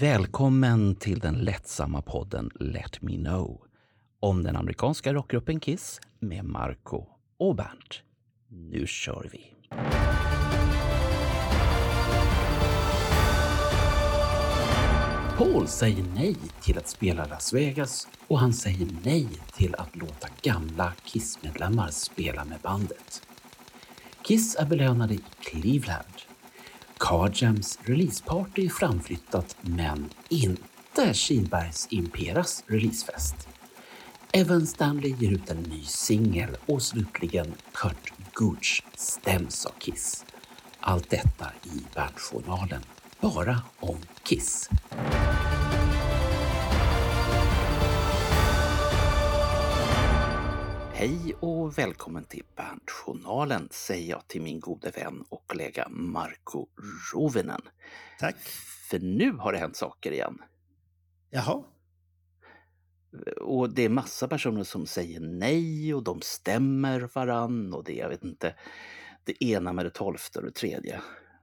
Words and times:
Välkommen 0.00 0.94
till 0.94 1.18
den 1.18 1.34
lättsamma 1.34 2.02
podden 2.02 2.50
Let 2.54 3.02
Me 3.02 3.16
Know 3.16 3.60
om 4.20 4.42
den 4.42 4.56
amerikanska 4.56 5.14
rockgruppen 5.14 5.60
Kiss 5.60 6.00
med 6.18 6.44
Marco 6.44 7.06
och 7.38 7.56
Bernt. 7.56 8.02
Nu 8.48 8.86
kör 8.86 9.28
vi! 9.32 9.54
Paul 15.36 15.68
säger 15.68 16.04
nej 16.14 16.36
till 16.62 16.78
att 16.78 16.88
spela 16.88 17.24
Las 17.24 17.52
Vegas 17.52 18.08
och 18.28 18.38
han 18.38 18.52
säger 18.52 18.88
nej 19.04 19.28
till 19.56 19.74
att 19.74 19.96
låta 19.96 20.28
gamla 20.42 20.92
Kiss-medlemmar 21.04 21.88
spela 21.88 22.44
med 22.44 22.58
bandet. 22.62 23.22
Kiss 24.22 24.56
är 24.56 24.66
belönade 24.66 25.14
i 25.14 25.20
Cleveland. 25.40 26.29
Carjams 27.00 27.78
releaseparty 27.82 28.64
är 28.64 28.68
framflyttat 28.68 29.56
men 29.60 30.10
inte 30.28 31.14
Kinbergs 31.14 31.86
Imperas 31.90 32.64
releasefest. 32.66 33.48
Evan 34.32 34.66
Stanley 34.66 35.14
ger 35.18 35.32
ut 35.32 35.50
en 35.50 35.62
ny 35.62 35.84
singel 35.84 36.56
och 36.66 36.82
slutligen 36.82 37.54
Kurt 37.72 38.12
Gooch 38.32 38.84
stäms 38.94 39.66
av 39.66 39.72
Kiss. 39.78 40.24
Allt 40.80 41.10
detta 41.10 41.46
i 41.62 41.82
Bandjournalen, 41.94 42.82
bara 43.20 43.62
om 43.80 43.98
Kiss. 44.22 44.70
Hej 51.00 51.34
och 51.40 51.78
välkommen 51.78 52.24
till 52.24 52.44
Bandjournalen 52.56 53.68
säger 53.70 54.10
jag 54.10 54.28
till 54.28 54.42
min 54.42 54.60
gode 54.60 54.90
vän 54.90 55.24
och 55.28 55.46
kollega 55.46 55.88
Marco 55.88 56.66
Rovinen. 57.14 57.60
Tack. 58.18 58.36
För 58.90 58.98
nu 58.98 59.32
har 59.32 59.52
det 59.52 59.58
hänt 59.58 59.76
saker 59.76 60.12
igen. 60.12 60.38
Jaha. 61.30 61.62
Och 63.40 63.74
det 63.74 63.84
är 63.84 63.88
massa 63.88 64.28
personer 64.28 64.64
som 64.64 64.86
säger 64.86 65.20
nej 65.20 65.94
och 65.94 66.02
de 66.02 66.20
stämmer 66.22 67.08
varann 67.14 67.74
och 67.74 67.84
det, 67.84 67.94
jag 67.94 68.08
vet 68.08 68.24
inte, 68.24 68.54
det 69.24 69.44
ena 69.44 69.72
med 69.72 69.86
det 69.86 69.90
tolfte 69.90 70.38
och 70.38 70.44
det 70.44 70.52
tredje. 70.52 71.00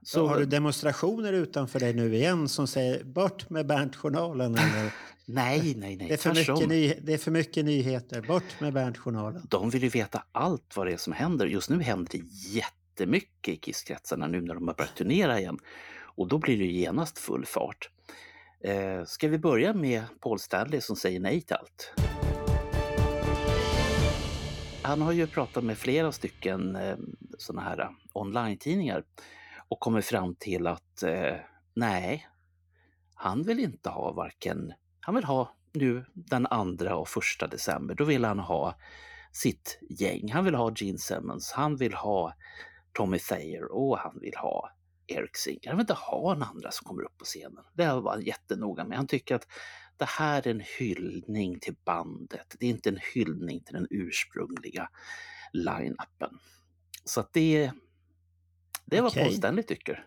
Så 0.08 0.26
har 0.26 0.38
du 0.38 0.46
demonstrationer 0.46 1.32
utanför 1.32 1.80
dig 1.80 1.94
nu 1.94 2.14
igen 2.14 2.48
som 2.48 2.66
säger 2.66 3.04
bort 3.04 3.50
med 3.50 3.66
Bernt-journalen? 3.66 4.54
Eller? 4.54 4.92
nej, 5.24 5.74
nej, 5.76 5.96
nej. 5.96 6.08
Det 6.08 6.12
är, 6.12 6.16
för 6.16 6.34
mycket 6.34 6.68
ny, 6.68 6.94
det 7.02 7.14
är 7.14 7.18
för 7.18 7.30
mycket 7.30 7.64
nyheter. 7.64 8.22
Bort 8.22 8.60
med 8.60 8.72
Bernt-journalen. 8.72 9.46
De 9.48 9.70
vill 9.70 9.82
ju 9.82 9.88
veta 9.88 10.22
allt 10.32 10.76
vad 10.76 10.86
det 10.86 10.92
är 10.92 10.96
som 10.96 11.12
händer. 11.12 11.46
Just 11.46 11.70
nu 11.70 11.82
händer 11.82 12.10
det 12.12 12.24
jättemycket 12.50 13.54
i 13.54 13.56
Kisskretsarna 13.56 14.26
nu 14.26 14.40
när 14.40 14.54
de 14.54 14.68
har 14.68 14.74
börjat 14.74 14.96
turnera 14.96 15.40
igen. 15.40 15.58
Och 16.00 16.28
då 16.28 16.38
blir 16.38 16.58
det 16.58 16.66
genast 16.66 17.18
full 17.18 17.46
fart. 17.46 17.90
Eh, 18.64 19.04
ska 19.04 19.28
vi 19.28 19.38
börja 19.38 19.72
med 19.74 20.02
Paul 20.20 20.38
Stanley 20.38 20.80
som 20.80 20.96
säger 20.96 21.20
nej 21.20 21.40
till 21.40 21.56
allt? 21.56 21.92
Han 24.82 25.02
har 25.02 25.12
ju 25.12 25.26
pratat 25.26 25.64
med 25.64 25.78
flera 25.78 26.12
stycken 26.12 26.76
eh, 26.76 26.96
sådana 27.38 27.62
här 27.62 27.80
eh, 27.80 27.88
online-tidningar 28.12 29.02
och 29.68 29.80
kommer 29.80 30.00
fram 30.00 30.34
till 30.34 30.66
att 30.66 31.02
eh, 31.02 31.36
nej, 31.74 32.28
han 33.14 33.42
vill 33.42 33.60
inte 33.60 33.90
ha 33.90 34.12
varken, 34.12 34.72
han 35.00 35.14
vill 35.14 35.24
ha 35.24 35.56
nu 35.72 36.04
den 36.14 36.46
andra 36.46 36.96
och 36.96 37.08
första 37.08 37.46
december, 37.46 37.94
då 37.94 38.04
vill 38.04 38.24
han 38.24 38.38
ha 38.38 38.74
sitt 39.32 39.78
gäng. 39.90 40.32
Han 40.32 40.44
vill 40.44 40.54
ha 40.54 40.72
Gene 40.76 40.98
Simmons, 40.98 41.52
han 41.52 41.76
vill 41.76 41.94
ha 41.94 42.34
Tommy 42.92 43.18
Thayer 43.18 43.72
och 43.72 43.98
han 43.98 44.18
vill 44.20 44.36
ha 44.36 44.70
Eric 45.06 45.36
Singer. 45.36 45.68
Han 45.68 45.76
vill 45.76 45.82
inte 45.82 45.94
ha 45.94 46.32
en 46.32 46.42
andra 46.42 46.70
som 46.70 46.84
kommer 46.84 47.02
upp 47.02 47.18
på 47.18 47.24
scenen. 47.24 47.64
Det 47.74 47.86
var 47.86 48.10
han 48.12 48.22
jättenoga 48.22 48.84
med. 48.84 48.96
Han 48.96 49.06
tycker 49.06 49.34
att 49.34 49.46
det 49.96 50.08
här 50.08 50.46
är 50.46 50.50
en 50.50 50.62
hyllning 50.78 51.60
till 51.60 51.74
bandet. 51.84 52.56
Det 52.58 52.66
är 52.66 52.70
inte 52.70 52.88
en 52.88 52.98
hyllning 53.14 53.60
till 53.60 53.74
den 53.74 53.86
ursprungliga 53.90 54.88
line-upen. 55.52 56.38
Så 57.04 57.20
att 57.20 57.32
det, 57.32 57.72
det 58.90 58.96
är 58.96 59.02
vad 59.02 59.10
Okej. 59.12 59.24
Paul 59.24 59.34
Stanley 59.34 59.62
tycker. 59.64 60.04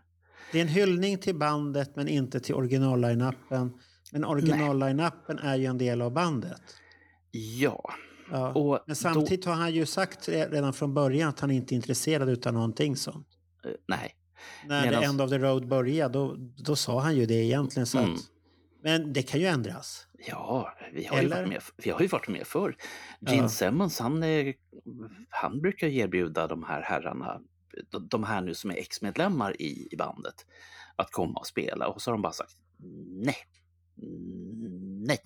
Det 0.51 0.57
är 0.57 0.61
en 0.61 0.67
hyllning 0.67 1.17
till 1.17 1.35
bandet 1.35 1.95
men 1.95 2.07
inte 2.07 2.39
till 2.39 2.55
original-line-upen. 2.55 3.71
Men 4.11 4.25
original-line-upen 4.25 5.39
är 5.39 5.55
ju 5.55 5.65
en 5.65 5.77
del 5.77 6.01
av 6.01 6.11
bandet. 6.13 6.61
Ja, 7.31 7.93
Ja. 8.31 8.53
och 8.53 8.79
Men 8.87 8.95
samtidigt 8.95 9.45
har 9.45 9.53
han 9.53 9.73
ju 9.73 9.85
sagt 9.85 10.29
redan 10.29 10.73
från 10.73 10.93
början 10.93 11.29
att 11.29 11.39
han 11.39 11.51
inte 11.51 11.73
är 11.73 11.75
intresserad 11.75 12.29
utav 12.29 12.53
någonting 12.53 12.95
sånt. 12.95 13.27
då, 13.63 13.69
eh, 13.69 13.75
nej. 13.87 14.15
När 14.67 14.99
The 14.99 15.05
End 15.05 15.21
of 15.21 15.29
the 15.29 15.37
Road 15.37 15.67
började, 15.67 16.13
då, 16.13 16.35
då 16.65 16.75
sa 16.75 16.99
han 17.01 17.15
ju 17.15 17.25
det 17.25 17.33
egentligen. 17.33 17.85
Så 17.85 17.97
Mm. 17.99 18.13
att, 18.13 18.19
men 18.83 19.13
det 19.13 19.23
kan 19.23 19.39
ju 19.39 19.45
ändras. 19.45 20.07
Ja, 20.27 20.73
vi 20.93 21.05
har, 21.05 21.17
ju 21.17 21.23
Eller? 21.25 21.35
varit 21.35 21.49
med, 21.49 21.61
vi 21.83 21.89
har 21.91 22.01
ju 22.01 22.07
varit 22.07 22.27
med 22.27 22.47
förr. 22.47 22.75
Gene 23.21 23.37
Ja. 23.41 23.49
Simmons, 23.49 23.99
han, 23.99 24.23
han 25.29 25.61
brukar 25.61 25.87
ju 25.87 25.99
erbjuda 25.99 26.47
de 26.47 26.63
här 26.63 26.81
herrarna, 26.81 27.41
de- 28.09 28.23
här 28.23 28.41
nu 28.41 28.53
som 28.53 28.71
är 28.71 28.75
ex-medlemmar 28.75 29.61
i, 29.61 29.87
i 29.91 29.95
bandet, 29.97 30.45
att 30.95 31.11
komma 31.11 31.39
och 31.39 31.47
spela. 31.47 31.87
Och 31.87 32.01
så 32.01 32.11
har 32.11 32.13
de 32.13 32.21
bara 32.21 32.33
sagt 32.33 32.55
nej. 33.23 33.35
Nej. 35.05 35.19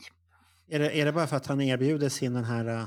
Är 0.67 0.79
det, 0.79 0.97
är 0.99 1.05
det 1.05 1.11
bara 1.11 1.27
för 1.27 1.37
att 1.37 1.47
han 1.47 1.61
erbjuder 1.61 2.09
sin 2.09 2.33
den 2.33 2.43
här... 2.43 2.67
uh, 2.69 2.85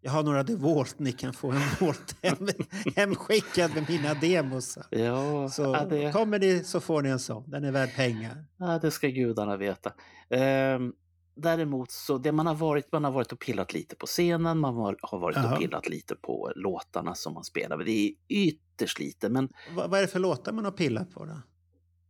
Jag 0.00 0.10
har 0.12 0.22
några 0.22 0.42
DeWalt, 0.42 0.98
ni 0.98 1.12
kan 1.12 1.32
få 1.32 1.50
en 1.50 1.60
Volt 1.80 2.16
hem, 2.22 2.48
hemskickad 2.96 3.74
med 3.74 3.88
mina 3.88 4.14
demos. 4.14 4.78
Ja, 4.90 5.48
Så 5.48 5.62
ja, 5.62 5.84
det, 5.84 6.12
kommer 6.12 6.38
ni 6.38 6.64
så 6.64 6.80
får 6.80 7.02
ni 7.02 7.08
en 7.08 7.18
sån. 7.18 7.50
Den 7.50 7.64
är 7.64 7.72
värd 7.72 7.94
pengar. 7.96 8.44
ja, 8.58 8.78
det 8.78 8.90
ska 8.90 9.08
gudarna 9.08 9.56
veta. 9.56 9.92
Ehm, 10.30 10.92
däremot 11.36 11.90
så, 11.90 12.18
det 12.18 12.32
man 12.32 12.46
har 12.46 12.54
varit, 12.54 12.92
man 12.92 13.04
har 13.04 13.10
varit 13.10 13.32
och 13.32 13.38
pillat 13.40 13.72
lite 13.72 13.96
på 13.96 14.06
scenen, 14.06 14.58
man 14.58 14.74
har, 14.74 14.96
har 15.02 15.18
varit 15.18 15.36
Jaha. 15.36 15.52
och 15.54 15.58
pillat 15.60 15.88
lite 15.88 16.14
på 16.16 16.52
låtarna 16.56 17.14
som 17.14 17.34
man 17.34 17.44
spelar. 17.44 17.78
Det 17.78 17.90
är 17.90 18.12
ytterst 18.28 18.98
lite, 18.98 19.28
men 19.28 19.48
Va, 19.74 19.86
vad 19.86 19.98
är 19.98 20.02
det 20.02 20.08
för 20.08 20.18
låtar 20.18 20.52
man 20.52 20.64
har 20.64 20.72
pillat 20.72 21.10
på 21.10 21.24
då? 21.24 21.40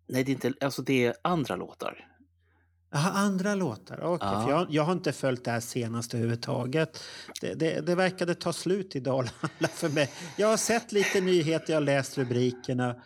nej, 0.08 0.24
det 0.24 0.30
är 0.30 0.34
inte, 0.34 0.52
alltså 0.60 0.82
det 0.82 1.06
är 1.06 1.14
andra 1.22 1.56
låtar. 1.56 2.08
Jaha, 2.90 3.10
andra 3.10 3.54
låtar. 3.54 4.00
Okej, 4.00 4.28
Ja. 4.30 4.50
jag, 4.50 4.66
jag 4.70 4.82
har 4.82 4.92
inte 4.92 5.12
följt 5.12 5.44
det 5.44 5.50
här 5.50 5.60
senaste 5.60 6.16
överhuvudtaget. 6.16 7.00
Det, 7.40 7.54
det, 7.54 7.80
det 7.86 7.94
verkade 7.94 8.34
ta 8.34 8.52
slut 8.52 8.96
i 8.96 9.00
Dalhalla 9.00 9.68
för 9.72 9.88
mig. 9.88 10.10
Jag 10.38 10.48
har 10.48 10.56
sett 10.56 10.92
lite 10.92 11.20
nyheter, 11.20 11.72
jag 11.72 11.80
har 11.80 11.84
läst 11.84 12.18
rubrikerna. 12.18 12.96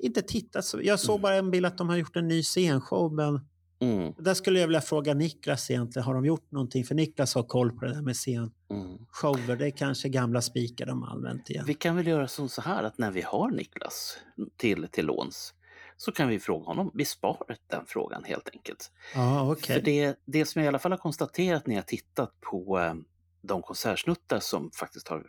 Inte 0.00 0.22
tittat 0.22 0.64
så. 0.64 0.80
Jag 0.82 1.00
såg 1.00 1.20
bara 1.20 1.34
en 1.34 1.50
bild 1.50 1.66
att 1.66 1.78
de 1.78 1.88
har 1.88 1.96
gjort 1.96 2.16
en 2.16 2.28
ny 2.28 2.42
scenshow, 2.42 3.12
men 3.14 3.40
Mm, 3.80 4.14
där 4.18 4.34
skulle 4.34 4.60
jag 4.60 4.66
vilja 4.66 4.80
fråga 4.80 5.14
Niklas 5.14 5.70
egentligen. 5.70 6.06
Har 6.06 6.14
de 6.14 6.24
gjort 6.26 6.50
någonting? 6.50 6.84
För 6.84 6.94
Niklas 6.94 7.34
har 7.34 7.42
koll 7.42 7.72
på 7.72 7.84
det 7.84 7.94
där 7.94 8.02
med 8.02 8.16
scenshower. 8.16 9.44
mm. 9.44 9.58
Det 9.58 9.66
är 9.66 9.70
kanske 9.70 10.08
gamla 10.08 10.42
spikar 10.42 10.86
de 10.86 11.02
har 11.02 11.10
använt 11.10 11.50
igen. 11.50 11.64
Vi 11.66 11.74
kan 11.74 11.96
väl 11.96 12.06
göra 12.06 12.28
som 12.28 12.48
så 12.48 12.62
här 12.62 12.82
att 12.82 12.98
när 12.98 13.10
vi 13.10 13.22
har 13.22 13.50
Niklas 13.50 14.18
till, 14.56 14.88
till 14.90 15.06
låns 15.06 15.54
så 15.96 16.12
kan 16.12 16.28
vi 16.28 16.40
fråga 16.40 16.64
honom. 16.66 16.90
Vi 16.94 17.04
sparar 17.04 17.56
den 17.66 17.86
frågan 17.86 18.24
helt 18.24 18.48
enkelt. 18.52 18.92
Ja, 19.14 19.52
okej. 19.52 19.76
För 19.76 19.84
det, 19.84 20.18
det 20.24 20.44
som 20.44 20.60
jag 20.60 20.64
i 20.64 20.68
alla 20.68 20.78
fall 20.78 20.92
har 20.92 20.98
konstaterat 20.98 21.66
när 21.66 21.74
jag 21.74 21.86
tittat 21.86 22.40
på 22.40 22.78
eh, 22.78 22.94
de 23.42 23.62
konsertsnuttar 23.62 24.40
som 24.40 24.70
faktiskt 24.70 25.08
har 25.08 25.26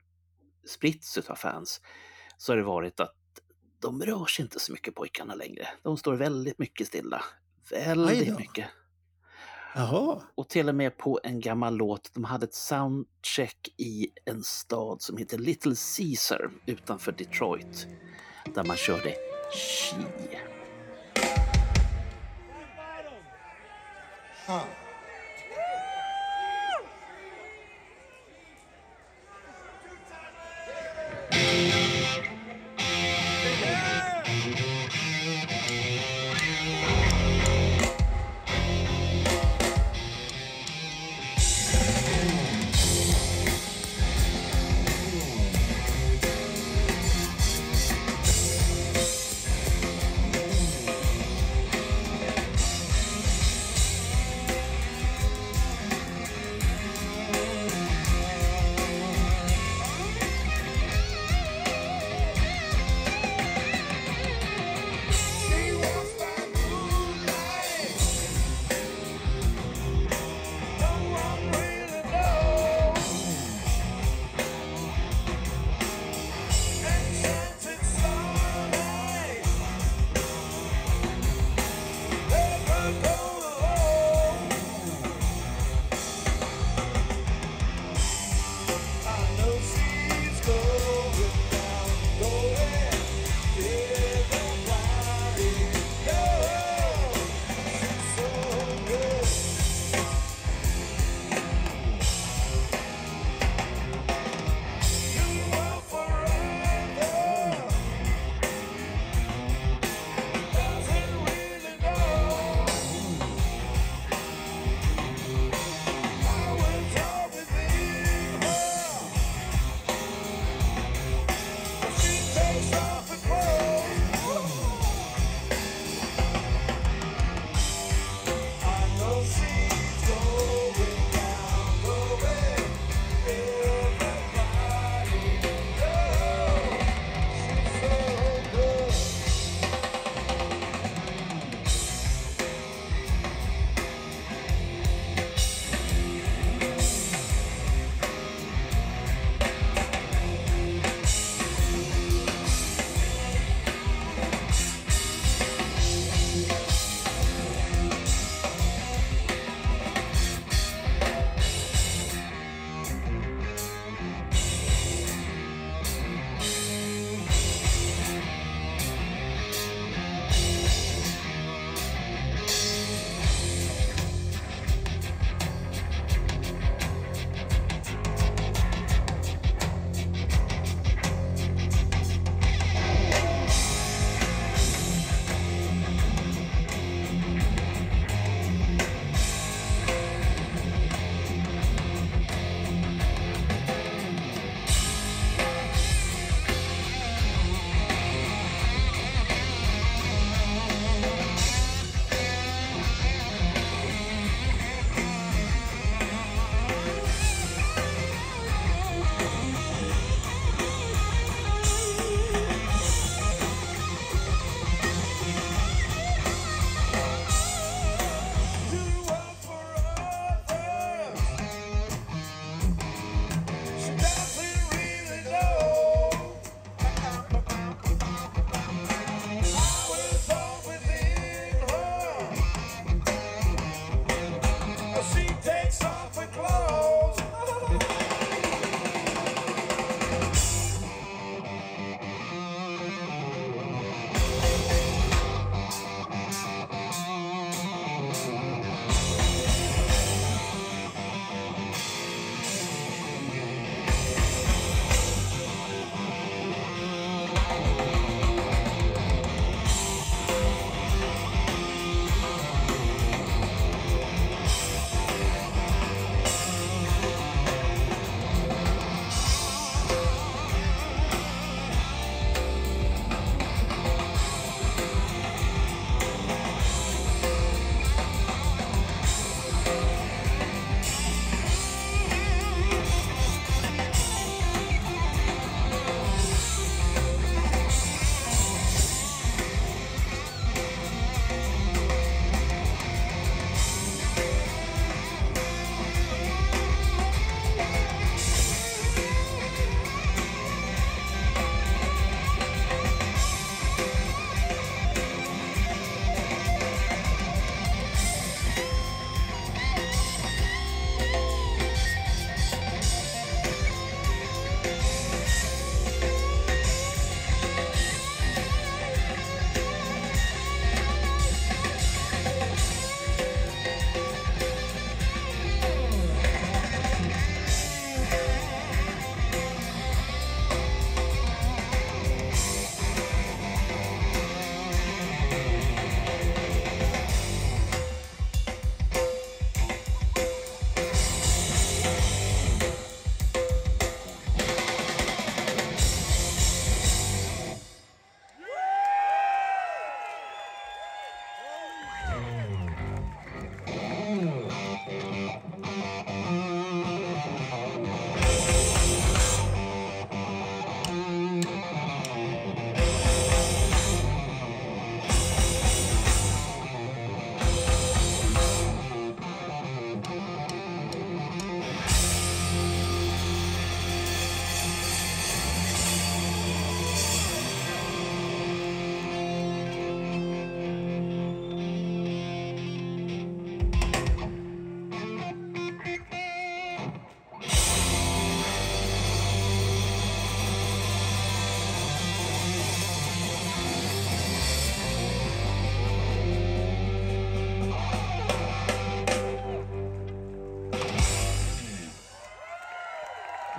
spritts 0.67 1.17
av 1.17 1.35
fans 1.35 1.81
så 2.37 2.51
har 2.51 2.57
det 2.57 2.63
varit 2.63 2.99
att 2.99 3.15
de 3.81 4.01
rör 4.01 4.25
sig 4.25 4.43
inte 4.43 4.59
så 4.59 4.71
mycket 4.71 4.95
pojkarna 4.95 5.35
längre. 5.35 5.67
De 5.83 5.97
står 5.97 6.13
väldigt 6.15 6.59
mycket 6.59 6.87
stilla 6.87 7.23
väldigt 7.71 8.37
mycket. 8.37 8.67
Jaha. 9.75 10.21
Och 10.35 10.49
till 10.49 10.69
och 10.69 10.75
med 10.75 10.97
på 10.97 11.19
en 11.23 11.39
gammal 11.39 11.75
låt. 11.75 12.13
De 12.13 12.23
hade 12.23 12.45
ett 12.45 12.53
soundcheck 12.53 13.69
i 13.77 14.07
en 14.25 14.43
stad 14.43 15.01
som 15.01 15.17
heter 15.17 15.37
Little 15.37 15.75
Caesar 15.97 16.51
utanför 16.65 17.11
Detroit. 17.11 17.87
Där 18.55 18.63
man 18.63 18.77
körde 18.77 19.15
She. 19.53 19.95
Huh. 24.47 24.63
Woo! 31.31 31.88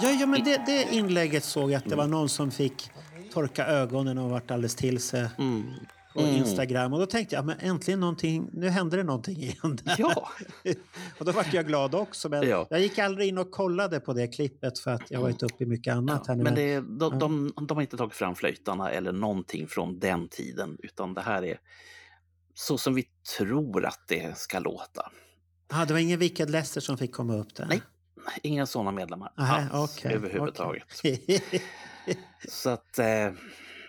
Ja, 0.02 0.11
ja 0.11 0.26
men 0.26 0.45
det, 0.45 0.62
det 0.66 0.88
inlägget 0.92 1.45
såg 1.45 1.71
jag 1.71 1.78
att 1.78 1.85
det 1.88 1.97
var 1.97 2.07
någon 2.07 2.28
som 2.28 2.50
fick 2.50 2.90
torka 3.33 3.66
ögonen 3.66 4.19
och 4.19 4.30
varit 4.30 4.50
alldeles 4.50 4.75
till 4.75 5.00
sig 5.00 5.28
Mm. 5.38 5.62
på 6.14 6.21
Mm. 6.21 6.35
Instagram. 6.37 6.92
Och 6.92 6.99
då 6.99 7.07
tänkte 7.07 7.35
jag, 7.35 7.45
men 7.47 7.59
äntligen 7.61 8.00
någonting, 8.00 8.50
nu 8.52 8.69
hände 8.69 8.97
det 8.97 9.02
någonting 9.04 9.37
igen. 9.37 9.78
där. 9.83 9.95
Ja, 9.99 10.28
och 11.19 11.25
då 11.25 11.33
vart 11.33 11.52
jag 11.54 11.66
glad 11.66 11.95
också. 11.95 12.28
Men 12.28 12.49
Ja. 12.49 12.66
jag 12.71 12.80
gick 12.80 12.99
aldrig 12.99 13.28
in 13.28 13.38
och 13.38 13.50
kollade 13.50 14.00
på 14.00 14.12
det 14.12 14.26
klippet 14.28 14.78
för 14.78 14.90
att 14.90 15.11
jag 15.11 15.21
varit 15.21 15.42
uppe 15.42 15.64
i 15.64 15.66
mycket 15.66 15.95
annat. 15.95 16.26
här 16.26 16.35
nu. 16.37 16.42
men 16.45 16.54
det, 16.54 16.80
de, 16.80 16.99
Ja. 17.00 17.09
de, 17.19 17.52
de 17.69 17.75
har 17.76 17.83
inte 17.83 17.97
tagit 17.97 18.14
fram 18.14 18.35
flöjtarna 18.35 18.90
eller 18.90 19.12
någonting 19.12 19.66
från 19.66 19.99
den 19.99 20.28
tiden, 20.28 20.76
utan 20.83 21.14
det 21.14 21.21
här 21.21 21.45
är 21.45 21.59
så 22.54 22.78
som 22.78 22.95
vi 22.95 23.04
tror 23.38 23.85
att 23.87 24.04
det 24.09 24.38
ska 24.38 24.59
låta. 24.59 25.11
ah, 25.73 25.85
det 25.85 25.92
var 25.92 26.00
ingen 26.00 26.19
Wicked 26.19 26.50
Lester 26.50 26.80
som 26.80 26.99
fick 26.99 27.12
komma 27.12 27.35
upp 27.37 27.54
där? 27.54 27.66
Nej, 27.69 27.80
Inga 28.43 28.67
sådana 28.67 28.91
medlemmar 28.91 29.33
Nej, 29.37 29.67
alls 29.73 29.97
okej, 29.99 30.15
överhuvudtaget. 30.15 30.85
okej. 30.99 31.43
Så 32.49 32.71
att, 32.71 32.99
eh, 32.99 33.33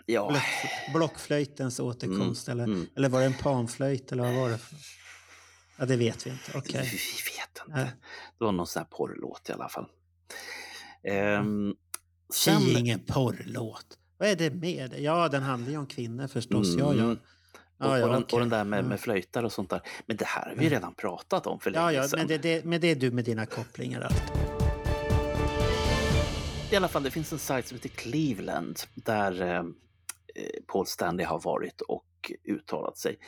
ja. 0.06 0.30
Block- 0.32 0.94
Blockflöjtens 0.94 1.80
återkomst, 1.80 2.50
eller, 2.50 2.64
mm. 2.64 2.88
eller 2.96 3.10
var 3.10 3.20
det 3.20 3.26
en 3.26 3.34
panflöjt? 3.34 4.12
Eller 4.12 4.24
vad 4.24 4.34
var 4.34 4.50
det? 4.50 4.60
Ja, 5.78 5.86
det 5.86 5.96
vet 5.96 6.26
vi 6.26 6.30
inte. 6.30 6.52
Okej. 6.58 6.82
Vi 6.82 7.32
vet 7.38 7.68
inte. 7.68 7.80
Nej. 7.80 7.92
Det 8.40 8.46
var 8.46 8.52
någon 8.52 8.68
sån 8.68 8.80
här 8.80 8.88
porrlåt 8.98 9.50
i 9.50 9.54
alla 9.54 9.70
fall. 9.70 9.86
Ehm, 11.04 11.76
Tji, 12.34 12.52
sen, 12.52 12.78
ingen 12.78 13.00
porrlåt. 13.00 13.98
Vad 14.18 14.30
är 14.30 14.36
det 14.36 14.52
med? 14.54 15.00
Ja, 15.00 15.28
den 15.30 15.44
handlar 15.44 15.72
ju 15.72 15.78
om 15.78 15.88
kvinnor 15.88 16.28
förstås. 16.28 16.68
Ja, 16.80 16.94
ja. 16.94 17.04
Mm. 17.04 17.10
Ja, 17.10 17.16
och, 17.82 17.98
ja, 17.98 18.04
och, 18.04 18.10
den, 18.12 18.24
okej. 18.24 18.34
och 18.36 18.40
den 18.40 18.50
där 18.50 18.64
med, 18.64 18.80
Ja. 18.80 18.84
med 18.88 19.00
flöjtar 19.00 19.44
och 19.44 19.52
sånt 19.52 19.70
där. 19.70 19.82
Men 20.06 20.18
det 20.18 20.26
här 20.26 20.50
har 20.50 20.56
vi 20.56 20.64
ju 20.64 20.70
redan 20.70 20.94
pratat 20.96 21.48
om 21.48 21.60
för 21.60 21.72
länge 21.72 21.86
Ja, 21.86 21.92
ja, 21.92 22.08
sedan. 22.08 22.20
men 22.20 22.28
det, 22.28 22.38
det, 22.38 22.66
men 22.66 22.82
det 22.82 22.88
är 22.92 22.96
du 22.96 23.12
med 23.12 23.26
dina 23.26 23.46
kopplingar. 23.46 24.02
Allt. 24.02 24.24
I 26.72 26.76
alla 26.76 26.88
fall, 26.88 27.04
det 27.04 27.12
finns 27.12 27.32
en 27.34 27.40
sajt 27.40 27.68
som 27.68 27.76
heter 27.78 27.90
Cleveland 27.90 28.80
där 28.96 29.42
eh, 29.42 29.64
Paul 30.68 30.86
Stanley 30.86 31.26
har 31.26 31.40
varit 31.40 31.82
och 31.82 32.32
uttalat 32.44 32.98
sig. 32.98 33.20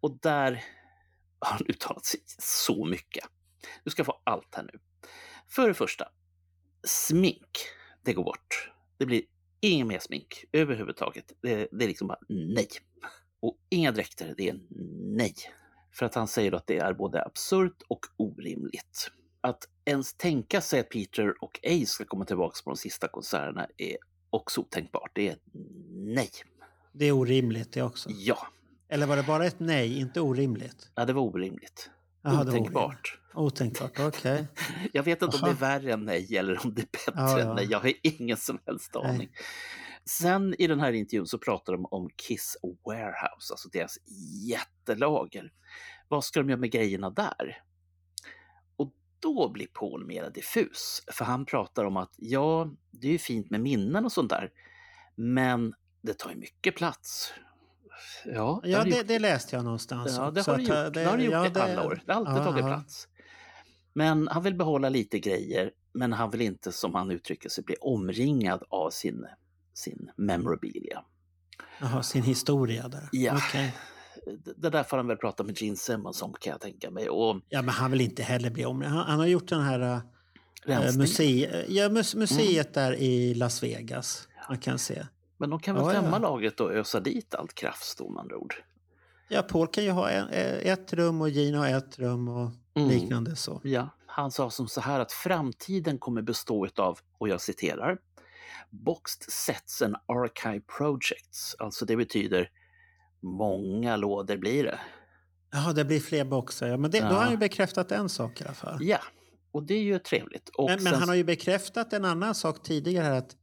Och 0.00 0.18
där 0.22 0.64
har 1.38 1.52
han 1.52 1.62
uttalat 1.68 2.04
sig 2.04 2.20
så 2.38 2.84
mycket. 2.84 3.24
Du 3.84 3.90
ska 3.90 4.04
få 4.04 4.20
allt 4.24 4.54
här 4.54 4.62
nu. 4.62 4.78
För 5.48 5.68
det 5.68 5.74
första, 5.74 6.08
smink, 6.86 7.58
det 8.02 8.12
går 8.12 8.24
bort. 8.24 8.70
Det 8.98 9.06
blir 9.06 9.22
inget 9.60 9.86
mer 9.86 9.98
smink 9.98 10.44
överhuvudtaget. 10.52 11.32
Det, 11.42 11.68
det 11.72 11.84
är 11.84 11.88
liksom 11.88 12.08
bara 12.08 12.18
nej. 12.28 12.68
Och 13.40 13.56
inga 13.68 13.92
dräkter, 13.92 14.34
det 14.36 14.48
är 14.48 14.60
nej. 15.16 15.34
För 15.92 16.06
att 16.06 16.14
han 16.14 16.28
säger 16.28 16.52
att 16.52 16.66
det 16.66 16.78
är 16.78 16.92
både 16.92 17.24
absurt 17.24 17.82
och 17.88 18.06
orimligt. 18.16 19.10
Att 19.40 19.68
ens 19.84 20.14
tänka 20.14 20.60
sig 20.60 20.80
att 20.80 20.88
Peter 20.88 21.44
och 21.44 21.60
Ace 21.66 21.86
ska 21.86 22.04
komma 22.04 22.24
tillbaka 22.24 22.54
på 22.64 22.70
de 22.70 22.76
sista 22.76 23.08
konserterna 23.08 23.66
är 23.76 23.96
också 24.30 24.60
otänkbart. 24.60 25.10
Det 25.14 25.28
är 25.28 25.36
nej. 25.90 26.30
Det 26.92 27.04
är 27.04 27.12
orimligt 27.12 27.72
det 27.72 27.82
också. 27.82 28.10
Ja, 28.12 28.38
Eller 28.88 29.06
var 29.06 29.16
det 29.16 29.22
bara 29.22 29.46
ett 29.46 29.60
nej, 29.60 29.98
inte 29.98 30.20
orimligt? 30.20 30.90
ja 30.94 31.04
det 31.04 31.12
var 31.12 31.22
orimligt. 31.22 31.90
Jaha, 32.22 32.44
det 32.44 32.50
var 32.50 32.58
Otänkbart. 32.58 33.18
Otänkbart, 33.34 33.98
okej. 33.98 34.46
Jag 34.92 35.02
vet 35.02 35.22
inte 35.22 35.36
om 35.36 35.42
det 35.42 35.50
är 35.50 35.54
värre 35.54 35.92
än 35.92 36.04
nej 36.04 36.36
eller 36.36 36.66
om 36.66 36.74
det 36.74 36.82
är 36.82 36.86
bättre 36.92 37.12
Ja, 37.14 37.40
än 37.40 37.46
ja. 37.48 37.54
nej. 37.54 37.66
Jag 37.70 37.80
har 37.80 37.92
ingen 38.02 38.36
som 38.36 38.58
helst 38.66 38.94
Nej. 39.02 39.30
Sen 40.08 40.54
i 40.58 40.66
den 40.66 40.80
här 40.80 40.92
intervjun 40.92 41.26
så 41.26 41.38
pratar 41.38 41.72
de 41.72 41.86
om 41.86 42.08
Kiss 42.16 42.56
Warehouse, 42.86 43.52
alltså 43.52 43.68
deras 43.68 43.98
jättelager. 44.48 45.52
Vad 46.08 46.24
ska 46.24 46.40
de 46.40 46.48
göra 46.50 46.60
med 46.60 46.70
grejerna 46.72 47.10
där? 47.10 47.62
Och 48.76 48.92
då 49.20 49.48
blir 49.52 49.66
Paul 49.66 50.06
mer 50.06 50.30
diffus, 50.30 51.02
för 51.12 51.24
han 51.24 51.46
pratar 51.46 51.84
om 51.84 51.96
att 51.96 52.14
ja, 52.16 52.70
det 52.90 53.08
är 53.08 53.12
ju 53.12 53.18
fint 53.18 53.50
med 53.50 53.60
minnen 53.60 54.04
och 54.04 54.12
sånt 54.12 54.30
där, 54.30 54.50
men 55.14 55.74
det 56.02 56.18
tar 56.18 56.30
ju 56.30 56.36
mycket 56.36 56.76
plats. 56.76 57.32
Ja, 58.24 58.60
Ja, 58.64 58.78
har 58.78 58.84
det, 58.84 59.02
det 59.08 59.18
läste 59.18 59.56
jag 59.56 59.64
någonstans. 59.64 60.14
Ja, 60.16 60.30
det 60.30 60.46
har 60.46 60.56
det 60.56 60.62
gjort. 60.62 60.70
eh, 60.70 60.84
Det, 60.90 61.04
har 61.04 61.16
det 61.16 61.22
gjort 61.24 61.32
ja, 61.32 61.46
i 61.46 61.50
det- 61.50 61.62
alla 61.62 61.86
år. 61.86 62.02
Det 62.06 62.12
har 62.12 62.20
alltid 62.20 62.34
Ja, 62.36 62.44
tagit 62.44 62.60
ja. 62.64 62.66
plats. 62.66 63.08
Men 63.92 64.28
han 64.28 64.42
vill 64.42 64.54
behålla 64.54 64.88
lite 64.88 65.18
grejer, 65.18 65.72
men 65.92 66.12
han 66.12 66.30
vill 66.30 66.40
inte, 66.40 66.72
som 66.72 66.94
han 66.94 67.10
uttrycker 67.10 67.48
sig, 67.48 67.64
bli 67.64 67.76
omringad 67.80 68.62
av 68.68 68.90
sin, 68.90 69.26
sin 69.78 70.10
memorabilia. 70.16 71.04
Jaha, 71.80 72.02
sin 72.02 72.22
historia 72.22 72.88
där. 72.88 73.08
Ja. 73.12 73.36
Okej. 73.36 73.74
Det- 74.56 74.70
där 74.70 74.82
får 74.82 74.96
han 74.96 75.06
väl 75.06 75.16
prata 75.16 75.42
med 75.44 75.62
Gene 75.62 75.76
Simmons 75.76 76.22
om 76.22 76.34
kan 76.40 76.50
jag 76.50 76.60
tänka 76.60 76.90
mig. 76.90 77.08
Och 77.08 77.40
Ja, 77.48 77.62
men 77.62 77.68
han 77.74 77.90
vill 77.90 78.00
inte 78.00 78.22
heller 78.22 78.50
bli 78.50 78.64
om. 78.64 78.82
Han, 78.82 79.06
han 79.06 79.18
har 79.18 79.26
gjort 79.26 79.48
den 79.48 79.60
här 79.60 79.80
äh, 79.80 80.00
rensning. 80.64 80.98
muse, 81.00 81.64
ja, 81.68 81.88
mus, 81.88 82.14
museet 82.14 82.76
Mm. 82.76 82.90
där 82.90 82.96
i 82.98 83.34
Las 83.34 83.62
Vegas. 83.62 84.28
Man 84.48 84.58
kan 84.58 84.78
se. 84.78 85.06
Men 85.38 85.50
de 85.50 85.60
kan 85.60 85.74
väl 85.74 85.84
Ja, 85.94 86.02
ja. 86.12 86.18
laget 86.18 86.60
och 86.60 86.72
ösa 86.72 87.00
dit 87.00 87.34
allt 87.34 87.54
kraft, 87.54 88.00
med 88.00 88.18
andra 88.20 88.36
ord. 88.36 88.54
Ja, 89.28 89.42
Paul 89.42 89.66
kan 89.68 89.84
ju 89.84 89.90
ha 89.90 90.10
en, 90.10 90.28
eh, 90.28 90.72
ett 90.72 90.92
rum 90.92 91.20
och 91.20 91.28
Gino 91.30 91.58
har 91.58 91.68
ett 91.68 91.98
rum 91.98 92.28
och 92.28 92.50
Mm. 92.74 92.88
liknande 92.88 93.36
så. 93.36 93.60
Ja, 93.64 93.88
han 94.06 94.30
sa 94.30 94.50
som 94.50 94.68
så 94.68 94.80
här 94.80 95.00
att 95.00 95.12
framtiden 95.12 95.98
kommer 95.98 96.22
bestå 96.22 96.68
av, 96.76 96.98
och 97.18 97.28
jag 97.28 97.40
citerar, 97.40 97.98
Boxed 98.70 99.32
Sets 99.32 99.82
and 99.82 99.96
Archive 100.06 100.60
Projects. 100.78 101.56
Alltså 101.58 101.84
det 101.84 101.96
betyder 101.96 102.50
många 103.22 103.96
lådor 103.96 104.36
blir 104.36 104.64
det. 104.64 104.78
Ja, 105.52 105.72
det 105.72 105.84
blir 105.84 106.00
fler 106.00 106.24
boxar. 106.24 106.66
Ja, 106.68 106.76
men 106.76 106.90
det, 106.90 107.00
Då 107.00 107.06
har 107.06 107.12
Ja. 107.12 107.18
han 107.20 107.30
ju 107.30 107.36
bekräftat 107.36 107.92
en 107.92 108.08
sak 108.08 108.40
i 108.40 108.44
alla 108.44 108.54
fall. 108.54 108.78
Ja, 108.84 108.98
och 109.52 109.62
det 109.62 109.74
är 109.74 109.82
ju 109.82 109.98
trevligt. 109.98 110.48
Och 110.48 110.70
Men, 110.70 110.82
men 110.82 110.92
sen- 110.92 111.00
han 111.00 111.08
har 111.08 111.16
ju 111.16 111.24
bekräftat 111.24 111.92
en 111.92 112.04
annan 112.04 112.34
sak 112.34 112.62
tidigare 112.62 113.16
att 113.16 113.36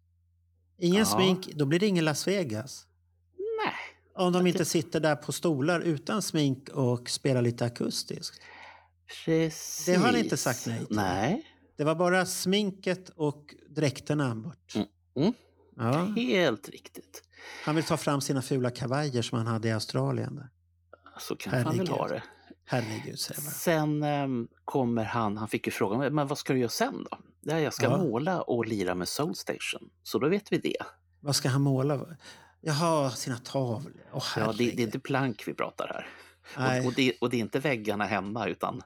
ingen 0.80 1.00
Ja. 1.00 1.06
smink, 1.06 1.48
då 1.56 1.66
blir 1.66 1.80
det 1.80 1.88
ingen 1.88 2.06
Las 2.06 2.28
Vegas. 2.28 2.86
Nej, 3.64 4.26
Om 4.26 4.34
de 4.34 4.44
det- 4.44 4.50
inte 4.50 4.66
sitter 4.66 5.00
där 5.00 5.16
på 5.16 5.32
stolar 5.32 5.80
utan 5.80 6.22
smink 6.22 6.70
och 6.70 7.10
spelar 7.10 7.42
lite 7.42 7.66
akustiskt. 7.66 8.42
precis. 9.26 9.86
Det 9.86 9.96
har 9.96 10.06
han 10.06 10.16
inte 10.16 10.38
sagt 10.38 10.66
nej 10.68 10.86
till. 10.86 10.96
Nej, 10.96 11.46
Det 11.78 11.84
var 11.84 11.96
bara 11.96 12.26
sminket 12.26 13.10
och 13.10 13.56
dräkterna 13.70 14.36
bort. 14.36 14.76
Mm. 14.76 14.88
Mm. 15.16 15.34
Ja, 15.76 15.92
helt 16.16 16.70
riktigt. 16.70 17.22
han 17.66 17.76
vill 17.76 17.84
ta 17.84 17.98
fram 17.98 18.22
sina 18.22 18.42
fula 18.42 18.70
kavajer 18.72 19.22
som 19.22 19.38
han 19.38 19.48
hade 19.48 19.68
i 19.68 19.72
Australien. 19.72 20.36
Där. 20.36 20.50
Så 21.20 21.36
kanske 21.36 21.58
han 21.58 21.78
vill 21.78 21.88
Herregud. 21.88 21.98
ha 21.98 22.08
det. 22.08 22.24
Herregud, 22.66 23.20
säger 23.20 23.42
bara. 23.42 23.52
Sen 23.52 24.04
ehm, 24.04 24.48
kommer 24.66 25.04
han, 25.04 25.38
han 25.38 25.48
fick 25.48 25.68
ju 25.68 25.72
frågan, 25.72 26.16
men 26.16 26.28
vad 26.28 26.38
ska 26.38 26.54
du 26.54 26.60
göra 26.60 26.70
sen 26.70 27.06
då? 27.12 27.18
Ja, 27.42 27.60
jag 27.60 27.74
ska 27.74 27.86
Ja. 27.86 27.98
måla 27.98 28.42
och 28.42 28.66
lira 28.66 28.96
med 28.96 29.08
Soulstation. 29.08 29.90
Så 30.04 30.20
då 30.20 30.30
vet 30.30 30.52
vi 30.52 30.58
det. 30.58 30.78
Vad 31.20 31.36
ska 31.36 31.50
han 31.50 31.62
måla? 31.62 32.06
Jaha, 32.62 33.10
sina 33.12 33.38
tavlor. 33.38 33.94
Åh, 34.14 34.24
Ja, 34.38 34.42
det, 34.42 34.46
det 34.58 34.64
är 34.64 34.66
herregud. 34.66 34.80
inte 34.80 35.00
plank 35.00 35.44
vi 35.48 35.54
pratar 35.54 36.06
här. 36.56 36.80
Och, 36.80 36.86
och, 36.86 36.94
det, 36.94 37.14
och 37.22 37.30
det 37.30 37.38
är 37.38 37.42
inte 37.42 37.60
väggarna 37.60 38.06
hemma 38.06 38.48
utan 38.48 38.82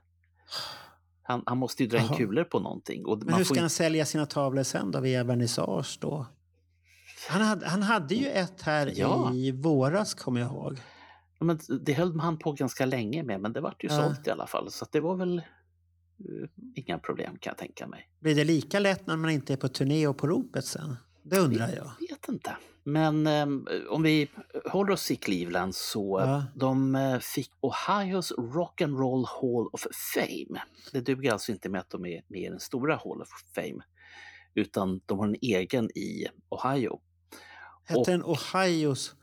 han, 1.30 1.44
han 1.46 1.58
måste 1.58 1.84
ju 1.84 1.90
dra 1.90 1.98
in 2.00 2.08
kulor 2.08 2.44
på 2.44 2.60
någonting. 2.60 3.06
Och 3.06 3.24
Men 3.26 3.34
hur 3.34 3.44
ska 3.44 3.54
han 3.56 3.64
inte, 3.64 3.76
sälja 3.76 4.06
sina 4.06 4.26
tavlor 4.26 4.64
sen 4.64 4.92
då, 4.92 5.00
via 5.00 5.24
vernissage 5.24 5.98
då? 6.02 6.26
Han 7.30 7.42
hade, 7.42 7.68
han 7.68 7.84
hade 7.84 8.16
ju 8.16 8.28
ett 8.28 8.62
här 8.62 8.92
Ja. 8.96 9.34
i 9.34 9.52
våras, 9.52 10.14
kommer 10.14 10.42
jag 10.42 10.52
ihåg. 10.52 10.78
Ja, 11.40 11.46
men 11.46 11.60
det 11.82 11.94
höll 11.94 12.20
han 12.20 12.38
på 12.40 12.52
ganska 12.52 12.86
länge 12.86 13.24
med, 13.24 13.42
men 13.42 13.54
det 13.54 13.62
vart 13.62 13.84
ju 13.84 13.88
Ja. 13.88 14.04
sålt 14.04 14.28
i 14.28 14.30
alla 14.32 14.48
fall. 14.48 14.72
Så 14.72 14.86
det 14.92 15.00
var 15.00 15.16
väl 15.16 15.38
eh, 15.38 15.44
inga 16.76 16.98
problem 17.00 17.38
kan 17.40 17.52
jag 17.52 17.58
tänka 17.58 17.88
mig. 17.88 18.10
Blir 18.20 18.36
det 18.36 18.44
lika 18.44 18.80
lätt 18.80 19.08
när 19.08 19.16
man 19.16 19.30
inte 19.30 19.54
är 19.54 19.58
på 19.58 19.68
turné 19.68 20.08
och 20.08 20.18
på 20.18 20.28
ropet 20.28 20.66
sen? 20.66 20.96
Det 21.30 21.40
undrar 21.40 21.70
jag. 21.76 21.92
vet 22.10 22.30
inte. 22.30 22.58
Men 22.84 23.28
ehm, 23.28 23.68
om 23.90 24.04
vi 24.04 24.30
håller 24.66 24.94
oss 24.94 25.12
i 25.12 25.16
Cleveland 25.16 25.76
så 25.76 26.20
Ja. 26.20 26.44
de 26.56 26.96
eh, 26.96 27.20
fick 27.20 27.52
Ohios 27.62 28.32
Rock 28.32 28.82
and 28.82 29.00
Roll 29.00 29.26
Hall 29.26 29.68
of 29.72 29.86
Fame. 30.16 30.62
Det 30.92 31.02
duger 31.02 31.32
alltså 31.32 31.52
inte 31.52 31.70
med 31.70 31.82
att 31.82 31.90
de 31.90 32.06
är 32.06 32.22
med 32.28 32.42
i 32.42 32.50
den 32.50 32.60
stora 32.60 32.96
Hall 32.96 33.22
of 33.22 33.30
Fame, 33.56 33.84
utan 34.56 35.02
de 35.06 35.20
har 35.20 35.28
en 35.28 35.36
egen 35.42 35.90
i 35.98 36.28
Ohio. 36.50 37.00
Hette 37.84 38.12
den 38.12 38.24
Ohios 38.24 39.16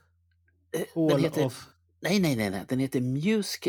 Eh, 0.72 0.80
Hall 0.94 1.08
Den 1.08 1.20
heter, 1.20 1.44
of... 1.46 1.66
nej, 2.00 2.20
nej, 2.20 2.36
nej, 2.36 2.50
nej, 2.50 2.64
den 2.68 2.78
heter 2.78 3.00
Music, 3.00 3.68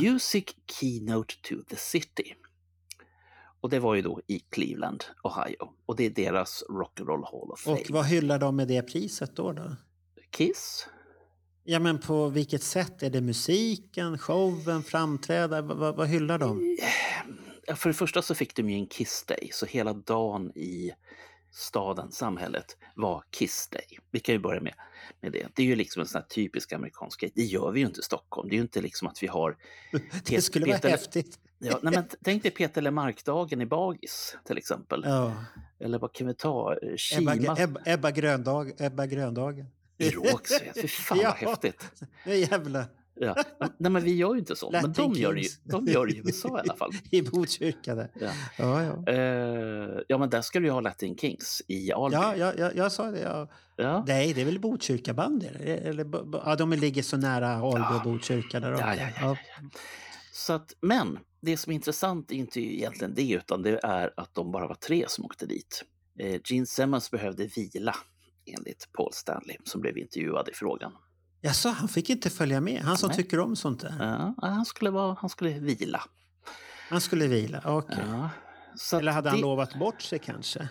Music 0.00 0.44
Keynote 0.80 1.34
to 1.42 1.54
the 1.70 1.76
City. 1.76 2.34
Och 3.60 3.70
det 3.70 3.78
var 3.78 3.94
ju 3.94 4.02
då 4.02 4.20
i 4.26 4.38
Cleveland, 4.38 5.04
Ohio. 5.22 5.72
Och 5.86 5.96
det 5.96 6.06
är 6.06 6.10
deras 6.10 6.64
Rock 6.68 7.00
and 7.00 7.08
Roll 7.08 7.24
Hall 7.24 7.50
of 7.50 7.60
Fame. 7.60 7.76
Och 7.76 7.90
vad 7.90 8.06
hyllar 8.06 8.38
de 8.38 8.56
med 8.56 8.68
det 8.68 8.82
priset 8.82 9.36
då? 9.36 9.52
då? 9.52 9.76
Kiss? 10.30 10.86
Ja, 11.64 11.78
men 11.78 11.98
på 11.98 12.28
vilket 12.28 12.62
sätt? 12.62 13.02
Är 13.02 13.10
det 13.10 13.20
musiken, 13.20 14.18
showen, 14.18 14.82
framträdande? 14.82 15.74
Vad, 15.74 15.96
vad, 15.96 16.08
hyllar 16.08 16.38
de? 16.38 16.78
För 17.76 17.88
det 17.88 17.94
första 17.94 18.22
så 18.22 18.34
fick 18.34 18.56
de 18.56 18.70
ju 18.70 18.76
en 18.76 18.86
Kiss 18.86 19.24
Day, 19.28 19.50
så 19.52 19.66
hela 19.66 19.92
dagen 19.92 20.50
i 20.54 20.92
staden, 21.52 22.12
samhället, 22.12 22.76
var 22.94 23.24
Kiss 23.30 23.68
Day. 23.68 23.98
Vi 24.10 24.20
kan 24.20 24.34
ju 24.34 24.38
börja 24.38 24.60
med, 24.60 24.74
med 25.20 25.32
det. 25.32 25.46
Det 25.54 25.62
är 25.62 25.66
ju 25.66 25.76
liksom 25.76 26.00
en 26.00 26.06
sån 26.06 26.20
här 26.20 26.28
typisk 26.28 26.72
amerikansk 26.72 27.20
grej. 27.20 27.32
Det 27.34 27.44
gör 27.44 27.70
vi 27.70 27.80
ju 27.80 27.86
inte 27.86 28.00
i 28.00 28.02
Stockholm. 28.02 28.48
Det 28.48 28.54
är 28.54 28.56
ju 28.56 28.62
inte 28.62 28.80
liksom 28.80 29.08
att 29.08 29.22
vi 29.22 29.26
har... 29.26 29.56
Det 30.24 30.42
skulle 30.42 30.66
vara 30.66 30.90
häftigt. 30.90 31.38
Ja, 31.58 31.78
nej 31.82 31.94
men 31.94 32.04
tänk 32.24 32.42
dig 32.42 32.52
Peter 32.52 32.82
Lemark-dagen 32.82 33.60
i 33.60 33.66
Bagis 33.66 34.36
till 34.46 34.58
exempel. 34.58 35.02
Ja. 35.06 35.32
Eller 35.80 35.98
vad 35.98 36.12
kan 36.12 36.26
vi 36.26 36.34
ta? 36.34 36.72
Eh, 36.72 36.88
Ebba, 36.88 36.96
Kima? 36.96 37.56
Ebba, 37.58 37.80
Ebba, 37.86 38.10
Gröndag, 38.10 38.66
Ebba 38.78 39.06
Gröndagen. 39.06 39.66
Rågsved, 39.98 40.72
fy 40.74 40.88
fan 40.88 41.18
Ja. 41.22 41.36
vad 41.40 41.48
häftigt. 41.50 41.92
Det 42.24 42.32
är 42.32 42.52
jävla... 42.52 42.84
Ja. 43.20 43.36
Nej 43.78 43.92
men 43.92 44.02
vi 44.02 44.16
gör 44.16 44.34
ju 44.34 44.38
inte 44.38 44.56
så. 44.56 44.70
Men 44.70 44.92
de 44.92 45.12
gör, 45.12 45.34
ju, 45.34 45.48
de 45.64 45.86
gör 45.86 46.06
det 46.06 46.12
i 46.12 46.22
USA 46.24 46.48
i 46.48 46.60
alla 46.60 46.76
fall. 46.76 46.90
I 47.10 47.22
Botkyrka 47.22 47.94
där. 47.94 48.10
Ja. 48.20 48.30
Ja, 48.58 48.82
ja. 48.82 49.12
Eh, 49.12 50.00
ja 50.08 50.18
men 50.18 50.30
där 50.30 50.42
ska 50.42 50.60
du 50.60 50.66
ju 50.66 50.72
ha 50.72 50.80
Latin 50.80 51.16
Kings 51.16 51.62
i 51.66 51.92
Alby. 51.92 52.14
Ja, 52.16 52.36
ja, 52.36 52.52
ja, 52.58 52.70
jag 52.74 52.92
sa 52.92 53.10
det. 53.10 53.20
Ja. 53.20 53.48
ja. 53.76 54.04
Nej, 54.06 54.32
det 54.32 54.40
är 54.40 54.44
väl 54.44 54.60
Botkyrka 54.60 55.14
bandy? 55.14 55.46
Eller, 55.46 56.06
ja, 56.32 56.56
de 56.56 56.72
ligger 56.72 57.02
så 57.02 57.16
nära 57.16 57.48
Alby 57.48 57.98
och 57.98 58.12
Botkyrka. 58.12 58.60
Där 58.60 58.70
ja, 58.70 58.94
ja, 58.94 59.08
ja, 59.20 59.36
Så 60.38 60.52
att, 60.52 60.74
men 60.80 61.18
det 61.40 61.56
som 61.56 61.70
är 61.70 61.74
intressant 61.74 62.30
är 62.30 62.34
inte 62.34 62.60
egentligen 62.60 63.14
det 63.14 63.30
utan 63.30 63.62
det 63.62 63.80
är 63.82 64.14
att 64.16 64.34
de 64.34 64.52
bara 64.52 64.68
var 64.68 64.74
tre 64.74 65.04
som 65.08 65.24
åkte 65.24 65.46
dit. 65.46 65.84
Eh, 66.18 66.40
Gene 66.44 66.66
Simmons 66.66 67.10
behövde 67.10 67.46
vila 67.46 67.96
enligt 68.56 68.92
Paul 68.92 69.12
Stanley 69.12 69.56
som 69.64 69.80
blev 69.80 69.98
intervjuad 69.98 70.48
i 70.48 70.52
frågan. 70.54 70.92
Jaså, 71.40 71.68
han 71.68 71.88
fick 71.88 72.10
inte 72.10 72.30
följa 72.30 72.60
med? 72.60 72.82
Han 72.82 72.96
som 72.96 73.08
Nej. 73.08 73.16
tycker 73.16 73.40
om 73.40 73.56
sånt 73.56 73.80
där? 73.80 73.94
Ja, 73.98 74.34
han, 74.48 74.64
skulle 74.64 74.90
vara, 74.90 75.16
han 75.20 75.30
skulle 75.30 75.58
vila. 75.58 76.02
Han 76.88 77.00
skulle 77.00 77.26
vila? 77.26 77.62
Okej. 77.64 78.04
Ja. 78.08 78.30
Så 78.76 78.96
att 78.96 79.02
Eller 79.02 79.12
hade 79.12 79.28
han 79.30 79.38
det, 79.38 79.42
lovat 79.42 79.78
bort 79.78 80.02
sig 80.02 80.18
kanske? 80.18 80.68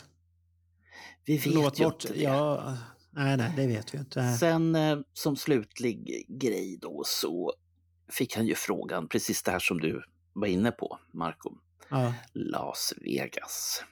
Vi 1.25 1.37
vet 1.37 1.45
lovat 1.53 1.79
ju 1.79 1.83
bort, 1.83 2.03
inte 2.05 2.17
det. 2.17 2.23
ja, 2.23 2.77
nej, 3.11 3.37
nej, 3.37 3.53
det 3.55 3.67
vet 3.67 3.93
vi 3.93 3.97
inte. 3.97 4.33
Sen 4.39 4.75
eh, 4.75 4.97
som 5.13 5.35
slutlig 5.35 6.25
grej 6.41 6.77
då 6.81 7.03
så 7.05 7.53
fick 8.09 8.35
han 8.35 8.47
ju 8.47 8.55
frågan, 8.55 9.07
precis 9.07 9.43
det 9.43 9.51
här 9.51 9.59
som 9.59 9.79
du 9.79 10.03
var 10.33 10.47
inne 10.47 10.71
på, 10.71 10.99
Marco. 11.13 11.57
Ja. 11.89 12.13
Las 12.33 12.93
Vegas. 12.97 13.83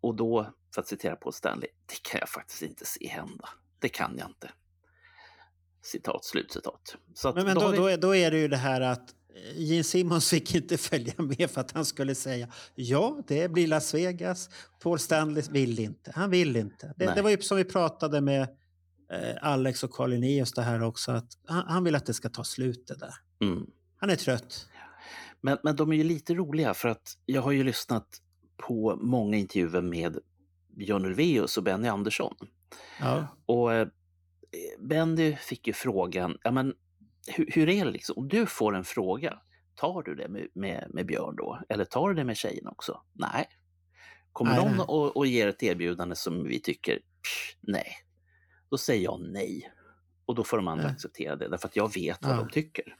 Och 0.00 0.16
då, 0.16 0.52
för 0.74 0.80
att 0.80 0.88
citera 0.88 1.16
Paul 1.16 1.32
Stanley, 1.32 1.68
det 1.86 2.02
kan 2.02 2.20
jag 2.20 2.28
faktiskt 2.28 2.62
inte 2.62 2.84
se 2.86 3.08
hända. 3.08 3.48
Det 3.78 3.88
kan 3.88 4.14
jag 4.18 4.28
inte. 4.28 4.50
Citat, 5.82 6.24
slutcitat. 6.24 6.96
Så 7.14 7.32
Men, 7.32 7.44
men 7.44 7.54
då 7.54 7.72
då, 7.72 7.86
är, 7.86 7.96
då 7.96 8.16
är 8.16 8.30
det 8.30 8.38
ju 8.38 8.48
det 8.48 8.56
här 8.56 8.80
att 8.80 9.10
eh, 9.34 9.62
Gene 9.62 9.84
Simmons 9.84 10.30
fick 10.30 10.54
inte 10.54 10.78
följa 10.78 11.14
med 11.18 11.50
för 11.50 11.60
att 11.60 11.72
han 11.72 11.84
skulle 11.84 12.14
säga 12.14 12.48
ja, 12.74 13.22
det 13.26 13.48
blir 13.48 13.66
Las 13.66 13.94
Vegas. 13.94 14.50
Paul 14.82 14.98
Stanley 14.98 15.44
vill 15.50 15.78
inte. 15.78 16.12
Han 16.14 16.30
vill 16.30 16.56
inte. 16.56 16.94
Det, 16.96 17.14
det 17.14 17.22
var 17.22 17.30
ju 17.30 17.40
som 17.40 17.56
vi 17.56 17.64
pratade 17.64 18.20
med 18.20 18.42
eh, 19.12 19.36
Alex 19.42 19.84
och 19.84 19.90
Carl 19.90 20.10
Linnaeus 20.10 20.52
det 20.52 20.62
här 20.62 20.82
också. 20.82 21.12
Att 21.12 21.28
han, 21.46 21.64
han 21.68 21.84
vill 21.84 21.94
att 21.94 22.06
det 22.06 22.14
ska 22.14 22.28
ta 22.28 22.44
slut 22.44 22.86
det 22.86 22.96
där. 22.96 23.14
Mm. 23.40 23.70
Han 23.96 24.10
är 24.10 24.16
trött. 24.16 24.68
men, 25.40 25.58
men 25.62 25.76
de 25.76 25.92
är 25.92 25.96
ju 25.96 26.04
lite 26.04 26.34
roliga 26.34 26.74
för 26.74 26.88
att 26.88 27.18
jag 27.26 27.42
har 27.42 27.52
ju 27.52 27.64
lyssnat 27.64 28.22
på 28.56 28.96
många 29.00 29.36
intervjuer 29.36 29.82
med 29.82 30.18
Björn 30.76 31.04
Ulvaeus 31.04 31.56
och 31.56 31.62
Benny 31.64 31.88
Andersson. 31.88 32.34
Ja. 33.00 33.26
Och 33.46 33.72
eh, 33.74 33.88
Benny 34.78 35.36
fick 35.36 35.66
ju 35.66 35.72
frågan, 35.72 36.38
ja 36.42 36.50
men 36.50 36.74
hur, 37.26 37.50
hur 37.52 37.68
är 37.68 37.84
det 37.84 37.90
liksom, 37.90 38.18
om 38.18 38.28
du 38.28 38.46
får 38.46 38.74
en 38.76 38.84
fråga, 38.84 39.38
tar 39.74 40.02
du 40.02 40.14
det 40.14 40.28
med, 40.28 40.48
med, 40.54 40.86
med 40.94 41.06
Björn 41.06 41.36
då? 41.36 41.60
Eller 41.68 41.84
tar 41.84 42.08
du 42.08 42.14
det 42.14 42.24
med 42.24 42.36
tjejen 42.36 42.66
också? 42.66 43.02
Nej. 43.12 43.46
Kommer 44.32 44.52
Nej, 44.52 44.64
någon 44.64 44.80
och, 44.80 45.16
och 45.16 45.26
ger 45.26 45.48
ett 45.48 45.62
erbjudande 45.62 46.16
som 46.16 46.44
vi 46.44 46.60
tycker, 46.60 46.94
pff, 46.94 47.56
nej, 47.60 47.86
då 48.70 48.78
säger 48.78 49.04
jag 49.04 49.20
nej. 49.20 49.72
Och 50.26 50.34
då 50.34 50.44
får 50.44 50.56
de 50.56 50.68
andra 50.68 50.84
Nej. 50.84 50.92
acceptera 50.92 51.36
det, 51.36 51.48
därför 51.48 51.68
att 51.68 51.76
jag 51.76 51.94
vet 51.94 52.18
vad 52.22 52.32
Ja. 52.32 52.36
de 52.36 52.48
tycker. 52.50 52.96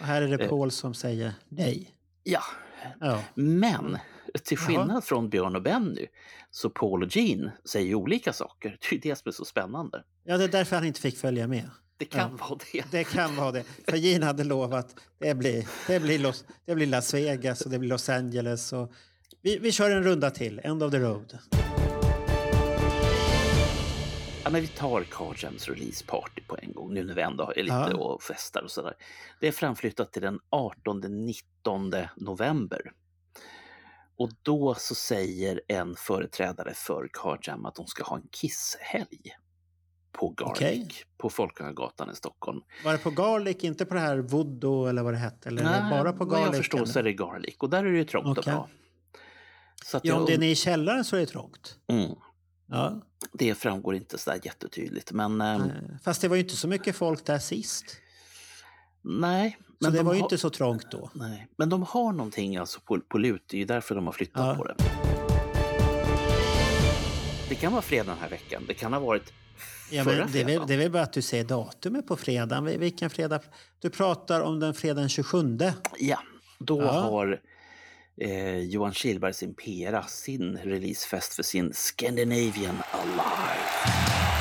Och 0.00 0.06
här 0.06 0.22
är 0.22 0.28
det 0.38 0.44
Eh. 0.44 0.48
Paul 0.50 0.70
som 0.70 0.94
säger 0.94 1.32
nej. 1.48 1.90
Ja, 2.22 2.42
Ja. 3.00 3.22
men 3.34 3.98
till 4.44 4.58
Jaha. 4.60 4.66
skillnad 4.66 5.04
från 5.04 5.30
Björn 5.30 5.56
och 5.56 5.62
Benny, 5.62 6.06
så 6.50 6.70
Paul 6.70 7.02
och 7.02 7.16
Jean 7.16 7.50
säger 7.64 7.94
olika 7.94 8.32
saker. 8.32 8.78
Det 8.90 8.96
är 8.96 9.00
det 9.00 9.16
som 9.16 9.28
är 9.28 9.32
så 9.32 9.44
spännande. 9.44 10.04
ja, 10.24 10.36
det 10.38 10.44
är 10.44 10.48
därför 10.48 10.76
han 10.76 10.84
inte 10.84 11.00
fick 11.00 11.18
följa 11.18 11.46
med. 11.46 11.70
Det 11.96 12.04
kan 12.04 12.36
vara 12.36 12.58
det. 12.72 12.84
Det 12.90 13.04
kan 13.04 13.36
vara 13.36 13.52
det. 13.52 13.64
För 13.88 13.96
Gene 13.96 14.26
hade 14.26 14.44
lovat 14.44 14.94
det 15.18 15.34
blir, 15.34 15.68
det 15.86 16.00
blir, 16.00 16.18
Los, 16.18 16.44
det 16.66 16.74
blir 16.74 16.86
Las 16.86 17.14
Vegas 17.14 17.60
och 17.60 17.70
det 17.70 17.78
blir 17.78 17.88
Los 17.88 18.08
Angeles. 18.08 18.72
Och 18.72 18.92
vi, 19.42 19.58
vi 19.58 19.72
kör 19.72 19.90
en 19.90 20.02
runda 20.02 20.30
till, 20.30 20.60
End 20.64 20.82
of 20.82 20.90
the 20.90 20.98
Road. 20.98 21.38
Ja, 24.44 24.50
men 24.50 24.60
vi 24.60 24.66
tar 24.66 25.02
Car 25.04 25.34
Jams 25.44 25.68
release 25.68 26.04
party 26.06 26.42
på 26.46 26.56
en 26.62 26.72
gång 26.72 26.94
nu 26.94 27.04
när 27.04 27.14
vi 27.14 27.22
ändå 27.22 27.52
är 27.56 27.62
lite 27.62 27.74
Ja. 27.90 27.94
och 27.96 28.22
festar 28.22 28.62
och 28.62 28.70
sådär. 28.70 28.94
Det 29.40 29.48
är 29.48 29.52
framflyttat 29.52 30.12
till 30.12 30.22
den 30.22 30.38
18-19 30.50 32.08
november. 32.16 32.80
Och 34.16 34.30
då 34.42 34.74
så 34.78 34.94
säger 34.94 35.60
en 35.68 35.94
företrädare 35.96 36.72
för 36.74 37.08
Car 37.12 37.38
Jam 37.42 37.66
att 37.66 37.74
de 37.74 37.86
ska 37.86 38.04
ha 38.04 38.16
en 38.16 38.28
kisshelg 38.30 39.20
på 40.12 40.28
Garlic 40.28 40.56
Okej. 40.56 40.88
på 41.18 41.30
Folkungagatan 41.30 42.10
i 42.10 42.14
Stockholm. 42.14 42.60
Var 42.84 42.92
det 42.92 42.98
på 42.98 43.10
Garlic, 43.10 43.64
inte 43.64 43.84
på 43.86 43.94
det 43.94 44.00
här 44.00 44.18
Voodoo 44.18 44.86
eller 44.86 45.02
vad 45.02 45.12
det 45.14 45.18
hette? 45.18 45.48
Eller 45.48 45.62
det 45.62 45.86
bara 45.90 46.12
på 46.12 46.24
Garlic? 46.24 46.46
jag 46.46 46.56
förstår 46.56 46.84
så 46.84 46.98
är 46.98 47.02
eller? 47.02 47.10
det 47.10 47.16
Garlic 47.24 47.56
och 47.58 47.70
där 47.70 47.84
är 47.84 47.92
det 47.92 47.98
ju 47.98 48.04
trångt 48.04 48.38
Okej. 48.38 48.52
och 48.52 48.58
bra. 48.58 48.68
Ja, 49.92 49.98
om 49.98 50.20
jag, 50.20 50.26
det 50.26 50.34
är 50.34 50.38
nere 50.38 50.50
i 50.50 50.54
källaren 50.54 51.04
så 51.04 51.16
är 51.16 51.20
det 51.20 51.26
trångt. 51.26 51.76
mm, 51.88 52.10
Ja. 52.70 53.00
det 53.32 53.54
framgår 53.54 53.94
inte 53.94 54.18
så 54.18 54.30
där 54.30 54.40
jättetydligt 54.44 55.12
men 55.12 55.40
ehm, 55.40 55.60
Eh, 55.62 55.66
Fast 56.04 56.20
det 56.20 56.28
var 56.28 56.36
ju 56.36 56.42
inte 56.42 56.56
så 56.56 56.68
mycket 56.68 56.96
folk 56.96 57.24
där 57.26 57.38
sist. 57.38 57.96
nej. 59.02 59.56
Så 59.60 59.64
Men 59.86 59.92
det 59.92 59.98
de 59.98 60.06
var 60.06 60.14
ju 60.14 60.20
inte 60.20 60.38
så 60.38 60.50
trångt 60.50 60.90
då. 60.90 61.10
Nej, 61.14 61.48
men 61.56 61.68
de 61.68 61.82
har 61.82 62.12
någonting 62.12 62.56
alltså 62.56 62.80
på, 62.80 63.00
på 63.00 63.18
lut. 63.18 63.44
Det 63.46 63.56
är 63.56 63.58
ju 63.58 63.64
därför 63.64 63.94
de 63.94 64.06
har 64.06 64.12
flyttat 64.12 64.46
Ja. 64.46 64.54
på 64.54 64.64
det. 64.64 64.74
Det 67.48 67.54
kan 67.54 67.72
vara 67.72 67.82
fredag 67.82 68.04
den 68.10 68.18
här 68.20 68.28
veckan. 68.28 68.62
Det 68.68 68.74
kan 68.74 68.92
ha 68.92 69.00
varit 69.00 69.32
Ja, 69.90 70.04
förra 70.04 70.24
det, 70.26 70.28
fredagen. 70.28 70.66
det 70.66 70.74
är 70.74 70.78
väl 70.78 70.90
bara 70.90 71.02
att 71.02 71.12
du 71.12 71.22
säger 71.22 71.44
datumet 71.44 72.06
på 72.06 72.16
fredagen. 72.16 72.68
Vil- 72.68 72.78
Vilken 72.78 73.10
fredag? 73.10 73.40
Du 73.80 73.90
pratar 73.90 74.40
om 74.40 74.60
den 74.60 74.74
fredagen 74.74 75.08
27. 75.08 75.58
Ja, 75.98 76.18
då 76.58 76.82
Ja. 76.82 76.90
har 77.00 77.40
eh, 78.20 78.58
Johan 78.58 78.92
Kihlbergs 78.92 79.42
Impera 79.42 80.02
sin 80.02 80.56
releasefest 80.56 81.34
för 81.34 81.42
sin 81.42 81.72
Scandinavian 81.74 82.82
Alive. 82.92 84.39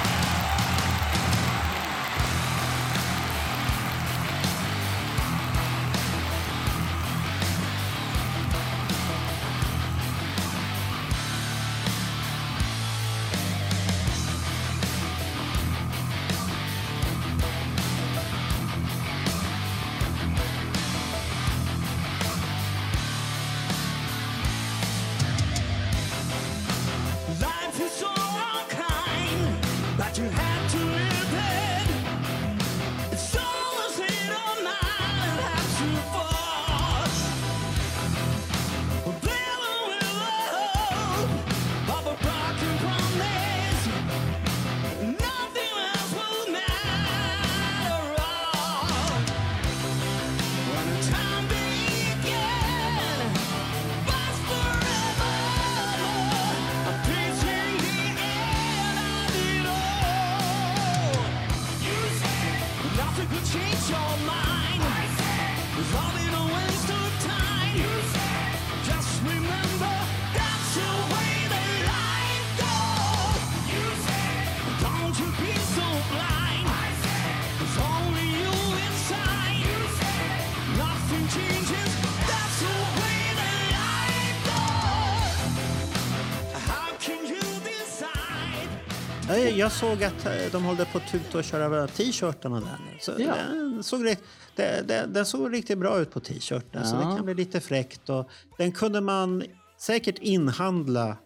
Jag, 89.59 89.71
såg 89.71 90.03
att 90.03 90.25
eh, 90.25 90.31
de 90.51 90.63
håller 90.63 90.85
på 90.85 90.97
att 90.97 91.07
tuta 91.11 91.37
och 91.37 91.43
köra 91.43 91.87
t-shirtarna 91.87 92.59
där 92.59 92.77
nu. 92.91 92.97
Så 92.99 93.11
Ja. 93.17 93.35
den, 93.35 93.83
såg, 93.83 94.15
det, 94.55 95.05
den 95.13 95.25
såg 95.25 95.53
riktigt 95.53 95.77
bra 95.77 95.99
ut 95.99 96.11
på 96.11 96.19
t-shirten. 96.19 96.85
Så 96.87 96.95
det 96.95 97.01
Ja. 97.01 97.15
kan 97.15 97.25
bli 97.25 97.33
lite 97.33 97.59
fräckt. 97.61 98.09
Och 98.09 98.29
den 98.57 98.71
kunde 98.71 99.01
man 99.01 99.43
säkert 99.77 100.17
inhandla 100.17 101.17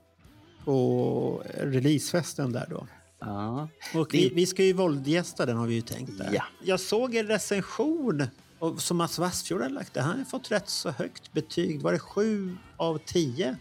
på 0.65 1.43
releasefesten 1.57 2.51
där 2.51 2.67
då. 2.69 2.87
Ja. 3.19 3.67
Och 3.95 4.13
vi, 4.13 4.29
vi 4.35 4.45
ska 4.45 4.63
ju 4.63 4.73
våldgästa 4.73 5.45
den 5.45 5.57
har 5.57 5.67
vi 5.67 5.73
ju 5.75 5.81
tänkt 5.81 6.17
där. 6.17 6.29
Ja. 6.33 6.43
Jag 6.63 6.79
såg 6.79 7.15
en 7.15 7.27
recension 7.27 8.27
och- 8.59 8.81
som 8.81 8.97
Mats 8.97 9.19
Wassfjord 9.19 9.61
hade 9.61 9.73
lagt. 9.73 9.97
Han 9.97 10.17
har 10.17 10.25
fått 10.25 10.51
rätt 10.51 10.69
så 10.69 10.89
högt 10.89 11.33
betyg. 11.33 11.81
Var 11.81 11.91
det 11.91 11.99
sju 11.99 12.57
av 12.77 12.97
tio? 13.05 13.55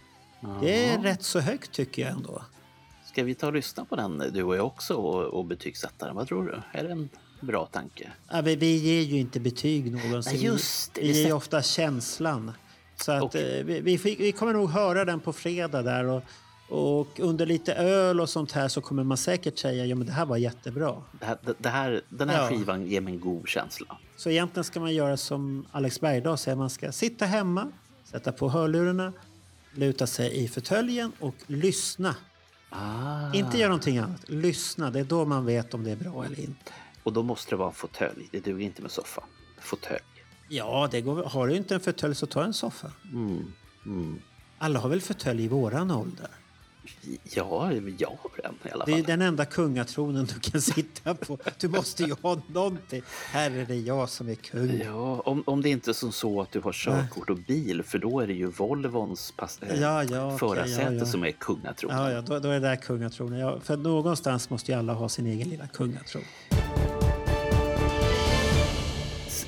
Det 0.61 0.85
är 0.87 0.97
Ja. 0.99 1.05
rätt 1.05 1.23
så 1.23 1.41
högt 1.41 1.73
tycker 1.73 2.03
jag 2.03 2.11
ändå. 2.11 2.43
Ska 3.13 3.25
vi 3.25 3.35
ta 3.35 3.47
och 3.47 3.53
lyssna 3.53 3.85
på 3.85 3.97
den 3.97 4.19
du 4.33 4.43
och 4.43 4.57
jag 4.57 4.67
också 4.67 4.95
och, 4.95 5.25
och 5.25 5.45
betygsätta 5.45 6.07
den? 6.07 6.17
Vad 6.17 6.29
tror 6.29 6.45
du? 6.47 6.79
Är 6.79 6.85
det 6.85 6.91
en 6.93 7.09
bra 7.41 7.67
tanke? 7.67 8.13
Ja, 8.31 8.41
vi, 8.41 8.57
vi 8.57 8.77
ger 8.77 9.03
ju 9.03 9.19
inte 9.21 9.41
betyg 9.41 9.93
någonsin. 9.93 10.33
Nej, 10.33 10.45
just 10.45 10.95
det. 10.95 11.01
Vi 11.01 11.21
ger 11.21 11.27
ju 11.27 11.33
ofta 11.33 11.63
känslan. 11.63 12.53
Så 12.97 13.13
att, 13.13 13.23
Okej. 13.23 13.59
eh, 13.61 13.65
vi, 13.65 13.81
vi, 13.81 14.17
vi 14.19 14.33
kommer 14.33 14.53
nog 14.53 14.71
höra 14.71 15.05
den 15.05 15.21
på 15.21 15.33
fredag 15.33 15.83
där. 15.83 16.05
Och, 16.05 16.23
och 16.69 17.21
under 17.21 17.47
lite 17.47 17.75
öl 17.75 18.21
och 18.21 18.29
sånt 18.29 18.53
här 18.53 18.69
så 18.69 18.81
kommer 18.81 19.05
man 19.05 19.17
säkert 19.17 19.59
säga 19.59 19.87
ja 19.87 19.95
men 19.97 20.07
det 20.07 20.13
här 20.13 20.27
var 20.27 20.37
jättebra. 20.37 21.03
Det 21.21 21.25
här, 21.27 21.39
det 21.59 21.69
här, 21.69 22.01
den 22.09 22.29
här 22.29 22.43
Ja. 22.43 22.49
skivan 22.49 22.87
ger 22.87 23.01
mig 23.01 23.15
en 23.15 23.21
god 23.21 23.49
känsla. 23.49 23.99
Så 24.17 24.31
egentligen 24.31 24.65
ska 24.65 24.81
man 24.81 24.95
göra 24.95 25.17
som 25.17 25.67
Alex 25.73 26.01
Bergdahl 26.01 26.39
säger. 26.39 26.57
Man 26.57 26.71
ska 26.71 26.93
sitta 26.93 27.25
hemma, 27.27 27.69
sätta 28.05 28.33
på 28.33 28.49
hörlurarna, 28.49 29.13
luta 29.75 30.07
sig 30.07 30.45
i 30.45 30.49
fåtöljen 30.49 31.13
och 31.21 31.35
lyssna. 31.47 32.17
Ah. 32.73 33.33
Inte 33.33 33.59
göra 33.59 33.69
någonting 33.69 33.99
annat. 33.99 34.29
Lyssna. 34.29 34.91
Det 34.91 35.01
är 35.01 35.05
då 35.05 35.25
man 35.25 35.47
vet 35.47 35.75
om 35.75 35.85
det 35.85 35.91
är 35.91 35.97
bra 35.97 36.25
eller 36.25 36.41
inte. 36.41 36.73
Och 37.03 37.13
då 37.13 37.23
måste 37.23 37.51
det 37.51 37.57
vara 37.57 37.69
en 37.69 37.75
fåtölj. 37.75 38.29
Det 38.31 38.41
duger 38.41 38.67
inte 38.67 38.83
med 38.83 38.91
soffa. 38.91 39.23
Fåtölj. 39.61 40.01
Ja, 40.49 40.89
det 40.91 41.01
går, 41.01 41.25
har 41.25 41.49
du 41.49 41.57
inte 41.57 41.75
en 41.75 41.81
fåtölj 41.81 42.15
så 42.15 42.27
ta 42.27 42.45
en 42.45 42.55
soffa. 42.55 42.93
Mm. 43.13 43.53
Mm. 43.87 44.19
Alla 44.59 44.79
har 44.79 44.89
väl 44.89 45.01
fåtölj 45.01 45.45
i 45.45 45.49
våran 45.49 45.91
ålder? 45.91 46.29
Ja, 46.83 47.11
jag 47.33 47.45
har 47.45 47.71
en 47.73 47.89
i 48.65 48.71
alla 48.73 48.85
Det 48.85 48.93
är 48.93 48.97
fall. 48.97 49.03
den 49.07 49.23
enda 49.23 49.45
kungatronen 49.45 50.25
du 50.35 50.41
kan 50.51 50.61
sitta 50.61 51.15
på. 51.15 51.39
Du 51.59 51.69
måste 51.69 52.03
ju 52.05 52.15
ha 52.23 52.41
någonting. 52.47 53.03
Här 53.31 53.51
är 53.51 53.65
det 53.67 53.75
jag 53.77 54.09
som 54.09 54.29
är 54.29 54.35
kung. 54.35 54.81
Ja, 54.85 55.21
om, 55.21 55.43
om 55.47 55.63
det 55.63 55.69
inte 55.69 55.91
är 55.91 55.93
som 55.93 56.13
så 56.13 56.41
att 56.43 56.53
du 56.53 56.61
har 56.61 56.73
körkort 56.73 57.31
och 57.31 57.37
bil, 57.39 57.83
för 57.83 57.99
då 57.99 58.21
är 58.21 58.27
det 58.27 58.33
ju 58.33 58.47
Volvons 58.47 59.33
pass, 59.37 59.59
eh, 59.63 59.81
Ja, 59.81 60.05
ja, 60.05 60.39
förarsäte 60.39 60.83
ja, 60.83 60.93
ja. 60.93 61.07
som 61.07 61.25
är 61.25 61.31
kungatronen. 61.31 61.99
Ja, 61.99 62.13
ja 62.13 62.21
då, 62.21 62.39
då 62.39 62.49
är 62.49 62.53
det 62.61 62.69
där 62.69 62.77
kungatronen. 62.77 63.39
Ja, 63.39 63.61
för 63.61 63.77
någonstans 63.77 64.51
måste 64.51 64.73
ju 64.73 64.79
alla 64.79 64.93
ha 64.93 65.09
sin 65.09 65.27
egen 65.27 65.49
lilla 65.49 65.67
kungatron. 65.67 66.23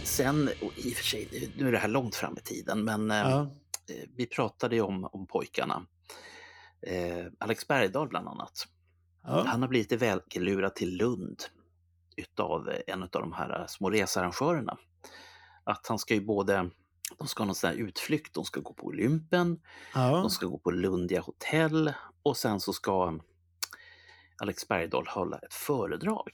Sen, 0.05 0.51
i 0.77 0.93
och 0.93 0.97
för 0.97 1.05
sig, 1.05 1.51
nu- 1.57 1.69
är 1.69 1.73
det 1.73 1.79
här 1.79 1.89
långt 1.89 2.15
fram 2.15 2.37
i 2.39 2.41
tiden, 2.41 2.85
men 2.85 3.11
eh, 3.11 3.37
eh, 3.39 3.47
vi 4.17 4.27
pratade 4.27 4.75
ju 4.77 4.83
om, 4.83 5.05
om 5.13 5.27
pojkarna. 5.27 5.83
Eh, 6.87 7.27
Alex 7.39 7.69
Bergdahl 7.69 8.09
bland 8.09 8.29
annat. 8.29 8.69
ja. 9.23 9.45
Han 9.47 9.63
har 9.63 9.69
blivit 9.69 9.93
välgelurad 9.93 10.75
till 10.75 10.97
Lund 10.97 11.43
utav 12.17 12.73
en 12.87 13.03
av 13.03 13.09
de 13.11 13.33
här 13.33 13.67
små 13.69 13.91
researrangörerna. 13.91 14.79
Att 15.65 15.87
han 15.87 15.99
ska 15.99 16.15
ju 16.15 16.21
både, 16.21 16.71
de 17.19 17.29
ska 17.29 17.43
ha 17.43 17.47
någon 17.47 17.55
sån 17.55 17.71
här 17.71 17.77
utflykt, 17.77 18.35
de 18.35 18.45
ska 18.45 18.61
gå 18.61 18.73
på 18.75 18.87
Olympen, 18.87 19.61
ja. 19.95 20.11
de 20.11 20.31
ska 20.31 20.47
gå 20.47 20.59
på 20.59 20.71
Lundia 20.71 21.21
hotell 21.21 21.93
och 22.23 22.37
sen 22.37 22.61
så 22.61 22.73
ska 22.73 23.19
Alex 24.43 24.69
Bergdahl 24.69 25.07
hålla 25.07 25.39
ett 25.39 25.55
föredrag. 25.55 26.33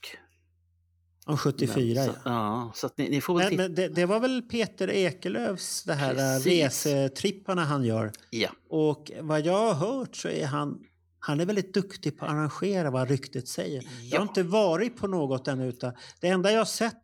Om 1.25 1.37
74 1.37 2.03
så, 2.05 2.11
ja. 2.11 2.15
ja. 2.25 2.71
Så 2.75 2.89
ni, 2.95 3.09
ni 3.09 3.21
får 3.21 3.37
Men, 3.37 3.55
men 3.55 3.75
det, 3.75 3.87
det 3.87 4.05
var 4.05 4.19
väl 4.19 4.41
Peter 4.41 4.89
Ekelöfs 4.89 5.83
det 5.83 5.93
här 5.93 6.13
Precis. 6.15 6.45
resetripparna 6.85 7.65
han 7.65 7.83
gör. 7.83 8.11
Ja, 8.29 8.49
Och 8.69 9.11
vad 9.21 9.45
jag 9.45 9.73
har 9.73 9.73
hört 9.73 10.15
så 10.15 10.27
är 10.27 10.45
han, 10.45 10.79
han 11.19 11.39
är 11.39 11.45
väldigt 11.45 11.73
duktig 11.73 12.19
på 12.19 12.25
att 12.25 12.31
arrangera 12.31 12.91
vad 12.91 13.09
ryktet 13.09 13.47
säger. 13.47 13.83
Jag 14.01 14.19
har 14.19 14.25
Ja. 14.25 14.29
inte 14.29 14.43
varit 14.43 14.97
på 14.97 15.07
något 15.07 15.47
ännu. 15.47 15.67
Utan 15.69 15.93
det 16.19 16.27
enda 16.27 16.51
jag 16.51 16.59
har 16.59 16.65
sett 16.65 17.01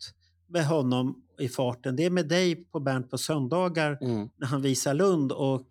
med 0.50 0.66
honom 0.66 1.24
i 1.40 1.50
farten 1.50 1.96
det 1.96 2.06
är 2.06 2.10
med 2.10 2.28
dig 2.28 2.56
på 2.56 2.80
Bernt 2.80 3.10
på 3.12 3.18
söndagar 3.18 3.98
mm. 4.02 4.30
när 4.38 4.48
han 4.48 4.62
visar 4.62 4.94
Lund. 4.94 5.32
Och 5.32 5.68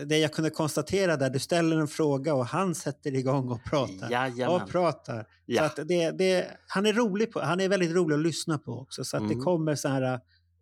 eh, 0.00 0.06
det 0.06 0.18
jag 0.18 0.32
kunde 0.32 0.50
konstatera 0.50 1.16
där, 1.16 1.30
du 1.30 1.38
ställer 1.38 1.76
en 1.76 1.88
fråga 1.88 2.34
och 2.34 2.46
han 2.46 2.74
sätter 2.74 3.14
igång 3.14 3.48
och 3.48 3.64
pratar. 3.64 4.10
Jajamän. 4.10 4.62
Och 4.62 4.68
pratar. 4.70 5.20
Så 5.22 5.26
Ja. 5.46 5.64
att 5.64 5.76
det, 5.88 6.10
det, 6.10 6.46
han, 6.68 6.86
är 6.86 6.92
rolig 6.92 7.32
på, 7.32 7.40
han 7.40 7.60
är 7.60 7.68
väldigt 7.68 7.90
rolig 7.92 8.14
att 8.14 8.22
lyssna 8.22 8.58
på 8.58 8.72
också. 8.72 9.04
Så 9.04 9.16
att 9.16 9.28
det 9.28 9.34
Mm. 9.34 9.44
kommer 9.44 9.74
så 9.74 9.88
här 9.88 10.02
äh, 10.02 10.18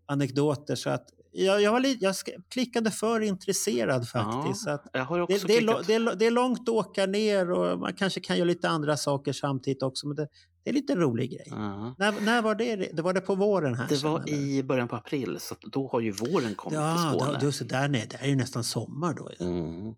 anekdoter. 0.06 0.74
Så 0.74 0.90
att 0.90 1.06
jag, 1.32 1.62
jag, 1.62 1.72
var 1.72 1.80
lite, 1.80 2.04
jag 2.04 2.14
klickade 2.48 2.90
för 2.90 3.20
intresserad 3.20 4.08
faktiskt. 4.08 4.64
Så 4.64 4.70
att 4.70 4.86
Jag 4.92 5.04
har 5.04 5.16
det, 5.16 5.22
också 5.22 5.46
det, 5.46 5.56
är, 5.56 5.60
lo- 5.60 5.72
klickat- 5.72 5.86
det, 5.86 5.94
är, 5.94 6.14
det 6.16 6.26
är 6.26 6.30
långt 6.30 6.60
att 6.60 6.68
åka 6.68 7.06
ner 7.06 7.50
och 7.50 7.78
man 7.78 7.94
kanske 7.94 8.20
kan 8.20 8.36
göra 8.36 8.46
lite 8.46 8.68
andra 8.68 8.96
saker 8.96 9.32
samtidigt 9.32 9.82
också. 9.82 10.06
Men 10.06 10.16
det, 10.16 10.28
det 10.66 10.70
är 10.70 10.74
lite 10.74 10.94
rolig 10.94 11.30
grej. 11.30 11.46
Ja. 11.50 11.94
När, 11.98 12.20
när 12.20 12.42
var 12.42 12.54
det? 12.54 12.76
Det 12.76 13.02
var 13.02 13.12
det 13.12 13.20
på 13.20 13.34
våren 13.34 13.74
här? 13.74 13.86
Det 13.88 14.02
var 14.02 14.20
eller? 14.20 14.32
i 14.32 14.62
början 14.62 14.88
på 14.88 14.96
april, 14.96 15.36
så 15.40 15.54
då 15.72 15.88
har 15.88 16.00
ju 16.00 16.10
våren 16.10 16.54
kommit 16.54 16.78
Ja, 16.78 17.10
till 17.12 17.20
Skåne. 17.20 17.38
då, 17.40 17.52
så 17.52 17.64
där 17.64 17.88
nere, 17.88 18.06
det 18.10 18.16
är 18.20 18.26
ju 18.28 18.36
nästan 18.36 18.64
sommar 18.64 19.14
då. 19.14 19.44
Mm. 19.44 19.94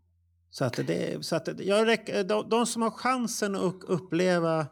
Så 0.50 0.64
att 0.64 0.72
det, 0.86 1.24
så 1.24 1.36
att 1.36 1.48
jag 1.60 1.98
de, 2.28 2.48
de 2.48 2.66
som 2.66 2.82
har 2.82 2.90
chansen 2.90 3.54
att 3.54 3.84
uppleva 3.84 4.66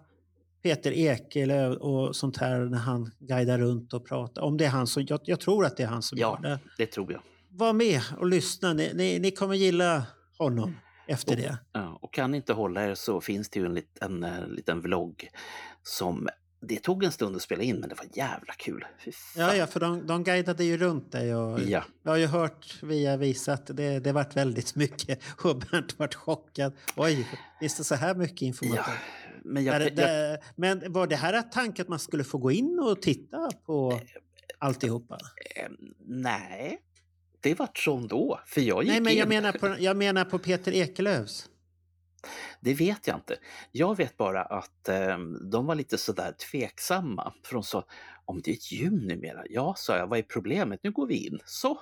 Peter 0.62 0.92
Ekelöf 0.92 1.78
och 1.80 2.16
sånt 2.16 2.36
här 2.36 2.58
när 2.60 2.78
han 2.78 3.10
guidar 3.18 3.58
runt 3.58 3.92
och 3.92 4.06
pratar. 4.06 4.42
Om 4.42 4.56
det 4.56 4.64
är 4.64 4.68
han 4.70 4.86
som, 4.86 5.06
jag, 5.08 5.20
jag 5.24 5.40
tror 5.40 5.64
att 5.66 5.76
det 5.76 5.82
är 5.82 5.86
han 5.86 6.02
som 6.02 6.18
Ja. 6.18 6.38
gör 6.42 6.50
det. 6.50 6.58
Det 6.78 6.86
tror 6.86 7.12
jag. 7.12 7.20
Var 7.50 7.72
med 7.72 8.00
och 8.18 8.26
lyssna. 8.26 8.72
Ni, 8.72 8.90
ni, 8.94 9.18
ni 9.18 9.30
kommer 9.30 9.54
gilla 9.54 10.02
honom 10.38 10.74
efter 11.06 11.36
det. 11.36 11.58
Ja, 11.72 11.98
och 12.02 12.12
kan 12.14 12.30
ni 12.30 12.36
inte 12.36 12.52
hålla 12.52 12.84
er 12.84 12.94
så 12.94 13.20
finns 13.20 13.48
det 13.48 13.60
ju 13.60 13.66
en 13.66 13.74
liten, 13.74 14.22
en 14.22 14.50
liten 14.50 14.80
vlogg 14.80 15.28
som 15.82 16.28
det 16.60 16.76
tog 16.82 17.04
en 17.04 17.12
stund 17.12 17.36
att 17.36 17.42
spela 17.42 17.62
in 17.62 17.76
men 17.76 17.88
det 17.88 17.94
var 17.94 18.06
jävla 18.14 18.52
kul. 18.52 18.84
Ja, 19.36 19.54
ja, 19.54 19.66
för 19.66 19.80
de, 19.80 20.06
de 20.06 20.24
guidade 20.24 20.64
ju 20.64 20.76
runt 20.76 21.12
dig. 21.12 21.34
Och, 21.34 21.60
Ja. 21.60 21.84
Jag 22.02 22.10
har 22.10 22.16
ju 22.18 22.26
hört 22.26 22.82
via 22.82 23.16
visat 23.16 23.66
det, 23.66 23.98
det 23.98 24.12
vart 24.12 24.36
väldigt 24.36 24.74
mycket 24.74 25.20
och 25.44 25.56
Bernt 25.58 25.98
vart 25.98 26.14
chockad. 26.14 26.72
Oj, 26.96 27.28
visst 27.60 27.78
är 27.80 27.84
så 27.84 27.94
här 27.94 28.14
mycket 28.14 28.42
information? 28.42 28.84
ja. 28.86 28.92
Men 29.44 29.64
jag, 29.64 29.74
Är 29.74 29.78
det, 29.78 29.84
jag, 29.84 29.96
det, 29.96 30.40
men 30.56 30.92
var 30.92 31.06
det 31.06 31.16
här 31.16 31.42
tanken 31.42 31.82
att 31.82 31.88
man 31.88 31.98
skulle 31.98 32.24
få 32.24 32.38
gå 32.38 32.50
in 32.50 32.78
och 32.78 33.02
titta 33.02 33.50
på 33.66 34.00
alltihopa? 34.58 35.18
eh, 35.56 35.68
nej, 36.06 36.78
det 37.48 37.58
vart 37.58 37.78
så 37.78 37.96
ändå. 37.96 38.40
För 38.46 38.60
jag 38.60 38.82
gick 38.82 38.92
Nej, 38.92 39.00
men 39.00 39.14
jag 39.16 39.24
in. 39.24 39.28
menar, 39.28 39.52
på, 39.52 39.76
jag 39.78 39.96
menar 39.96 40.24
på 40.24 40.38
Peter 40.38 40.72
Ekelöfs. 40.72 41.48
Det 42.60 42.74
vet 42.74 43.06
jag 43.06 43.16
inte. 43.16 43.36
Jag 43.72 43.96
vet 43.96 44.16
bara 44.16 44.42
att 44.42 44.88
eh, 44.88 45.18
de 45.52 45.66
var 45.66 45.74
lite 45.74 45.98
sådär 45.98 46.32
tveksamma. 46.50 47.32
För 47.44 47.54
de 47.54 47.62
sa, 47.62 47.84
om 48.24 48.40
det 48.44 48.50
är 48.50 48.54
ett 48.54 48.72
gym 48.72 48.94
numera? 48.94 49.42
Ja, 49.50 49.74
sa 49.76 49.96
jag, 49.96 50.06
vad 50.06 50.18
är 50.18 50.22
problemet? 50.22 50.80
Nu 50.82 50.90
går 50.90 51.06
vi 51.06 51.26
in. 51.26 51.38
Så. 51.44 51.78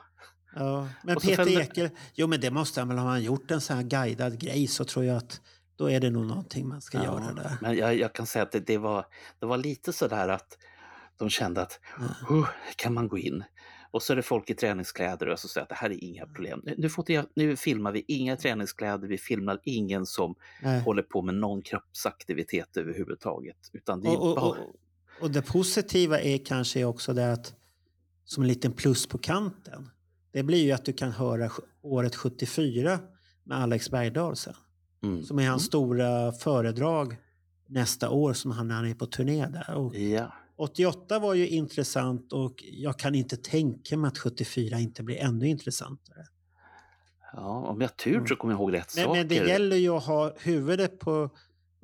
Ja, 0.55 0.89
men 1.05 1.17
Peter 1.17 1.37
följde- 1.37 1.63
Ekel, 1.63 1.91
jo 2.15 2.27
men 2.27 2.41
det 2.41 2.51
måste 2.51 2.81
han 2.81 2.89
väl, 2.89 2.99
har 2.99 3.09
han 3.09 3.23
gjort 3.23 3.51
en 3.51 3.61
sån 3.61 3.77
här 3.77 3.83
guidad 3.85 4.39
grej 4.41 4.67
så 4.67 4.85
tror 4.85 5.05
jag 5.05 5.17
att 5.17 5.41
då 5.77 5.91
är 5.91 6.01
det 6.01 6.11
nog 6.11 6.27
någonting 6.27 6.69
man 6.69 6.81
ska 6.83 7.03
göra 7.05 7.33
där. 7.33 7.57
Men 7.61 7.77
jag, 7.77 7.95
jag 7.97 8.13
kan 8.13 8.27
säga 8.27 8.43
att 8.43 8.53
det, 8.53 8.61
det, 8.61 8.79
var, 8.79 9.07
det 9.41 9.47
var 9.47 9.57
lite 9.59 9.93
sådär 9.93 10.29
att 10.29 10.59
de 11.19 11.31
kände 11.31 11.63
att 11.63 11.81
"Huh, 12.29 12.49
kan 12.77 12.95
man 12.95 13.09
gå 13.09 13.19
in? 13.19 13.45
Och 13.95 14.03
så 14.03 14.13
är 14.13 14.17
det 14.17 14.23
folk 14.23 14.51
i 14.51 14.55
träningskläder 14.55 15.29
och 15.29 15.39
så 15.39 15.49
säger 15.49 15.63
att 15.63 15.69
det 15.69 15.75
här 15.75 15.91
är 15.91 16.05
inga 16.05 16.27
problem. 16.27 16.63
Nu, 16.77 16.89
får 16.89 17.11
inte, 17.11 17.31
nu 17.35 17.57
filmar 17.57 17.93
vi 17.93 18.05
inga 18.09 18.37
träningskläder, 18.37 19.09
vi 19.09 19.19
filmar 19.19 19.61
ingen 19.65 20.07
som 20.07 20.35
Nej. 20.63 20.81
håller 20.81 21.03
på 21.03 21.23
med 21.23 21.35
någon 21.35 21.63
kroppsaktivitet 21.63 22.77
överhuvudtaget. 22.77 23.57
Utan 23.73 24.01
det 24.01 24.09
Och, 24.09 24.37
bara... 24.37 24.45
och, 24.45 24.57
och 25.21 25.31
det 25.31 25.43
positiva 25.43 26.21
är 26.21 26.39
kanske 26.39 26.85
också 26.85 27.13
det 27.13 27.33
att 27.33 27.55
som 28.25 28.43
en 28.43 28.49
liten 28.49 28.73
plus 28.73 29.07
på 29.07 29.19
kanten. 29.19 29.91
Det 30.33 30.43
blir 30.43 30.65
ju 30.65 30.73
att 30.73 30.85
du 30.85 30.93
kan 30.93 31.13
höra 31.13 31.51
året 31.83 32.15
74 32.15 32.99
med 33.45 33.59
Alex 33.59 33.91
Bergdahl 33.91 34.37
sen. 34.37 34.55
Mm. 35.03 35.23
Som 35.23 35.39
är 35.39 35.49
hans 35.49 35.65
stora 35.65 36.33
föredrag 36.33 37.17
nästa 37.67 38.11
år 38.11 38.33
som 38.33 38.51
han, 38.51 38.71
han 38.71 38.87
är 38.87 38.95
på 38.95 39.07
turné 39.07 39.47
där. 39.47 39.75
Och 39.75 39.95
Ja. 39.95 40.33
88 40.57 41.19
var 41.19 41.35
ju 41.35 41.49
intressant 41.49 42.33
och 42.33 42.65
jag 42.73 42.99
kan 42.99 43.15
inte 43.15 43.37
tänka 43.37 43.97
mig 43.97 44.09
att 44.09 44.19
74 44.19 44.79
inte 44.79 45.03
blir 45.03 45.17
ännu 45.17 45.49
intressantare. 45.49 46.27
ja, 47.33 47.67
om 47.69 47.81
jag 47.81 47.89
har 47.89 47.95
tur 47.95 48.27
så 48.27 48.37
kommer 48.37 48.55
jag 48.55 48.61
ihåg 48.61 48.73
rätt 48.73 48.93
Men, 48.97 49.05
saker. 49.05 49.19
men 49.19 49.29
det 49.29 49.35
gäller 49.35 49.77
ju 49.77 49.89
att 49.89 50.05
ha 50.05 50.33
huvudet 50.39 50.99
på 50.99 51.31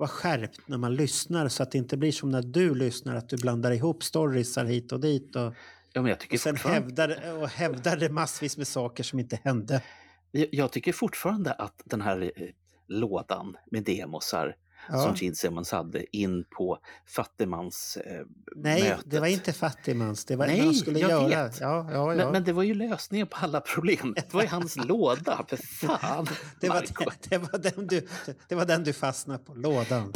vara 0.01 0.09
skärpt 0.09 0.61
när 0.67 0.79
man 0.79 0.95
lyssnar 0.95 1.49
så 1.49 1.63
att 1.63 1.71
det 1.71 1.79
inte 1.79 1.97
blir 1.97 2.13
som 2.13 2.31
när 2.31 2.43
du 2.43 2.75
lyssnar 2.75 3.17
att 3.17 3.29
du 3.29 3.37
blandar 3.37 3.71
ihop 3.71 4.03
storiesar 4.03 4.65
hit 4.65 4.93
och 4.93 5.01
dit 5.01 5.37
och, 5.37 5.55
ja, 5.93 6.03
men 6.03 6.07
jag, 6.07 6.21
tycker 6.21 6.37
och 6.37 6.41
sen 6.41 6.57
hävdar, 6.57 7.41
och 7.43 7.49
hävdar 7.49 7.97
det 7.97 8.11
massvis 8.11 8.57
med 8.57 8.69
saker 8.69 9.03
som 9.03 9.19
inte 9.19 9.39
hände. 9.45 9.83
jag, 10.31 10.49
jag 10.53 10.73
tycker 10.73 10.93
fortfarande 10.93 11.53
att 11.53 11.83
den 11.85 12.01
här 12.01 12.33
eh, 12.37 12.49
lådan 12.89 13.57
med 13.71 13.85
demosar 13.85 14.57
Ja. 14.89 15.15
som 15.17 15.35
Simmons 15.35 15.71
hade 15.73 16.17
in 16.17 16.45
på 16.51 16.79
fattigmans 17.07 17.97
eh, 17.97 18.23
Nej, 18.57 18.83
mötet. 18.83 19.11
det 19.11 19.21
var 19.21 19.27
inte 19.27 19.53
fattigmans. 19.53 20.25
Det 20.25 20.37
var 20.37 20.47
Nej, 20.47 20.59
när 20.59 20.65
de 20.67 20.75
skulle 20.75 20.99
jag 20.99 21.31
göra. 21.31 21.45
vet. 21.45 21.61
Ja, 21.61 21.89
ja. 21.93 22.15
Men, 22.15 22.33
men 22.33 22.45
det 22.45 22.53
var 22.53 22.63
ju 22.63 22.75
lösningen 22.75 23.27
på 23.27 23.37
alla 23.37 23.61
problem. 23.61 24.15
Det 24.17 24.35
var 24.35 24.43
ju 24.43 24.49
hans 24.49 24.77
låda, 24.77 25.45
för 25.49 25.57
fan. 25.57 26.27
det, 26.61 26.69
var, 26.69 26.75
Marco. 26.75 27.11
det, 27.29 27.39
var 27.39 27.59
den 27.59 27.87
du, 27.87 28.09
det 28.49 28.55
var 28.55 28.65
den 28.67 28.85
du 28.85 28.93
fastnade 28.93 29.45
på, 29.45 29.55
lådan. 29.55 30.13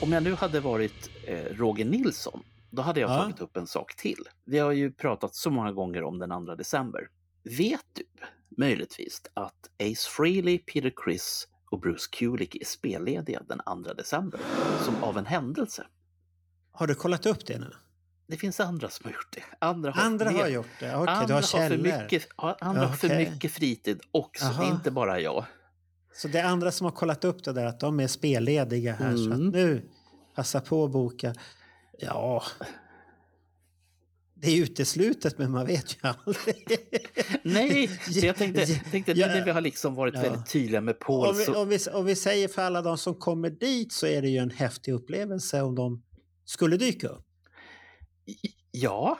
Om 0.00 0.12
jag 0.12 0.22
nu 0.22 0.34
hade 0.34 0.60
varit 0.60 1.10
eh, 1.26 1.36
Roger 1.44 1.84
Nilsson, 1.84 2.42
då 2.70 2.82
hade 2.82 3.00
jag 3.00 3.10
Ja. 3.10 3.18
tagit 3.22 3.40
upp 3.40 3.56
en 3.56 3.66
sak 3.66 3.96
till. 3.96 4.28
Vi 4.44 4.58
har 4.58 4.72
ju 4.72 4.92
pratat 4.92 5.34
så 5.34 5.50
många 5.50 5.72
gånger 5.72 6.02
om 6.02 6.18
den 6.18 6.46
2 6.46 6.54
december. 6.54 7.08
Vet 7.58 7.80
du 7.92 8.02
möjligtvis 8.56 9.22
att 9.34 9.70
Ace 9.82 10.08
Frehley, 10.16 10.58
Peter 10.58 10.92
Criss 11.04 11.48
och 11.72 11.80
Bruce 11.80 12.08
Kulick 12.12 12.54
är 12.54 12.64
spellediga 12.64 13.42
den 13.48 13.60
2 13.84 13.92
december? 13.94 14.40
Som 14.84 15.04
av 15.04 15.18
en 15.18 15.26
händelse. 15.26 15.86
Har 16.72 16.86
du 16.86 16.94
kollat 16.94 17.26
upp 17.26 17.46
det 17.46 17.58
nu? 17.58 17.72
Det 18.26 18.36
finns 18.36 18.60
andra 18.60 18.88
som 18.88 19.04
har 19.04 19.12
gjort 19.12 19.32
det. 19.32 19.42
Andra 19.58 19.90
har, 19.90 20.02
Andra 20.02 20.30
har 20.30 20.48
gjort 20.48 20.66
det? 20.80 20.96
Okej, 20.96 21.14
andra 21.14 21.26
du 21.26 21.32
har 21.32 21.40
har 21.40 21.42
för 21.42 21.58
källor. 21.58 22.00
mycket, 22.00 22.28
ja, 22.36 22.56
andra 22.60 22.86
har 22.86 22.94
för 22.96 23.16
mycket 23.16 23.52
fritid 23.52 24.00
också, 24.10 24.44
det 24.58 24.64
är 24.64 24.70
inte 24.70 24.90
bara 24.90 25.20
jag. 25.20 25.44
Så 26.14 26.28
det 26.28 26.38
är 26.38 26.44
andra 26.44 26.72
som 26.72 26.84
har 26.84 26.90
kollat 26.92 27.24
upp 27.24 27.44
det 27.44 27.52
där, 27.52 27.66
att 27.66 27.80
de 27.80 28.00
är 28.00 28.06
spellediga 28.06 28.92
här. 28.94 29.16
Så 29.16 29.24
Mm. 29.24 29.32
att 29.32 29.52
nu, 29.52 29.88
passa 30.34 30.60
på 30.60 30.84
att 30.84 30.90
boka. 30.90 31.34
Ja... 31.98 32.42
Det 34.42 34.50
är 34.50 34.62
uteslutet, 34.62 35.38
men 35.38 35.50
man 35.50 35.66
vet 35.66 35.92
ju 35.94 35.98
aldrig. 36.08 36.78
Nej, 37.42 37.88
så 37.88 38.26
jag 38.26 38.36
tänkte, 38.36 38.66
tänkte 38.66 39.12
Ja. 39.12 39.26
när 39.26 39.44
vi 39.44 39.50
har 39.50 39.60
liksom 39.60 39.94
varit 39.94 40.14
Ja. 40.14 40.20
väldigt 40.22 40.46
tydliga 40.46 40.80
med 40.80 40.98
Paul 41.00 41.26
Om 41.28 41.36
vi, 41.36 41.44
så... 41.44 41.54
om, 41.62 41.68
vi, 41.68 41.78
om 41.92 42.04
vi 42.04 42.14
säger 42.16 42.48
för 42.48 42.62
alla 42.62 42.82
de 42.82 42.98
som 42.98 43.14
kommer 43.14 43.50
dit 43.50 43.92
så 43.92 44.06
är 44.06 44.22
det 44.22 44.28
ju 44.28 44.38
en 44.38 44.50
häftig 44.50 44.92
upplevelse 44.92 45.62
om 45.62 45.74
de 45.74 46.02
skulle 46.44 46.76
dyka 46.76 47.08
upp. 47.08 47.24
Ja. 48.70 49.18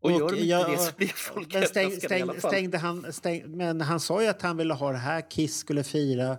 Och, 0.00 0.10
Och 0.10 0.18
gör 0.18 0.28
de 0.28 0.34
inte 0.34 0.46
jag- 0.48 0.70
det 0.70 0.78
så 0.78 0.92
blir 0.96 1.08
folk 1.08 1.54
Men 1.54 1.66
stäng, 1.66 1.86
överraskade 1.86 2.18
i 2.18 2.22
alla 2.22 2.32
stäng, 2.32 2.40
fall. 2.40 2.50
stängde 2.50 2.78
han, 2.78 3.12
stäng, 3.12 3.56
men 3.56 3.80
han 3.80 4.00
sa 4.00 4.22
ju 4.22 4.28
att 4.28 4.42
han 4.42 4.56
ville 4.56 4.74
ha 4.74 4.92
det 4.92 4.98
här. 4.98 5.30
Kiss 5.30 5.56
skulle 5.56 5.84
fira 5.84 6.36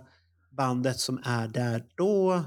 bandet 0.50 0.98
som 1.00 1.20
är 1.24 1.48
där 1.48 1.84
då. 1.96 2.44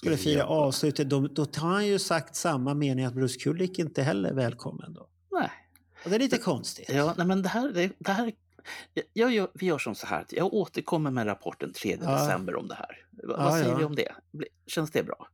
Skulle 0.00 0.16
fira 0.16 0.38
Ja. 0.38 0.44
avslutet. 0.46 1.08
Då, 1.10 1.20
då 1.28 1.44
tar 1.46 1.66
han 1.68 1.86
ju 1.86 1.98
sagt 1.98 2.36
samma 2.36 2.74
mening 2.74 3.04
att 3.04 3.14
Bruce 3.14 3.38
Kulick 3.40 3.78
inte 3.78 4.02
heller 4.02 4.28
är 4.30 4.34
välkommen 4.34 4.92
då. 4.94 5.08
Nej. 5.32 5.50
Och 6.04 6.10
det 6.10 6.16
är 6.16 6.20
lite 6.20 6.38
konstigt. 6.38 6.88
Ja, 6.88 7.14
nej, 7.16 7.26
men 7.26 7.42
det 7.42 7.48
här... 7.48 7.72
Det, 7.72 7.92
det 7.98 8.12
här 8.12 8.32
jag 9.12 9.32
gör, 9.34 9.50
vi 9.54 9.66
gör 9.66 9.78
som 9.78 9.94
så 9.94 10.06
här, 10.06 10.26
jag 10.30 10.54
återkommer 10.54 11.10
med 11.10 11.26
rapporten 11.26 11.72
3 11.72 11.98
Ja. 12.02 12.12
december 12.12 12.56
om 12.56 12.68
det 12.68 12.74
här. 12.74 12.96
Va- 13.28 13.34
Ja, 13.38 13.44
Vad 13.44 13.52
säger 13.52 13.68
ja. 13.70 13.76
vi 13.78 13.84
om 13.84 13.94
det? 13.94 14.08
Känns 14.66 14.90
det 14.90 15.02
bra? 15.02 15.28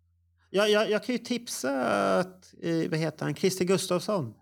Jag, 0.50 0.70
jag, 0.70 0.90
jag 0.90 1.05
kan 1.05 1.14
ju 1.14 1.18
tipsa 1.18 1.85
att, 2.18 2.55
eh, 2.62 2.90
vad 2.90 2.98
heter 2.98 3.24
han, 3.24 3.35
Christer 3.35 3.64
Gustafsson. 3.64 4.35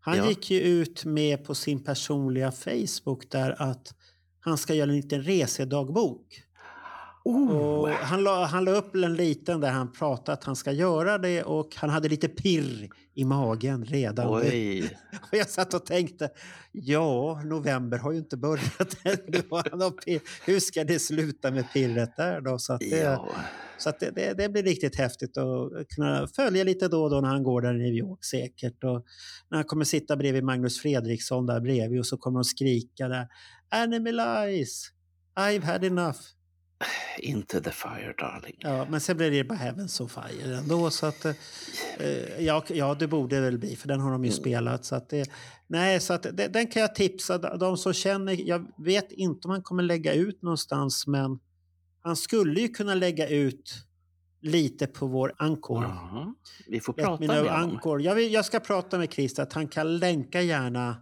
Han 0.00 0.16
Ja. 0.16 0.28
gick 0.28 0.50
ju 0.50 0.60
ut 0.60 1.04
med 1.04 1.44
på 1.44 1.54
sin 1.54 1.84
personliga 1.84 2.52
Facebook 2.52 3.30
där 3.30 3.62
att 3.62 3.94
han 4.40 4.58
ska 4.58 4.74
göra 4.74 4.90
en 4.90 4.96
liten 4.96 5.22
resedagbok. 5.22 6.42
Oh. 7.30 7.78
Och 7.80 7.88
han, 7.88 8.22
la, 8.22 8.44
han 8.44 8.64
la 8.64 8.70
upp 8.70 8.94
en 8.94 9.14
liten 9.14 9.60
där 9.60 9.70
han 9.70 9.92
pratade 9.92 10.32
att 10.32 10.44
han 10.44 10.56
ska 10.56 10.72
göra 10.72 11.18
det 11.18 11.42
och 11.42 11.76
han 11.76 11.90
hade 11.90 12.08
lite 12.08 12.28
pirr 12.28 12.88
i 13.14 13.24
magen 13.24 13.84
redan. 13.84 14.34
Oj. 14.34 14.98
Och 15.30 15.38
jag 15.38 15.50
satt 15.50 15.74
och 15.74 15.86
tänkte, 15.86 16.30
ja, 16.72 17.42
november 17.44 17.98
har 17.98 18.12
ju 18.12 18.18
inte 18.18 18.36
börjat 18.36 18.96
ännu. 19.04 19.42
Hur 20.44 20.60
ska 20.60 20.84
det 20.84 20.98
sluta 20.98 21.50
med 21.50 21.72
pirret 21.72 22.16
där 22.16 22.40
då? 22.40 22.58
Så 22.58 22.72
att 22.72 22.80
det, 22.80 22.86
Ja. 22.98 23.28
så 23.78 23.88
att 23.88 24.00
det, 24.00 24.10
det, 24.10 24.34
det 24.34 24.48
blir 24.48 24.62
riktigt 24.62 24.96
häftigt 24.96 25.36
att 25.38 25.88
kunna 25.96 26.26
följa 26.36 26.64
lite 26.64 26.88
då 26.88 27.02
och 27.04 27.10
då 27.10 27.20
när 27.20 27.28
han 27.28 27.42
går 27.42 27.62
där 27.62 27.74
i 27.74 27.78
New 27.78 27.94
York 27.94 28.24
säkert. 28.24 28.84
Och 28.84 29.04
när 29.50 29.58
han 29.58 29.64
kommer 29.64 29.84
sitta 29.84 30.16
bredvid 30.16 30.44
Magnus 30.44 30.80
Fredriksson 30.80 31.46
där 31.46 31.60
bredvid 31.60 31.98
och 31.98 32.06
så 32.06 32.16
kommer 32.16 32.38
de 32.38 32.44
skrika 32.44 33.08
där. 33.08 33.28
Animalize! 33.70 34.90
I've 35.38 35.62
had 35.62 35.84
enough. 35.84 36.18
Inte 37.18 37.60
the 37.60 37.70
fire 37.70 38.14
darling. 38.18 38.56
Ja, 38.58 38.86
men 38.90 39.00
sen 39.00 39.16
blir 39.16 39.30
det 39.30 39.44
bara 39.44 39.54
Heavens 39.58 40.00
on 40.00 40.08
Fire 40.08 40.56
ändå. 40.56 40.90
Så 40.90 41.06
att, 41.06 41.24
eh, 41.24 41.34
ja, 42.38 42.64
ja, 42.68 42.94
det 42.94 43.06
borde 43.06 43.40
väl 43.40 43.58
bli, 43.58 43.76
för 43.76 43.88
den 43.88 44.00
har 44.00 44.10
de 44.12 44.24
ju 44.24 44.30
spelat. 44.30 44.84
Så 44.84 44.94
att 44.94 45.08
det, 45.08 45.30
nej, 45.66 46.00
så 46.00 46.12
att 46.12 46.22
det, 46.22 46.48
den 46.48 46.66
kan 46.66 46.82
jag 46.82 46.94
tipsa 46.94 47.38
de- 47.38 47.76
som 47.76 47.92
känner. 47.92 48.48
Jag 48.48 48.66
vet 48.84 49.12
inte 49.12 49.48
om 49.48 49.50
han 49.50 49.62
kommer 49.62 49.82
lägga 49.82 50.12
ut 50.14 50.42
någonstans, 50.42 51.06
men 51.06 51.38
han 52.02 52.16
skulle 52.16 52.60
ju 52.60 52.68
kunna 52.68 52.94
lägga 52.94 53.28
ut 53.28 53.74
lite 54.42 54.86
på 54.86 55.06
vår 55.06 55.32
Ankor. 55.38 55.82
Ja. 55.82 56.34
Vi 56.68 56.80
får 56.80 56.92
prata 56.92 57.20
me 57.20 57.26
med 57.26 57.36
honom. 57.52 58.02
Jag, 58.02 58.14
vill, 58.14 58.32
jag 58.32 58.44
ska 58.44 58.60
prata 58.60 58.98
med 58.98 59.12
Christer 59.12 59.42
att 59.42 59.52
han 59.52 59.68
kan 59.68 59.96
länka 59.98 60.40
gärna 60.42 60.96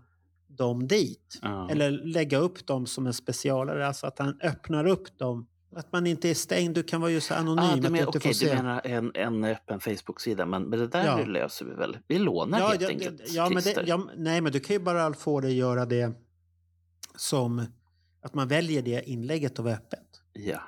dem 0.46 0.86
dit. 0.88 1.38
Ja. 1.42 1.70
Eller 1.70 1.90
lägga 1.90 2.38
upp 2.38 2.66
dem 2.66 2.86
som 2.86 3.06
en 3.06 3.14
specialare, 3.14 3.86
alltså 3.86 4.06
att 4.06 4.18
han 4.18 4.40
öppnar 4.42 4.84
upp 4.86 5.18
dem. 5.18 5.46
Att 5.76 5.92
man 5.92 6.06
inte 6.06 6.28
är 6.30 6.34
stängd, 6.34 6.74
du 6.74 6.82
kan 6.82 7.00
vara 7.00 7.10
ju 7.10 7.20
så 7.20 7.34
anonym 7.34 7.64
Ah, 7.64 7.68
att 7.74 7.82
du, 7.82 7.90
men, 7.90 7.96
inte 7.96 8.08
okej, 8.08 8.20
får 8.20 8.28
du 8.28 8.34
se. 8.34 8.54
menar 8.54 8.80
en, 8.84 9.10
en 9.14 9.44
öppen 9.44 9.80
Facebook-sida, 9.80 10.46
men, 10.46 10.62
men 10.62 10.78
det 10.78 10.86
där 10.88 11.04
Ja. 11.04 11.24
löser 11.24 11.64
vi 11.64 11.74
väl? 11.74 11.98
Vi 12.08 12.18
lånar 12.18 12.58
helt 12.68 12.80
ja, 12.80 12.88
enkelt, 12.88 13.22
ja, 13.26 13.50
men 13.50 13.62
det, 13.62 13.84
ja, 13.86 14.08
Nej, 14.16 14.40
men 14.40 14.52
du 14.52 14.60
kan 14.60 14.74
ju 14.76 14.80
bara 14.80 15.12
få 15.14 15.40
dig 15.40 15.56
göra 15.56 15.86
det 15.86 16.12
som 17.16 17.62
att 18.22 18.34
man 18.34 18.48
väljer 18.48 18.82
det 18.82 19.08
inlägget 19.10 19.58
att 19.58 19.64
vara 19.64 19.74
öppet. 19.74 20.20
Ja. 20.32 20.60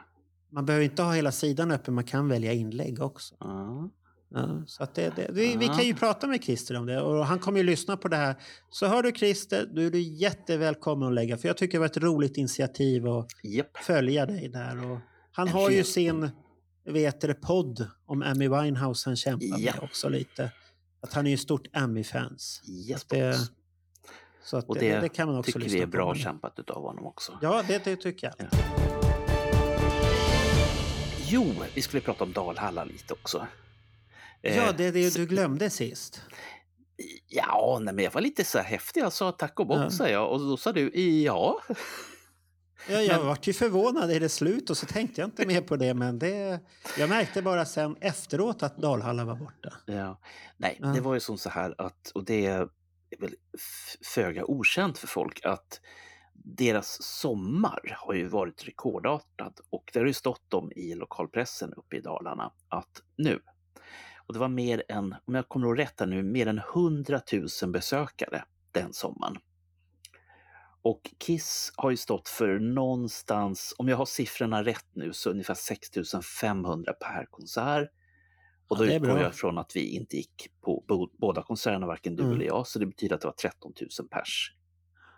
Man 0.52 0.66
behöver 0.66 0.84
inte 0.84 1.02
ha 1.02 1.12
hela 1.12 1.32
sidan 1.32 1.70
öppen, 1.70 1.94
man 1.94 2.04
kan 2.04 2.28
välja 2.28 2.52
inlägg 2.52 3.02
också. 3.02 3.34
Ja. 3.40 3.90
Ja, 4.34 4.62
så 4.66 4.86
det, 4.94 5.16
det, 5.16 5.30
vi, 5.32 5.56
vi 5.56 5.66
kan 5.66 5.84
ju 5.84 5.94
prata 5.94 6.26
med 6.26 6.44
Christer 6.44 6.76
om 6.76 6.86
det 6.86 7.00
och 7.00 7.26
han 7.26 7.38
kommer 7.38 7.58
ju 7.58 7.64
lyssna 7.64 7.96
på 7.96 8.08
det 8.08 8.16
här. 8.16 8.34
Så 8.70 8.86
hör 8.86 9.02
du 9.02 9.12
Christer, 9.12 9.66
då 9.74 9.82
är 9.82 9.90
du 9.90 10.00
jättevälkommen 10.00 11.08
att 11.08 11.14
lägga 11.14 11.36
för 11.38 11.48
jag 11.48 11.56
tycker 11.56 11.72
det 11.72 11.78
var 11.78 11.86
ett 11.86 11.96
roligt 11.96 12.36
initiativ 12.36 13.06
att 13.06 13.26
Japp. 13.42 13.76
följa 13.76 14.26
dig 14.26 14.48
där. 14.48 14.90
Och 14.90 14.98
han 15.32 15.48
En 15.48 15.54
har 15.54 15.70
ju 15.70 15.84
sin 15.84 16.30
vet 16.84 17.20
du, 17.20 17.34
podd 17.34 17.86
om 18.06 18.22
Amy 18.22 18.48
Winehouse 18.48 19.08
han 19.10 19.16
kämpar 19.16 19.46
Ja. 19.46 19.72
med 19.74 19.82
också 19.82 20.08
lite. 20.08 20.50
Att 21.02 21.12
han 21.12 21.26
är 21.26 21.30
ju 21.30 21.36
stort 21.36 21.66
Amy-fans. 21.72 22.62
Yes, 22.88 23.04
det-. 23.04 23.36
Så 24.44 24.56
att 24.56 24.68
Och 24.68 24.74
det, 24.78 24.94
det, 24.94 25.00
det 25.00 25.08
kan 25.08 25.28
man 25.28 25.38
också 25.38 25.52
tycker 25.52 25.70
vi 25.70 25.78
är 25.80 25.84
på. 25.86 25.90
bra 25.90 26.14
kämpat 26.14 26.58
utav 26.58 26.82
honom 26.82 27.06
också. 27.06 27.38
Ja, 27.42 27.64
det, 27.68 27.84
det 27.84 27.96
tycker 27.96 28.26
jag. 28.26 28.48
Ja. 28.50 28.58
Jo, 31.28 31.52
vi 31.74 31.82
skulle 31.82 32.00
prata 32.00 32.24
om 32.24 32.32
Dalhalla 32.32 32.84
lite 32.84 33.12
också. 33.14 33.46
Ja, 34.42 34.50
Eh, 34.50 34.76
det, 34.76 34.90
det 34.90 35.14
du 35.16 35.26
glömde 35.26 35.70
sist. 35.70 36.22
Ja, 37.28 37.78
nej, 37.82 37.94
men 37.94 38.04
jag 38.04 38.12
var 38.12 38.20
lite 38.20 38.44
så 38.44 38.58
här 38.58 38.64
häftig. 38.64 39.00
Jag 39.00 39.12
sa 39.12 39.32
tack 39.32 39.60
och 39.60 39.66
bock, 39.66 39.78
Ja. 39.78 39.90
sa 39.90 40.08
jag. 40.08 40.30
Och 40.32 40.40
då 40.40 40.56
sa 40.56 40.72
du 40.72 41.00
ja. 41.22 41.60
Ja, 42.88 43.00
jag 43.00 43.16
Men- 43.18 43.26
vart 43.26 43.46
ju 43.46 43.52
förvånad. 43.52 44.10
Är 44.10 44.20
det 44.20 44.28
slut? 44.28 44.70
Och 44.70 44.76
så 44.76 44.86
tänkte 44.86 45.20
jag 45.20 45.28
inte 45.28 45.46
mer 45.46 45.60
på 45.60 45.76
det. 45.76 45.94
Men 45.94 46.18
det, 46.18 46.60
jag 46.98 47.08
märkte 47.08 47.42
bara 47.42 47.64
sen 47.64 47.96
efteråt 48.00 48.62
att 48.62 48.76
Dalhalla 48.76 49.24
var 49.24 49.34
borta. 49.36 49.72
ja. 49.86 50.20
Nej, 50.56 50.78
Ja. 50.80 50.86
det 50.88 51.00
var 51.00 51.14
ju 51.14 51.20
som 51.20 51.38
så 51.38 51.48
här 51.50 51.74
att, 51.78 52.10
och 52.14 52.24
det 52.24 52.46
är 52.46 52.68
väl 53.18 53.34
föga 54.14 54.44
okänt 54.44 54.98
för 54.98 55.06
folk, 55.06 55.40
att 55.44 55.80
deras 56.34 57.02
sommar 57.02 57.96
har 57.98 58.14
ju 58.14 58.26
varit 58.28 58.64
rekordartad 58.68 59.60
och 59.70 59.90
det 59.92 59.98
har 59.98 60.06
ju 60.06 60.12
stått 60.12 60.54
om 60.54 60.72
i 60.72 60.94
lokalpressen 60.94 61.74
uppe 61.74 61.96
i 61.96 62.00
Dalarna 62.00 62.52
att 62.68 63.02
nu, 63.18 63.40
och 64.30 64.34
det 64.34 64.40
var 64.40 64.48
mer 64.48 64.82
än, 64.88 65.14
om 65.24 65.34
jag 65.34 65.48
kommer 65.48 65.66
ihåg 65.66 65.78
rätt 65.78 66.00
nu, 66.06 66.22
mer 66.22 66.46
än 66.46 66.58
100 66.58 67.20
000 67.62 67.70
besökare 67.72 68.44
den 68.72 68.92
sommaren. 68.92 69.36
Och 70.82 71.10
Kiss 71.18 71.72
har 71.76 71.90
ju 71.90 71.96
stått 71.96 72.28
för 72.28 72.58
någonstans, 72.58 73.74
om 73.78 73.88
jag 73.88 73.96
har 73.96 74.04
siffrorna 74.06 74.64
rätt 74.64 74.86
nu, 74.92 75.12
så 75.12 75.30
ungefär 75.30 75.54
6 75.54 75.90
500 76.40 76.92
per 76.92 77.26
konsert. 77.30 77.90
Och 78.68 78.76
Ja, 78.76 78.78
då 78.78 78.84
är 78.84 78.96
utgår 78.96 79.18
jag 79.20 79.34
från 79.34 79.58
att 79.58 79.76
vi 79.76 79.88
inte 79.96 80.16
gick 80.16 80.48
på 80.60 80.84
bo- 80.88 81.10
båda 81.18 81.42
konserterna, 81.42 81.86
varken 81.86 82.16
du 82.16 82.22
Mm. 82.22 82.34
eller 82.34 82.46
jag, 82.46 82.66
så 82.66 82.78
det 82.78 82.86
betyder 82.86 83.14
att 83.14 83.20
det 83.20 83.26
var 83.28 83.32
13 83.34 83.72
000 84.00 84.08
pers 84.08 84.54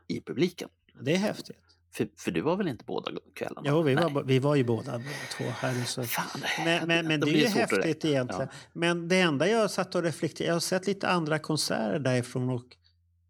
i 0.08 0.20
publiken. 0.20 0.68
Det 1.00 1.12
är 1.12 1.18
häftigt. 1.18 1.71
För, 1.92 2.08
för 2.16 2.30
du 2.30 2.40
var 2.40 2.56
väl 2.56 2.68
inte 2.68 2.84
båda 2.84 3.10
kvällarna? 3.34 3.62
Jo, 3.70 3.82
vi 3.82 3.94
Nej. 3.94 4.04
var, 4.12 4.22
vi 4.22 4.38
var 4.38 4.54
ju 4.54 4.64
båda, 4.64 5.02
två 5.36 5.44
här. 5.60 5.84
Så. 5.86 6.04
Fan, 6.04 6.24
Men, 6.64 6.88
men, 6.88 7.06
men 7.06 7.20
då 7.20 7.26
det 7.26 7.32
är 7.32 7.36
ju 7.36 7.46
häftigt 7.46 8.04
egentligen. 8.04 8.48
Men 8.72 9.08
det 9.08 9.20
enda 9.20 9.48
jag 9.48 9.70
satt 9.70 9.94
och 9.94 10.02
reflekterade, 10.02 10.48
jag 10.48 10.54
har 10.54 10.60
sett 10.60 10.86
lite 10.86 11.08
andra 11.08 11.38
konserter 11.38 11.98
därifrån 11.98 12.50
och 12.50 12.64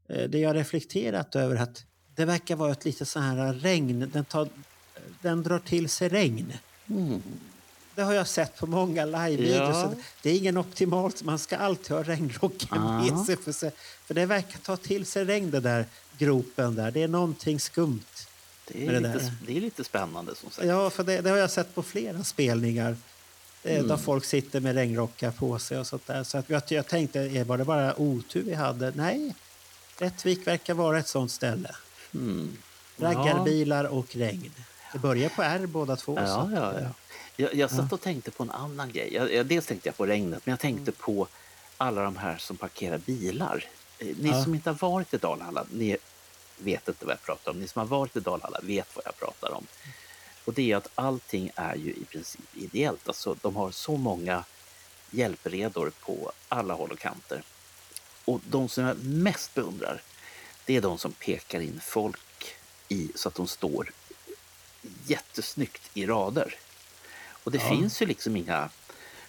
eh, 0.08 0.28
det 0.30 0.38
jag 0.38 0.56
reflekterat 0.56 1.36
över 1.36 1.56
att 1.56 1.84
det 2.16 2.24
verkar 2.24 2.56
vara 2.56 2.72
ett 2.72 2.84
lite 2.84 3.06
så 3.06 3.20
här 3.20 3.52
regn, 3.52 4.10
den, 4.12 4.24
tar, 4.24 4.48
den 5.20 5.42
drar 5.42 5.58
till 5.58 5.88
sig 5.88 6.08
regn. 6.08 6.52
Ja. 6.86 6.94
Mm. 6.96 7.22
Det 7.94 8.02
har 8.02 8.12
jag 8.12 8.28
sett 8.28 8.56
på 8.56 8.66
många 8.66 9.04
live-videos. 9.04 9.76
Ja. 9.76 9.92
Det 10.22 10.30
är 10.30 10.36
ingen 10.36 10.56
optimalt, 10.56 11.22
man 11.22 11.38
ska 11.38 11.56
alltid 11.56 11.96
ha 11.96 12.02
regnrocken 12.02 12.68
Ja. 12.70 13.02
med 13.02 13.18
sig. 13.26 13.36
För, 13.36 13.52
sig. 13.52 13.70
för 14.04 14.14
det 14.14 14.26
verkar 14.26 14.58
ta 14.58 14.76
till 14.76 15.06
sig 15.06 15.24
regn 15.24 15.50
det 15.50 15.60
där 15.60 15.86
gropen 16.18 16.74
där. 16.74 16.90
Det 16.90 17.02
är 17.02 17.08
någonting 17.08 17.60
skumt 17.60 18.00
Det 18.66 18.86
är, 18.86 18.92
det 18.92 19.00
lite, 19.00 19.12
där. 19.18 19.32
det 19.46 19.56
är 19.56 19.60
lite 19.60 19.84
spännande 19.84 20.34
som 20.34 20.50
sagt. 20.50 20.66
Ja, 20.68 20.90
för 20.90 21.04
det, 21.04 21.20
det 21.20 21.30
har 21.30 21.36
jag 21.36 21.50
sett 21.50 21.74
på 21.74 21.82
flera 21.82 22.24
spelningar. 22.24 22.96
eh, 23.62 23.74
Mm. 23.74 23.88
Där 23.88 23.96
folk 23.96 24.24
sitter 24.24 24.60
med 24.60 24.74
regnrockar 24.74 25.30
på 25.30 25.58
sig 25.58 25.78
och 25.78 25.86
sånt 25.86 26.06
där. 26.06 26.24
Så 26.24 26.38
att 26.38 26.50
jag, 26.50 26.62
jag 26.68 26.86
tänkte, 26.86 27.20
eh, 27.20 27.46
var 27.46 27.58
det 27.58 27.64
bara 27.64 28.00
otur 28.00 28.42
vi 28.42 28.54
hade? 28.54 28.92
Nej, 28.96 29.34
Rättvik 29.98 30.46
verkar 30.46 30.74
vara 30.74 30.98
ett 30.98 31.08
sånt 31.08 31.30
ställe. 31.32 31.70
Mm. 32.14 32.56
Raggarbilar 32.98 33.84
och 33.84 34.16
regn. 34.16 34.52
Det 34.92 34.98
börjar 34.98 35.28
på 35.28 35.42
R 35.42 35.66
båda 35.66 35.96
två. 35.96 36.14
så 36.16 36.22
Ja, 36.22 36.40
att, 36.42 36.52
ja, 36.52 36.80
ja. 36.80 36.88
Jag, 37.36 37.54
jag 37.54 37.70
satt 37.70 37.92
och 37.92 38.00
tänkte 38.00 38.30
på 38.30 38.42
en 38.42 38.50
annan 38.50 38.92
grej. 38.92 39.14
Jag, 39.14 39.34
jag, 39.34 39.46
dels 39.46 39.66
tänkte 39.66 39.88
jag 39.88 39.96
på 39.96 40.06
regnet, 40.06 40.46
men 40.46 40.50
jag 40.52 40.60
tänkte 40.60 40.82
Mm. 40.82 40.94
på 40.98 41.26
alla 41.76 42.02
de 42.02 42.16
här 42.16 42.36
som 42.38 42.56
parkerar 42.56 42.98
bilar. 42.98 43.64
Eh, 43.98 44.06
Ni 44.20 44.42
som 44.44 44.54
inte 44.54 44.70
har 44.70 44.88
varit 44.90 45.14
i 45.14 45.16
Dalhalla, 45.16 45.64
ni 45.72 45.96
vet 46.56 46.88
inte 46.88 47.04
vad 47.04 47.12
jag 47.12 47.22
pratar 47.22 47.50
om. 47.50 47.60
Ni 47.60 47.68
som 47.68 47.78
har 47.80 47.86
varit 47.86 48.16
i 48.16 48.20
Dalhalla 48.20 48.60
vet 48.62 48.96
vad 48.96 49.06
jag 49.06 49.16
pratar 49.18 49.50
om. 49.54 49.66
Och 50.44 50.52
det 50.54 50.72
är 50.72 50.76
att 50.76 50.88
allting 50.94 51.50
är 51.54 51.74
ju 51.76 51.90
i 51.90 52.04
princip 52.04 52.40
ideellt. 52.54 53.08
Alltså, 53.08 53.36
de 53.42 53.56
har 53.56 53.70
så 53.70 53.96
många 53.96 54.44
hjälpredor 55.10 55.92
på 56.00 56.32
alla 56.48 56.74
håll 56.74 56.90
och 56.92 56.98
kanter. 56.98 57.42
Och 58.24 58.40
de 58.48 58.68
som 58.68 58.84
jag 58.84 59.04
mest 59.04 59.54
beundrar, 59.54 60.02
det 60.66 60.76
är 60.76 60.80
de 60.80 60.98
som 60.98 61.12
pekar 61.12 61.60
in 61.60 61.80
folk 61.84 62.54
i 62.88 63.10
så 63.14 63.28
att 63.28 63.34
de 63.34 63.46
står 63.48 63.92
jättesnyggt 65.06 65.90
i 65.94 66.06
rader. 66.06 66.54
Och 67.44 67.52
det 67.52 67.58
Ja. 67.58 67.68
finns 67.68 68.02
ju 68.02 68.06
liksom 68.06 68.36
inga 68.36 68.70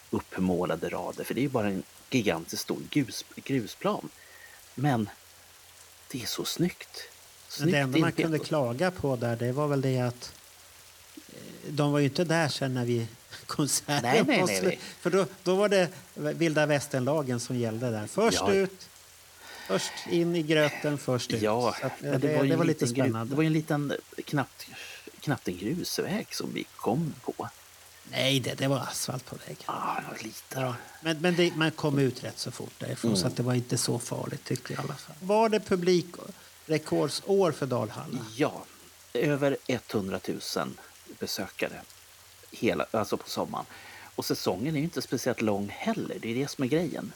uppmålade 0.10 0.90
rader 0.90 1.24
för 1.24 1.34
det 1.34 1.40
är 1.40 1.44
ju 1.44 1.50
bara 1.50 1.68
en 1.68 1.84
gigantisk 2.10 2.62
stor 2.62 2.82
grus, 2.90 3.26
grusplan. 3.36 4.10
Men 4.76 5.10
det 6.12 6.22
är 6.22 6.26
så 6.28 6.46
snyggt. 6.46 7.10
Men 7.60 7.72
det 7.72 7.78
enda 7.78 8.00
man 8.00 8.12
kunde 8.12 8.40
klaga 8.40 8.92
på 8.92 9.16
där, 9.16 9.36
det 9.36 9.52
var 9.52 9.68
väl 9.68 9.82
det 9.82 10.00
att 10.00 10.34
eh, 11.16 11.34
de 11.70 11.92
var 11.92 12.00
ju 12.00 12.06
inte 12.06 12.24
där 12.24 12.48
sen 12.48 12.74
när 12.74 12.86
vi 12.86 13.08
konserten 13.46 14.02
Nej, 14.04 14.24
nej, 14.28 14.44
nej, 14.48 14.62
nej. 14.64 14.80
För 15.00 15.10
då, 15.10 15.26
då 15.44 15.56
var 15.56 15.70
det 15.70 15.90
vilda 16.14 16.66
västernlagen 16.66 17.40
som 17.40 17.58
gällde 17.58 17.92
där. 17.92 18.08
Först 18.08 18.38
Ja. 18.42 18.54
ut, 18.54 18.90
först 19.68 19.92
in 20.10 20.36
i 20.36 20.44
gröten, 20.44 20.98
först 20.98 21.32
ut. 21.34 21.42
Ja, 21.42 21.76
att, 21.82 21.84
eh, 21.84 21.90
det, 22.12 22.18
det, 22.18 22.28
det, 22.28 22.38
var, 22.38 22.44
ju 22.44 22.56
var 22.56 22.66
lite 22.66 22.88
spännande. 22.88 23.32
Det 23.32 23.36
var 23.36 23.44
en 23.44 23.54
liten, 23.54 23.94
knappt, 24.26 24.66
knappt 25.20 25.48
en 25.48 25.58
grusväg 25.58 26.28
som 26.32 26.54
vi 26.54 26.66
kom 26.76 27.14
på. 27.22 27.50
Nej, 28.12 28.40
det, 28.40 28.54
det 28.54 28.68
var 28.68 28.80
asfalt 28.80 29.26
på 29.26 29.36
vägen. 29.36 29.64
Ah, 29.66 29.96
det 30.18 30.24
lite. 30.24 30.74
Men, 31.02 31.22
men 31.22 31.36
det, 31.36 31.56
man 31.56 31.72
kom 31.72 32.00
ut 32.00 32.24
rätt 32.24 32.40
så 32.40 32.52
fort 32.52 32.74
därifrån 32.78 33.12
Mm. 33.12 33.22
så 33.22 33.28
att 33.28 33.36
det 33.36 33.44
var 33.44 33.54
inte 33.54 33.78
så 33.78 34.00
farligt 34.00 34.44
tyckte 34.44 34.74
jag 34.74 34.80
i 34.80 34.88
alla 34.88 34.96
fall. 34.96 35.16
Var 35.20 35.50
det 35.50 35.60
publikrekordsår 36.66 37.52
för 37.52 37.66
Dalhalla? 37.66 38.20
Ja, 38.36 38.64
över 39.14 39.58
100 39.68 40.20
000 40.28 40.40
besökare 41.20 41.82
hela, 42.52 42.86
alltså 42.92 43.18
på 43.18 43.30
sommaren. 43.30 43.66
Och 44.16 44.26
säsongen 44.26 44.76
är 44.76 44.80
ju 44.80 44.84
inte 44.84 45.02
speciellt 45.02 45.42
lång 45.42 45.70
heller, 45.70 46.18
det 46.22 46.32
är 46.32 46.36
det 46.36 46.48
som 46.48 46.64
är 46.64 46.68
grejen. 46.68 47.14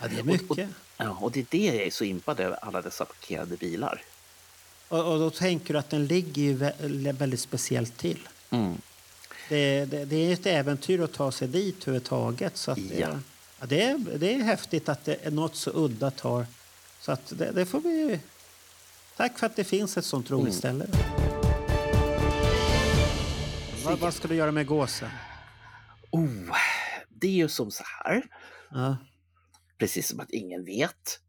Ja, 0.00 0.08
det 0.08 0.14
är 0.16 0.20
Och, 0.20 0.26
mycket. 0.26 0.68
ja, 0.96 1.10
och 1.20 1.32
det 1.32 1.40
är 1.40 1.46
det 1.50 1.64
jag 1.66 1.86
är 1.86 1.90
så 1.90 2.04
impad 2.04 2.40
över, 2.40 2.58
alla 2.64 2.82
dessa 2.82 3.04
parkerade 3.04 3.56
bilar. 3.56 4.02
Och, 4.88 5.12
och 5.12 5.18
då 5.18 5.30
tänker 5.30 5.74
du 5.74 5.78
att 5.80 5.90
den 5.90 6.06
ligger 6.06 6.42
ju 6.42 6.56
vä- 6.58 7.12
väldigt 7.12 7.40
speciellt 7.40 7.96
till. 7.96 8.28
Mm. 8.50 8.74
Det, 9.48 9.84
det, 9.84 10.04
det 10.04 10.16
är 10.16 10.32
ett 10.32 10.46
äventyr 10.46 11.00
att 11.00 11.12
ta 11.12 11.32
sig 11.32 11.48
dit 11.48 11.74
överhuvudtaget. 11.82 12.56
Så 12.56 12.70
att 12.70 12.78
det, 12.88 12.98
Ja. 12.98 13.18
ja, 13.60 13.66
det, 13.66 13.82
är, 13.82 13.98
det 14.18 14.34
är 14.34 14.38
häftigt 14.38 14.88
att 14.88 15.04
det 15.04 15.16
är 15.26 15.30
något 15.30 15.56
så 15.56 15.70
udda 15.74 16.10
tar. 16.10 16.46
Så 17.00 17.12
att 17.12 17.26
det, 17.38 17.50
det 17.52 17.66
får 17.66 17.80
vi... 17.80 18.20
Tack 19.16 19.38
för 19.38 19.46
att 19.46 19.56
det 19.56 19.64
finns 19.64 19.96
ett 19.96 20.04
sånt 20.04 20.30
roligt 20.30 20.54
ställe. 20.54 20.86
Vad, 23.84 23.98
vad 23.98 24.14
ska 24.14 24.28
du 24.28 24.34
göra 24.34 24.52
med 24.52 24.66
gåsen? 24.66 25.10
Oh, 26.10 26.56
det 27.08 27.26
är 27.26 27.32
ju 27.32 27.48
som 27.48 27.70
så 27.70 27.82
här, 28.04 28.22
Ja. 28.70 28.96
precis 29.78 30.08
som 30.08 30.20
att 30.20 30.30
ingen 30.30 30.64
vet, 30.64 31.20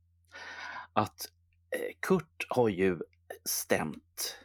att 0.94 1.30
eh, 1.76 1.94
Kurt 2.08 2.46
har 2.50 2.70
ju 2.70 3.00
stämt 3.46 4.38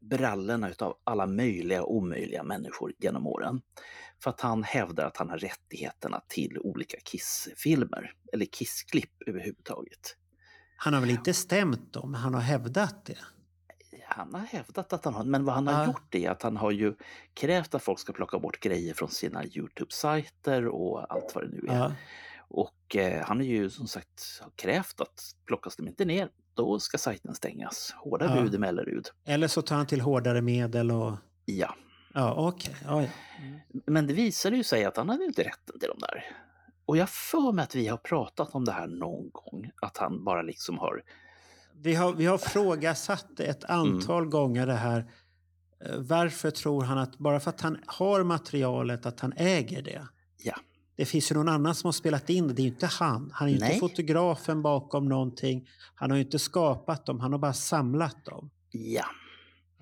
brallorna 0.00 0.70
utav 0.70 0.96
alla 1.04 1.26
möjliga 1.26 1.82
och 1.82 1.94
omöjliga 1.96 2.42
människor 2.42 2.92
genom 2.98 3.26
åren. 3.26 3.60
För 4.22 4.30
att 4.30 4.40
han 4.40 4.62
hävdar 4.62 5.04
att 5.06 5.16
han 5.16 5.30
har 5.30 5.38
rättigheterna 5.38 6.22
till 6.28 6.58
olika 6.58 6.96
Kiss-filmer, 7.04 8.12
eller 8.32 8.46
Kiss-klipp 8.46 9.22
överhuvudtaget. 9.26 10.16
Han 10.80 10.94
har 10.94 11.00
väl 11.00 11.10
inte 11.10 11.34
stämt 11.34 11.92
dem, 11.92 12.14
han 12.14 12.34
har 12.34 12.40
hävdat 12.40 13.04
det. 13.04 13.18
Han 14.06 14.34
har 14.34 14.40
hävdat 14.40 14.92
att 14.92 15.04
han 15.04 15.14
har, 15.14 15.24
men 15.24 15.44
vad 15.44 15.54
han 15.54 15.66
har 15.66 15.80
Ja. 15.80 15.86
gjort 15.86 16.14
är 16.14 16.30
att 16.30 16.42
han 16.42 16.56
har 16.56 16.70
ju 16.70 16.94
krävt 17.34 17.74
att 17.74 17.82
folk 17.82 17.98
ska 17.98 18.12
plocka 18.12 18.38
bort 18.38 18.60
grejer 18.60 18.94
från 18.94 19.08
sina 19.08 19.44
Youtube-sajter 19.44 20.66
och 20.66 21.12
allt 21.14 21.34
vad 21.34 21.44
det 21.44 21.48
nu 21.50 21.66
är. 21.68 21.76
Ja. 21.78 21.92
Och 22.48 22.96
eh, 22.96 23.24
han 23.26 23.36
har 23.36 23.44
ju 23.44 23.70
som 23.70 23.86
sagt 23.86 24.42
krävt 24.56 25.00
att 25.00 25.22
plockas 25.46 25.76
de 25.76 25.88
inte 25.88 26.04
ner, 26.04 26.28
då 26.54 26.78
ska 26.78 26.98
sajten 26.98 27.34
stängas. 27.34 27.94
Hårda 27.96 28.36
Ja. 28.36 28.42
bud 28.42 28.54
i 28.54 28.58
Mellerud. 28.58 29.08
Eller 29.24 29.48
så 29.48 29.62
tar 29.62 29.76
han 29.76 29.86
till 29.86 30.00
hårdare 30.00 30.42
medel 30.42 30.90
och... 30.90 31.12
Ja. 31.44 31.74
Ja, 32.14 32.34
okej. 32.36 32.76
Ja, 32.84 33.02
ja. 33.02 33.08
Men 33.86 34.06
det 34.06 34.12
visade 34.12 34.56
ju 34.56 34.64
sig 34.64 34.84
att 34.84 34.96
han 34.96 35.08
hade 35.08 35.24
inte 35.24 35.42
rätten 35.42 35.78
till 35.80 35.88
de 35.88 35.98
där. 35.98 36.24
Och 36.88 36.96
jag 36.96 37.08
för 37.10 37.52
mig 37.52 37.62
att 37.62 37.74
vi 37.74 37.88
har 37.88 37.96
pratat 37.96 38.54
om 38.54 38.64
det 38.64 38.72
här 38.72 38.86
någon 38.86 39.30
gång, 39.32 39.70
att 39.82 39.96
han 39.98 40.24
bara 40.24 40.42
liksom 40.42 40.78
har... 40.78 41.02
Vi 41.82 41.94
har, 41.94 42.12
vi 42.12 42.26
har 42.26 42.38
frågasatt 42.38 43.40
ett 43.40 43.64
antal 43.64 44.18
Mm. 44.18 44.30
gånger 44.30 44.66
det 44.66 44.74
här. 44.74 45.10
Eh, 45.84 45.96
Varför 45.98 46.50
tror 46.50 46.82
han 46.82 46.98
att 46.98 47.18
bara 47.18 47.40
för 47.40 47.50
att 47.50 47.60
han 47.60 47.78
har 47.86 48.22
materialet 48.24 49.06
att 49.06 49.20
han 49.20 49.32
äger 49.36 49.82
det? 49.82 50.06
Ja. 50.44 50.54
Det 50.96 51.04
finns 51.04 51.30
ju 51.30 51.34
någon 51.34 51.48
annan 51.48 51.74
som 51.74 51.88
har 51.88 51.92
spelat 51.92 52.30
in 52.30 52.48
det. 52.48 52.54
Det 52.54 52.62
är 52.62 52.64
ju 52.64 52.70
inte 52.70 52.86
han. 52.86 53.30
Han 53.34 53.48
är 53.48 53.52
ju 53.52 53.58
Nej. 53.58 53.68
inte 53.74 53.80
fotografen 53.80 54.62
bakom 54.62 55.08
någonting. 55.08 55.68
Han 55.94 56.10
har 56.10 56.16
ju 56.18 56.24
inte 56.24 56.38
skapat 56.38 57.06
dem. 57.06 57.20
Han 57.20 57.32
har 57.32 57.38
bara 57.38 57.52
samlat 57.52 58.24
dem. 58.24 58.50
Ja. 58.70 59.04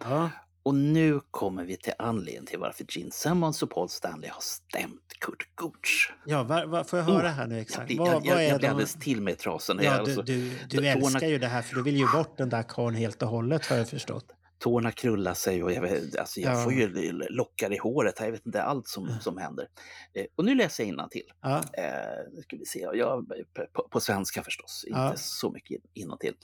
Ja. 0.01 0.31
Och 0.67 0.75
nu 0.75 1.21
kommer 1.31 1.65
vi 1.65 1.77
till 1.77 1.93
anledningen 1.99 2.47
till 2.47 2.59
varför 2.59 2.85
Gene 2.89 3.11
Simmons 3.11 3.63
och 3.63 3.71
Paul 3.71 3.89
Stanley 3.89 4.31
har 4.31 4.41
stämt 4.41 5.01
Kurt 5.21 5.49
Gooch. 5.55 6.13
Ja, 6.25 6.43
var, 6.43 6.67
var, 6.67 6.85
får 6.85 6.99
jag 6.99 7.07
höra 7.07 7.27
Oh, 7.29 7.31
här 7.33 7.47
nu 7.47 7.55
Jag 7.55 7.63
exakt? 7.63 7.91
jag, 7.91 8.27
jag, 8.27 8.45
är 8.45 8.49
jag 8.49 8.59
blir 8.59 8.69
de- 8.69 8.73
alldeles 8.73 8.95
till 8.95 9.21
mig 9.23 9.35
i 9.35 9.37
trasorna. 9.37 9.83
Ja, 9.83 9.91
Jag, 9.97 10.05
du, 10.05 10.11
alltså, 10.11 10.23
du, 10.23 10.51
du 10.69 10.77
tårna- 10.77 10.89
älskar 10.93 11.27
ju 11.27 11.39
det 11.39 11.47
här 11.47 11.63
för 11.63 11.75
du 11.75 11.83
vill 11.83 11.97
ju 11.97 12.07
bort 12.13 12.39
den 12.39 12.49
där 12.49 12.63
karln 12.63 12.97
helt 12.97 13.23
och 13.23 13.29
hållet 13.29 13.67
har 13.67 13.77
jag 13.77 13.89
förstått. 13.89 14.25
Tårna 14.59 14.93
krullar 14.93 15.35
sig 15.35 15.63
och 15.63 15.73
jag, 15.73 15.83
vet, 15.83 16.17
alltså 16.17 16.41
jag 16.41 16.57
Ja. 16.57 16.65
får 16.65 16.73
ju 16.73 17.13
lockar 17.13 17.73
i 17.73 17.79
håret. 17.79 18.21
Jag 18.21 18.31
vet 18.33 18.47
inte 18.47 18.63
allt 18.63 18.89
som, 18.89 19.09
som 19.21 19.39
händer. 19.39 19.69
Eh, 20.15 20.25
och 20.35 20.45
nu 20.45 20.55
läser 20.55 20.85
jag 20.85 20.89
till. 21.09 21.33
Ja, 21.43 21.57
Eh, 21.73 22.33
nu 22.35 22.43
ska 22.43 22.57
vi 22.57 22.65
se. 22.67 22.89
Jag, 22.95 23.27
på, 23.73 23.89
på 23.91 24.01
svenska 24.01 24.43
förstås, 24.43 24.85
Ja. 24.89 25.07
inte 25.09 25.21
så 25.23 25.51
mycket 25.51 25.81
till. 26.17 26.35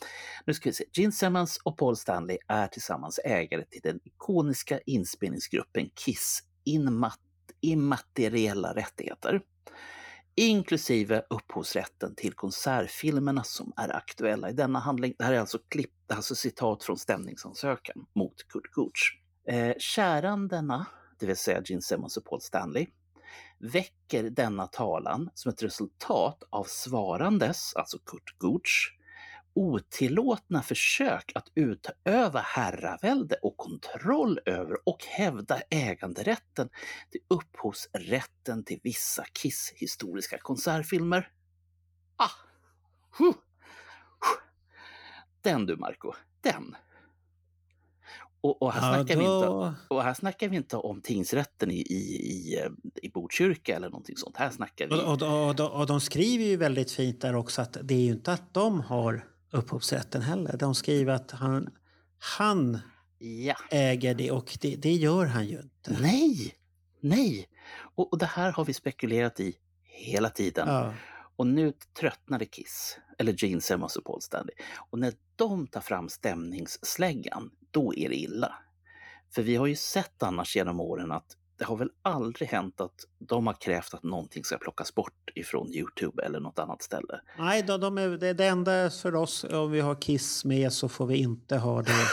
Nu 0.46 0.55
ska 0.55 0.68
vi 0.68 0.75
se. 0.75 0.85
Gene 0.92 1.12
Simmons 1.12 1.59
och 1.64 1.79
Paul 1.79 1.96
Stanley 1.96 2.38
är 2.48 2.66
tillsammans 2.66 3.20
ägare 3.25 3.64
till 3.64 3.81
den 3.83 4.01
ikoniska 4.05 4.79
inspelningsgruppen 4.87 5.90
Kiss 5.94 6.40
Inmat 6.64 7.18
immateriella 7.61 8.75
rättigheter. 8.75 9.40
Inklusive 10.35 11.23
upphovsrätten 11.31 12.15
till 12.15 12.33
konsertfilmerna 12.33 13.44
som 13.44 13.73
är 13.77 13.96
aktuella 13.96 14.50
i 14.50 14.52
denna 14.52 14.79
handling. 14.79 15.15
Det 15.19 15.25
här 15.25 15.33
är 15.33 15.38
alltså, 15.40 15.58
klipp, 15.69 15.90
det 16.13 16.15
är 16.15 16.17
alltså 16.17 16.35
citat 16.35 16.85
från 16.85 16.98
stämningsansökan 16.98 18.06
mot 18.15 18.48
Kurt 18.48 18.73
Gooch. 18.73 19.21
Eh, 19.48 19.75
kärandena, 19.79 20.87
det 21.19 21.27
vill 21.27 21.37
säga 21.37 21.63
Gene 21.65 21.83
Simmons 21.83 22.17
och 22.17 22.25
Paul 22.25 22.40
Stanley, 22.40 22.87
väcker 23.58 24.31
denna 24.31 24.67
talan 24.67 25.31
som 25.35 25.52
ett 25.52 25.63
resultat 25.63 26.42
av 26.50 26.65
svarandes, 26.65 27.77
alltså 27.77 27.98
Kurt 27.98 28.38
Gooch, 28.38 28.98
otillåtna 29.54 30.63
försök 30.63 31.33
att 31.35 31.48
utöva 31.54 32.40
herravälde 32.40 33.37
och 33.42 33.56
kontroll 33.56 34.40
över 34.46 34.88
och 34.88 35.04
hävda 35.04 35.60
äganderätten 35.71 36.69
till 37.10 37.21
upphovsrätten 37.29 38.65
till 38.65 38.81
vissa 38.83 39.25
Kiss-historiska 39.33 40.38
konsertfilmer. 40.38 41.31
Ah! 42.17 42.31
Huh. 43.19 43.35
Den 45.42 45.66
du 45.66 45.76
Marco, 45.76 46.12
den. 46.40 46.76
Och, 48.40 48.62
och, 48.62 48.72
här 48.72 48.88
ja 48.88 48.94
snackar 48.94 49.16
vi 49.16 49.24
inte, 49.24 49.46
då... 49.46 49.74
och 49.88 50.02
här 50.02 50.14
snackar 50.14 50.48
vi 50.48 50.56
inte 50.56 50.76
om 50.76 51.00
tingsrätten 51.00 51.70
i, 51.70 51.74
i, 51.74 52.16
i, 52.32 52.58
eh, 52.58 52.70
i 53.02 53.08
Botkyrka 53.08 53.76
eller 53.76 53.88
någonting 53.88 54.16
sånt. 54.16 54.36
Här 54.36 54.50
snackar 54.50 54.88
vi... 54.88 54.94
Och, 54.94 54.98
och, 54.98 55.22
och, 55.22 55.60
och, 55.60 55.80
och 55.80 55.86
de 55.86 56.00
skriver 56.00 56.44
ju 56.44 56.56
väldigt 56.56 56.92
fint 56.92 57.20
där 57.20 57.34
också 57.36 57.62
att 57.62 57.76
det 57.82 57.94
är 57.94 57.98
ju 58.00 58.12
inte 58.12 58.32
att 58.32 58.54
de 58.54 58.80
har 58.80 59.24
upphovsrätten 59.50 60.22
heller. 60.22 60.56
De 60.56 60.74
skriver 60.74 61.12
att 61.12 61.30
han, 61.30 61.68
han 62.38 62.78
Ja. 63.18 63.54
äger 63.70 64.14
det 64.14 64.30
och 64.30 64.58
det, 64.60 64.76
det 64.76 64.92
gör 64.92 65.26
han 65.26 65.46
ju 65.46 65.60
inte. 65.60 65.96
Nej! 66.00 66.54
Nej! 67.00 67.48
Och, 67.94 68.12
och 68.12 68.18
det 68.18 68.26
här 68.26 68.52
har 68.52 68.64
vi 68.64 68.72
spekulerat 68.74 69.40
i 69.40 69.54
hela 69.82 70.30
tiden. 70.30 70.68
Ja. 70.68 70.94
Och 71.42 71.48
nu 71.48 71.72
tröttnade 72.00 72.46
Kiss, 72.46 72.98
eller 73.18 73.44
Gene 73.44 73.60
Simmons 73.60 73.96
och 73.96 74.04
Paul 74.04 74.22
Stanley. 74.22 74.54
Och 74.90 74.98
när 74.98 75.14
de 75.36 75.66
tar 75.66 75.80
fram 75.80 76.08
stämningssläggan, 76.08 77.50
då 77.70 77.94
är 77.94 78.08
det 78.08 78.14
illa. 78.14 78.54
För 79.34 79.42
vi 79.42 79.56
har 79.56 79.66
ju 79.66 79.76
sett 79.76 80.22
annars 80.22 80.56
genom 80.56 80.80
åren 80.80 81.12
att 81.12 81.36
det 81.58 81.64
har 81.64 81.76
väl 81.76 81.90
aldrig 82.02 82.48
hänt 82.48 82.80
att 82.80 83.04
de 83.18 83.46
har 83.46 83.54
krävt 83.54 83.94
att 83.94 84.02
någonting 84.02 84.44
ska 84.44 84.58
plockas 84.58 84.94
bort 84.94 85.30
ifrån 85.34 85.72
Youtube 85.72 86.22
eller 86.22 86.40
något 86.40 86.58
annat 86.58 86.82
ställe. 86.82 87.20
Nej, 87.38 87.62
de, 87.62 87.80
de 87.80 87.98
är, 87.98 88.08
det, 88.08 88.32
det 88.32 88.46
enda 88.46 88.90
för 88.90 89.14
oss, 89.14 89.44
om 89.44 89.70
vi 89.70 89.80
har 89.80 89.94
Kiss 89.94 90.44
med 90.44 90.72
så 90.72 90.88
får 90.88 91.06
vi 91.06 91.16
inte 91.16 91.56
ha 91.56 91.82
det 91.82 92.06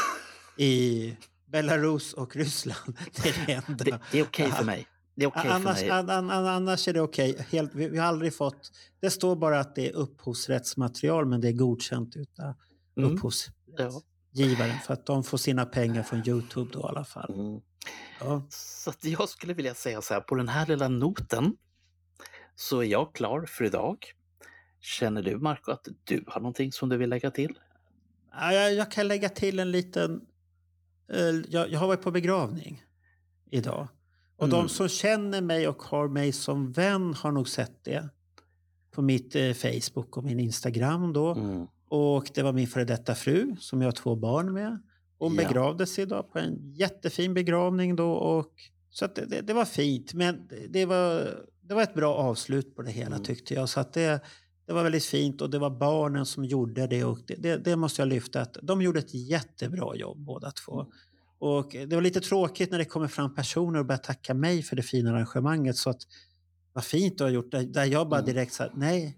i 0.63 1.17
Belarus 1.45 2.13
och 2.13 2.36
Ryssland. 2.36 2.97
Det 3.23 3.30
är 3.30 3.45
det 3.45 3.53
enda. 3.53 3.84
Det, 3.84 3.99
det 4.11 4.19
är 4.19 4.23
okej 4.23 4.51
för 4.51 4.65
mig. 4.65 4.88
Det 5.20 5.26
är 5.26 5.28
okej 5.28 5.41
för 5.43 5.49
annars, 5.49 5.82
mig. 5.82 5.89
an, 5.89 6.09
an, 6.09 6.30
annars 6.47 6.88
är 6.88 6.93
det 6.93 7.01
okej. 7.01 7.45
Helt- 7.51 7.76
Vi, 7.76 7.89
vi 7.89 7.97
har 7.97 8.05
aldrig 8.07 8.36
fått... 8.36 8.72
Det 8.99 9.09
står 9.09 9.36
bara 9.36 9.59
att 9.59 9.76
det 9.76 9.89
är 9.89 9.93
upphovsrättsmaterial 9.95 11.26
men 11.26 11.41
det 11.41 11.47
är 11.47 11.51
godkänt 11.53 12.15
utav 12.15 12.53
Mm. 12.97 13.11
upphovsgivaren 13.13 14.70
Ja. 14.70 14.80
för 14.86 14.93
att 14.93 15.05
de 15.05 15.24
får 15.24 15.38
sina 15.38 15.65
pengar 15.65 16.03
från 16.03 16.28
Youtube 16.28 16.70
då 16.74 16.80
i 16.80 16.84
alla 16.84 17.05
fall. 17.05 17.34
Mm. 17.34 17.61
Ja. 18.20 18.47
Så 18.49 18.89
att 18.89 19.05
jag 19.05 19.30
skulle 19.30 19.53
vilja 19.53 19.74
säga 19.74 20.01
så 20.01 20.13
här, 20.13 20.22
på 20.22 20.36
den 20.36 20.47
här 20.47 20.65
lilla 20.67 20.88
noten 20.88 21.57
så 22.55 22.80
är 22.80 22.84
jag 22.86 23.15
klar 23.15 23.45
för 23.45 23.65
idag. 23.65 23.97
Känner 24.82 25.22
du 25.24 25.38
Marco 25.38 25.72
att 25.72 25.88
du 26.03 26.24
har 26.28 26.41
någonting 26.41 26.72
som 26.72 26.89
du 26.89 26.97
vill 26.97 27.09
lägga 27.09 27.32
till? 27.32 27.59
Ja, 28.32 28.53
Jag, 28.53 28.74
jag 28.74 28.91
kan 28.91 29.07
lägga 29.07 29.30
till 29.30 29.59
en 29.59 29.72
liten... 29.72 30.22
eh, 31.13 31.20
Jag, 31.49 31.70
jag 31.72 31.80
har 31.80 31.88
varit 31.88 32.01
på 32.01 32.11
begravning 32.11 32.84
idag. 33.51 33.88
Och 34.40 34.46
Mm. 34.48 34.58
de 34.60 34.70
som 34.70 34.88
känner 34.88 35.42
mig 35.42 35.68
och 35.68 35.84
har 35.84 36.08
mig 36.08 36.32
som 36.32 36.72
vän 36.72 37.14
har 37.14 37.32
nog 37.32 37.50
sett 37.50 37.84
det. 37.84 38.10
På 38.92 39.02
mitt 39.02 39.36
eh, 39.36 39.54
Facebook 39.54 40.18
och 40.18 40.24
min 40.24 40.40
Instagram 40.40 41.14
då. 41.14 41.32
Mm. 41.34 41.68
Och 41.90 42.30
det 42.34 42.44
var 42.44 42.54
min 42.54 42.68
före 42.68 42.86
detta 42.86 43.16
fru 43.16 43.56
som 43.60 43.82
jag 43.82 43.88
har 43.88 43.92
två 43.92 44.16
barn 44.16 44.54
med. 44.54 44.80
Hon 45.20 45.36
Ja. 45.36 45.44
begravdes 45.48 46.00
idag 46.00 46.32
på 46.32 46.40
en 46.40 46.74
jättefin 46.74 47.34
begravning 47.34 47.96
då. 47.96 48.12
Och, 48.12 48.54
så 48.90 49.06
att 49.06 49.16
det, 49.16 49.26
det, 49.26 49.42
det 49.42 49.54
var 49.54 49.66
fint. 49.66 50.14
Men 50.14 50.48
det, 50.48 50.68
det, 50.70 50.86
var, 50.86 51.36
det 51.62 51.74
var 51.74 51.82
ett 51.84 51.94
bra 51.94 52.16
avslut 52.16 52.76
på 52.76 52.82
det 52.82 52.92
hela 52.92 53.16
Mm. 53.16 53.24
tyckte 53.24 53.54
jag. 53.54 53.70
Så 53.70 53.80
att 53.80 53.94
det, 53.94 54.22
det 54.66 54.74
var 54.74 54.84
väldigt 54.84 55.06
fint 55.06 55.42
och 55.42 55.50
det 55.50 55.60
var 55.60 55.70
barnen 55.70 56.26
som 56.26 56.46
gjorde 56.46 56.88
det. 56.88 57.04
Och 57.04 57.20
det, 57.28 57.36
det, 57.36 57.58
det 57.58 57.76
måste 57.76 58.02
jag 58.02 58.10
lyfta. 58.10 58.42
Att 58.42 58.58
de 58.64 58.82
gjorde 58.82 59.00
ett 59.00 59.14
jättebra 59.14 59.96
jobb 59.96 60.18
båda 60.18 60.52
två. 60.52 60.86
Och 61.40 61.70
det 61.88 61.96
var 61.96 62.02
lite 62.02 62.22
tråkigt 62.22 62.72
när 62.72 62.78
det 62.78 62.86
kommer 62.86 63.08
fram 63.08 63.36
personer 63.36 63.80
och 63.80 63.86
börjar 63.86 63.98
tacka 64.00 64.34
mig 64.34 64.64
för 64.64 64.76
det 64.76 64.82
fina 64.84 65.12
arrangemanget. 65.12 65.78
Så 65.78 65.90
att, 65.90 66.02
vad 66.74 66.84
fint 66.84 67.18
du 67.18 67.24
har 67.24 67.32
gjort. 67.32 67.52
Där, 67.52 67.64
där 67.64 67.86
jag 67.86 68.10
bara 68.10 68.20
Mm. 68.20 68.34
direkt 68.34 68.54
sa 68.54 68.70
nej, 68.74 69.18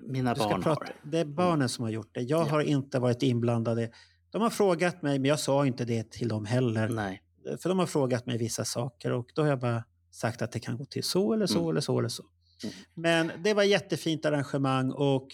Mina 0.00 0.34
barn 0.34 0.62
prata. 0.62 0.68
har. 0.70 1.10
Det 1.10 1.18
är 1.18 1.24
barnen 1.24 1.68
som 1.68 1.82
har 1.84 1.90
gjort 1.90 2.10
det. 2.14 2.20
Jag 2.20 2.40
Ja. 2.46 2.50
har 2.50 2.60
inte 2.60 2.98
varit 2.98 3.22
inblandad. 3.22 3.88
De 4.30 4.42
har 4.42 4.50
frågat 4.50 5.02
mig, 5.02 5.18
men 5.18 5.28
jag 5.28 5.40
sa 5.40 5.66
inte 5.66 5.84
det 5.84 6.10
till 6.10 6.28
dem 6.28 6.44
heller. 6.44 6.88
Nej. 6.88 7.22
För 7.62 7.68
de 7.68 7.78
har 7.78 7.86
frågat 7.86 8.26
mig 8.26 8.38
vissa 8.38 8.64
saker 8.64 9.12
och 9.12 9.30
då 9.34 9.42
har 9.42 9.48
jag 9.48 9.60
bara 9.60 9.84
sagt 10.10 10.42
att 10.42 10.52
det 10.52 10.60
kan 10.60 10.76
gå 10.76 10.84
till 10.84 11.04
så 11.04 11.32
eller 11.32 11.46
så 11.46 11.58
Mm. 11.58 11.70
eller 11.70 11.80
så 11.80 11.98
eller 11.98 12.08
så. 12.08 12.22
Mm. 12.62 12.74
Men 12.94 13.42
det 13.44 13.54
var 13.54 13.62
jättefint 13.62 14.24
arrangemang 14.24 14.90
och 14.92 15.28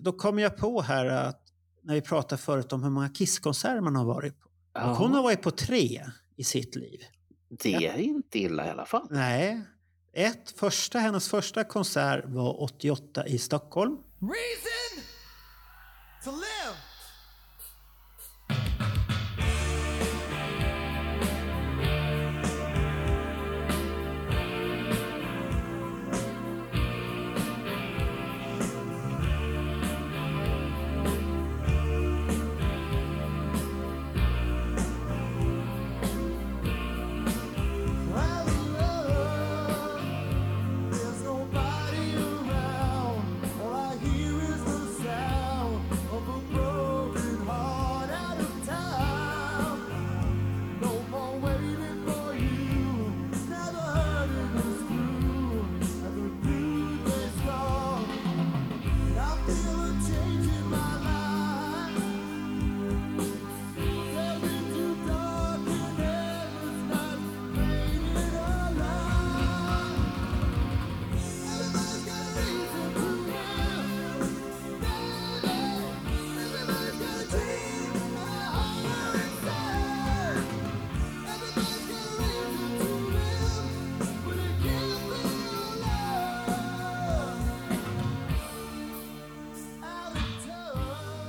då 0.00 0.12
kom 0.12 0.38
jag 0.38 0.56
på 0.56 0.82
här 0.82 1.06
att 1.06 1.42
när 1.82 1.94
vi 1.94 2.00
pratade 2.00 2.42
förut 2.42 2.72
om 2.72 2.82
hur 2.82 2.90
många 2.90 3.08
Kisskonserter 3.08 3.80
man 3.80 3.96
har 3.96 4.04
varit 4.04 4.40
på. 4.40 4.48
Och 4.84 4.96
hon 4.96 5.10
Ja, 5.10 5.16
har 5.16 5.22
varit 5.22 5.42
på 5.42 5.50
tre 5.50 6.04
i 6.36 6.44
sitt 6.44 6.76
liv. 6.76 7.00
det 7.48 7.74
är 7.74 7.98
inte 7.98 8.38
illa 8.38 8.66
i 8.66 8.70
alla 8.70 8.86
fall. 8.86 9.06
Nej. 9.10 9.62
Ett, 10.12 10.50
första, 10.58 10.98
hennes 10.98 11.28
första 11.28 11.64
konsert 11.64 12.24
var 12.26 12.62
88 12.62 13.26
i 13.26 13.38
Stockholm. 13.38 13.96
Reason 14.20 15.04
to 16.24 16.30
live. 16.30 16.76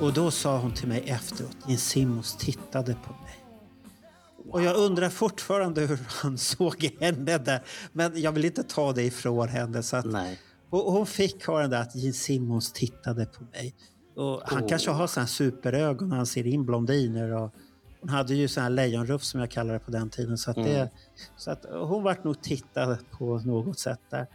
Och 0.08 0.14
då 0.14 0.32
sa 0.32 0.58
hon 0.60 0.74
till 0.74 0.88
mig 0.88 1.04
efteråt, 1.06 1.58
Jens 1.68 1.90
Simmons 1.90 2.36
tittade 2.38 2.94
på 2.94 3.14
mig. 3.14 3.36
Och 4.50 4.64
jag 4.64 4.76
undrar 4.76 5.10
fortfarande 5.10 5.82
hur 5.82 6.00
han 6.08 6.38
såg 6.38 6.84
henne 7.00 7.38
där. 7.38 7.62
Men 7.94 8.22
jag 8.22 8.32
vill 8.32 8.46
inte 8.46 8.64
ta 8.64 8.94
det 8.94 9.04
ifrån 9.04 9.48
henne. 9.48 9.84
Så 9.84 9.98
att, 9.98 10.06
Nej. 10.06 10.40
och 10.70 10.80
hon 10.94 11.06
fick 11.06 11.46
ha 11.46 11.60
den 11.62 11.70
där 11.70 11.82
att 11.82 11.96
Gene 11.96 12.14
Simmons 12.14 12.74
tittade 12.74 13.26
på 13.26 13.44
mig. 13.44 13.76
Och 14.16 14.42
han 14.46 14.64
Åh. 14.64 14.70
kanske 14.70 14.92
har 14.92 15.20
här 15.20 15.26
superögon 15.26 16.10
när 16.10 16.18
han 16.18 16.26
ser 16.26 16.48
in 16.48 16.66
blondiner. 16.66 17.32
Och 17.36 17.54
hon 18.02 18.10
hade 18.10 18.36
ju 18.36 18.48
sån 18.48 18.64
här 18.64 18.70
lejonruff 18.70 19.24
som 19.24 19.40
jag 19.40 19.52
kallade 19.52 19.80
det 19.80 19.86
på 19.86 19.92
den 19.92 20.10
tiden. 20.10 20.38
Så 20.38 20.50
att, 20.52 20.56
det, 20.56 20.76
Mm. 20.80 20.88
så 21.38 21.52
att 21.52 21.66
hon 21.72 22.04
vart 22.04 22.24
nog 22.24 22.42
tittad 22.42 22.98
på 23.12 23.40
något 23.40 23.80
sätt 23.80 24.02
där. 24.10 24.28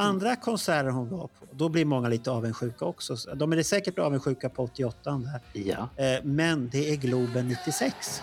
Andra 0.00 0.36
konserter 0.36 0.90
hon 0.90 1.08
var 1.10 1.26
på, 1.26 1.46
då 1.52 1.68
blir 1.68 1.84
många 1.84 2.08
lite 2.08 2.30
avundsjuka 2.30 2.84
också. 2.84 3.16
De 3.34 3.52
är 3.52 3.62
säkert 3.62 3.98
avundsjuka 3.98 4.48
på 4.48 4.62
88 4.64 5.10
där. 5.10 5.62
Ja. 5.62 5.88
Eh, 6.04 6.24
Men 6.24 6.68
det 6.72 6.90
är 6.92 6.96
Globen 6.96 7.48
96. 7.48 8.22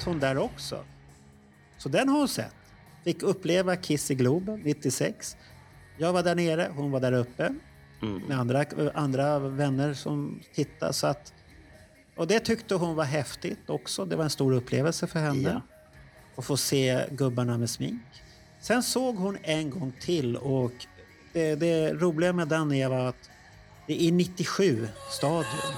Satt 0.00 0.06
hon 0.06 0.20
där 0.20 0.38
också. 0.38 0.84
Så 1.78 1.88
den 1.88 2.08
har 2.08 2.18
hon 2.18 2.28
sett. 2.28 2.54
Fick 3.04 3.22
uppleva 3.22 3.76
Kiss 3.76 4.10
i 4.10 4.14
Globen 4.14 4.60
96. 4.64 5.36
Jag 5.98 6.12
var 6.12 6.22
där 6.22 6.34
nere, 6.34 6.70
hon 6.76 6.90
var 6.90 7.00
där 7.00 7.12
uppe 7.12 7.54
Mm. 8.02 8.22
med 8.28 8.38
andra, 8.38 8.64
andra 8.94 9.38
vänner 9.38 9.94
som 9.94 10.40
tittade. 10.54 10.92
Så 10.92 11.06
att, 11.06 11.32
och 12.16 12.26
det 12.26 12.40
tyckte 12.40 12.74
hon 12.74 12.94
var 12.96 13.04
häftigt 13.04 13.70
också. 13.70 14.04
Det 14.04 14.16
var 14.16 14.24
en 14.24 14.30
stor 14.30 14.52
upplevelse 14.52 15.06
för 15.06 15.20
henne. 15.20 15.48
Ja. 15.48 15.60
Att 16.36 16.44
få 16.44 16.56
se 16.56 17.06
gubbarna 17.10 17.58
med 17.58 17.70
smink. 17.70 18.02
Sen 18.60 18.82
såg 18.82 19.16
hon 19.16 19.38
en 19.42 19.70
gång 19.70 19.92
till 20.00 20.36
och 20.36 20.72
det, 21.32 21.54
det 21.54 21.92
roliga 21.92 22.32
med 22.32 22.48
den 22.48 22.72
är 22.72 22.90
att 23.08 23.30
Det 23.86 24.02
är 24.02 24.12
97 24.12 24.88
stadion. 25.10 25.74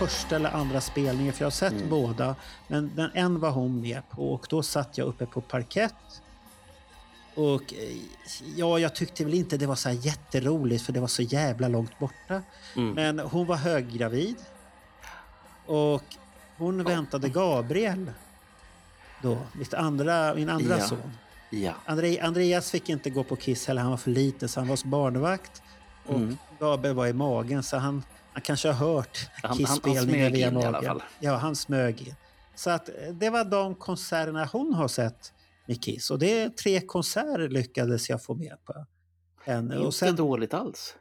Första 0.00 0.36
eller 0.36 0.50
andra 0.50 0.80
spelningen 0.80 1.32
för 1.32 1.42
jag 1.42 1.46
har 1.46 1.50
sett 1.50 1.84
båda. 1.90 2.36
Men 2.68 2.90
den 2.96 3.10
en 3.14 3.40
var 3.40 3.50
hon 3.50 3.80
med 3.80 4.02
på 4.10 4.32
och 4.32 4.46
då 4.50 4.62
satt 4.62 4.98
jag 4.98 5.06
uppe 5.08 5.26
på 5.26 5.40
parkett. 5.40 6.22
Och 7.34 7.74
eh, 7.74 7.96
ja, 8.56 8.78
jag 8.78 8.94
tyckte 8.94 9.24
väl 9.24 9.34
inte 9.34 9.56
det 9.56 9.66
var 9.66 9.74
så 9.74 9.88
här 9.88 9.96
jätteroligt 9.96 10.84
för 10.84 10.92
det 10.92 11.00
var 11.00 11.08
så 11.08 11.22
jävla 11.22 11.68
långt 11.68 11.98
borta. 11.98 12.42
Mm. 12.76 12.94
Men 12.94 13.18
hon 13.18 13.46
var 13.46 13.56
höggravid. 13.56 14.36
Och 15.66 16.04
hon 16.56 16.84
väntade 16.84 17.28
Gabriel 17.28 18.10
då, 19.22 19.38
mitt 19.52 19.74
andra, 19.74 20.34
min 20.34 20.50
andra 20.50 20.78
Ja. 20.78 20.84
son. 20.84 21.12
Ja. 21.50 21.72
Andre, 21.84 22.20
Andreas 22.22 22.70
fick 22.70 22.88
inte 22.88 23.10
gå 23.10 23.24
på 23.24 23.36
Kiss 23.36 23.66
heller, 23.66 23.82
han 23.82 23.90
var 23.90 23.98
för 23.98 24.10
liten 24.10 24.48
så 24.48 24.60
han 24.60 24.66
var 24.68 24.72
hos 24.72 24.84
barnvakt. 24.84 25.62
Och 26.10 26.16
Mm. 26.16 26.36
Gabriel 26.60 26.96
var 26.96 27.06
i 27.06 27.12
magen 27.12 27.62
så 27.62 27.76
han, 27.76 28.02
han 28.32 28.42
kanske 28.42 28.68
har 28.68 28.92
hört 28.94 29.18
Han- 29.42 29.56
Kiss-spelningen 29.56 30.32
via 30.32 30.48
in 30.48 30.56
i 30.56 30.64
alla 30.64 30.70
magen. 30.70 30.84
fall. 30.88 31.02
Ja, 31.20 31.36
han 31.36 31.56
smög 31.56 32.00
in. 32.02 32.14
Så 32.54 32.70
att 32.70 32.88
eh, 32.88 32.94
det 33.14 33.30
var 33.30 33.44
de 33.44 33.74
konserterna 33.74 34.44
hon 34.52 34.74
har 34.74 34.88
sett 34.88 35.32
med 35.66 35.82
Kiss. 35.84 36.10
Och 36.10 36.18
det 36.18 36.40
är 36.40 36.48
tre 36.48 36.80
konserter 36.80 37.48
lyckades 37.48 38.10
jag 38.10 38.22
få 38.24 38.34
med 38.34 38.56
på. 38.64 38.86
En, 39.44 39.70
och 39.72 39.84
Inte 39.84 39.96
sen, 39.96 40.16
dåligt 40.16 40.54
alls. 40.54 40.94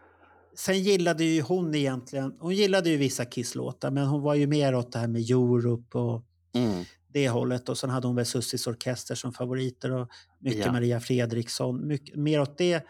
sen 0.56 0.80
gillade 0.84 1.24
ju 1.24 1.42
hon 1.42 1.76
egentligen, 1.76 2.36
hon 2.40 2.56
gillade 2.56 2.90
ju 2.90 2.98
vissa 2.98 3.26
Kiss-låtar 3.26 3.92
men 3.92 4.08
hon 4.08 4.22
var 4.22 4.36
ju 4.36 4.48
mer 4.48 4.76
åt 4.76 4.92
det 4.92 5.00
här 5.00 5.08
med 5.08 5.22
Europe 5.22 5.98
och 5.98 6.24
Mm. 6.54 6.84
det 7.08 7.30
hållet. 7.30 7.70
Och 7.70 7.78
sen 7.78 7.90
hade 7.90 8.08
hon 8.08 8.16
väl 8.16 8.26
Sussis 8.26 8.68
orkester 8.68 9.16
som 9.16 9.34
favoriter 9.34 9.92
och 9.92 10.10
mycket 10.40 10.66
Ja. 10.66 10.72
Maria 10.72 11.00
Fredriksson. 11.00 11.88
Mycket, 11.88 12.16
mer 12.16 12.42
åt 12.42 12.58
det 12.58 12.84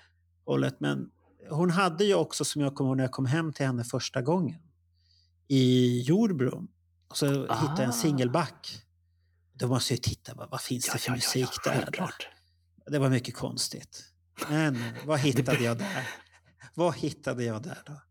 hållet. 0.46 0.76
Men 0.80 1.10
hon 1.50 1.70
hade 1.72 2.04
ju 2.04 2.14
också, 2.16 2.46
som 2.46 2.62
jag 2.62 2.76
kommer 2.76 2.90
ihåg 2.90 2.98
när 2.98 3.04
jag 3.04 3.12
kom 3.12 3.26
hem 3.26 3.54
till 3.54 3.66
henne 3.66 3.84
första 3.84 4.22
gången, 4.22 4.60
i 5.48 6.02
Jordbro. 6.02 6.68
Och 7.10 7.18
så 7.18 7.26
hittade 7.26 7.48
jag 7.78 7.80
en 7.80 7.90
Ah. 7.90 7.94
singelback. 7.94 8.84
Då 9.54 9.68
måste 9.68 9.94
jag 9.94 9.98
ju 9.98 10.02
titta, 10.02 10.34
vad, 10.34 10.50
vad 10.50 10.62
finns 10.62 10.88
Ja, 10.88 10.94
det 10.94 11.00
för 11.00 11.10
ja, 11.12 11.16
musik 11.16 11.50
ja, 11.66 11.72
där? 11.72 11.80
självklart. 11.82 12.28
Det 12.88 13.00
var 13.00 13.10
mycket 13.10 13.36
konstigt. 13.36 14.04
Men 14.50 14.84
vad 15.06 15.20
hittade 15.20 15.64
jag 15.64 15.78
där? 15.78 16.08
Vad 16.76 16.96
hittade 16.96 17.44
jag 17.44 17.64
där 17.64 17.82
då? 17.86 18.02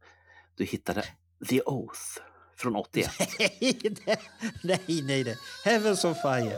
Du 0.56 0.64
hittade 0.64 1.04
The 1.48 1.60
Oath 1.62 2.00
från 2.56 2.76
81. 2.76 3.10
Nej, 3.38 3.78
nej, 4.62 4.84
nej, 5.02 5.24
nej. 5.24 5.36
Heavens 5.64 6.04
on 6.04 6.14
fire. 6.14 6.56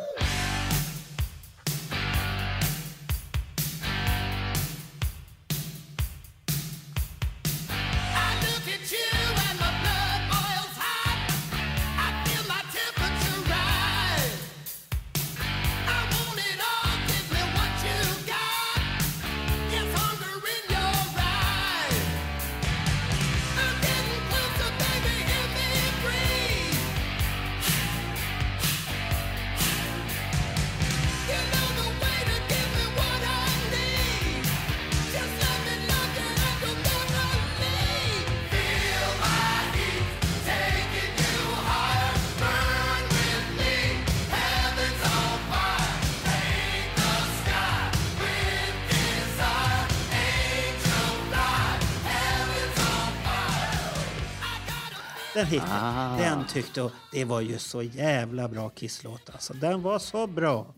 Den 55.41 55.49
hittade 55.49 55.73
Ah. 55.73 56.17
Den 56.19 56.45
tyckte 56.47 56.81
hon, 56.81 56.91
det 57.13 57.25
var 57.25 57.41
ju 57.41 57.59
så 57.59 57.83
jävla 57.83 58.49
bra 58.49 58.69
Kiss-låt 58.71 59.31
alltså. 59.31 59.55
Den 59.55 59.83
var 59.83 59.99
så 59.99 60.27
bra. 60.27 60.75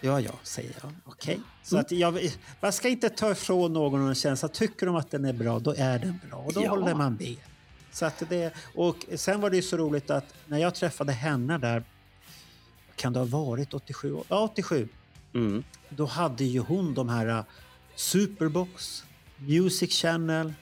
Ja, 0.00 0.20
ja, 0.20 0.30
säger 0.42 0.72
jag. 0.82 0.92
Okej. 1.04 1.40
Så 1.62 1.74
Mm. 1.76 1.84
att 1.84 1.92
jag, 1.92 2.30
man 2.60 2.72
ska 2.72 2.88
inte 2.88 3.08
ta 3.10 3.30
ifrån 3.30 3.72
någon 3.72 4.08
en 4.08 4.14
känsla. 4.14 4.48
Tycker 4.48 4.86
de 4.86 4.96
att 4.96 5.10
den 5.10 5.24
är 5.24 5.32
bra, 5.32 5.58
då 5.58 5.74
är 5.78 5.98
den 5.98 6.20
bra. 6.28 6.38
Och 6.38 6.52
då 6.52 6.62
Ja. 6.64 6.70
håller 6.70 6.94
man 6.94 7.14
med. 7.14 7.36
Så 7.92 8.06
att 8.06 8.22
det, 8.28 8.52
och 8.74 8.96
sen 9.16 9.40
var 9.40 9.50
det 9.50 9.56
ju 9.56 9.62
så 9.62 9.76
roligt 9.76 10.10
att 10.10 10.34
när 10.46 10.58
jag 10.58 10.74
träffade 10.74 11.12
henne 11.12 11.58
där, 11.58 11.84
kan 12.96 13.12
det 13.12 13.18
ha 13.18 13.26
varit 13.26 13.74
87? 13.74 14.16
Ja, 14.28 14.40
87. 14.40 14.88
Mm. 15.34 15.64
Då 15.88 16.06
hade 16.06 16.44
ju 16.44 16.60
hon 16.60 16.94
de 16.94 17.08
här 17.08 17.26
uh, 17.26 17.42
Superbox, 17.96 19.04
Music 19.36 19.92
Channel. 20.02 20.52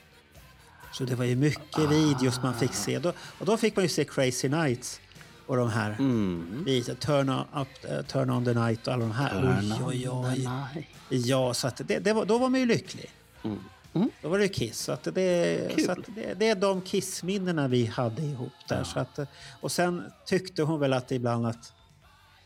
Så 0.93 1.03
det 1.03 1.15
var 1.15 1.25
ju 1.25 1.35
mycket 1.35 1.89
videos 1.91 2.41
man 2.43 2.53
fick 2.53 2.73
se. 2.73 2.99
Då, 2.99 3.13
och 3.39 3.45
då 3.45 3.57
fick 3.57 3.75
man 3.75 3.85
ju 3.85 3.89
se 3.89 4.03
Crazy 4.05 4.49
Nights 4.49 5.01
och 5.45 5.57
de 5.57 5.69
här 5.69 5.95
Mm. 5.99 6.63
videorna. 6.65 6.99
Turn 6.99 7.29
on, 7.29 7.61
up, 7.61 7.67
eh, 7.91 8.01
turn 8.01 8.29
on 8.29 8.45
the 8.45 8.53
night 8.53 8.87
och 8.87 8.93
alla 8.93 9.01
de 9.05 9.11
här. 9.11 9.29
Turn 9.41 9.73
oj, 9.85 10.09
oj, 10.09 10.47
oj. 10.75 10.89
Ja, 11.09 11.53
så 11.53 11.67
att 11.67 11.81
det, 11.87 11.99
det 11.99 12.13
var, 12.13 12.25
då 12.25 12.37
var 12.37 12.49
man 12.49 12.59
ju 12.59 12.65
lycklig. 12.65 13.11
Mm. 13.43 13.59
Mm. 13.93 14.09
Då 14.21 14.29
var 14.29 14.39
det 14.39 14.47
Kiss. 14.47 14.79
Så 14.79 14.91
att 14.91 15.03
det, 15.03 15.71
Kul. 15.75 15.85
så 15.85 15.91
att 15.91 15.99
det, 16.15 16.33
det 16.39 16.49
är 16.49 16.55
de 16.55 16.81
Kiss-minnena 16.81 17.67
vi 17.67 17.85
hade 17.85 18.21
ihop 18.21 18.51
där. 18.67 18.83
Så 18.83 18.99
att, 18.99 19.19
eh, 19.19 19.25
och 19.61 19.71
sen 19.71 20.03
tyckte 20.25 20.63
hon 20.63 20.79
väl 20.79 20.93
att 20.93 21.11
ibland 21.11 21.47
att 21.47 21.73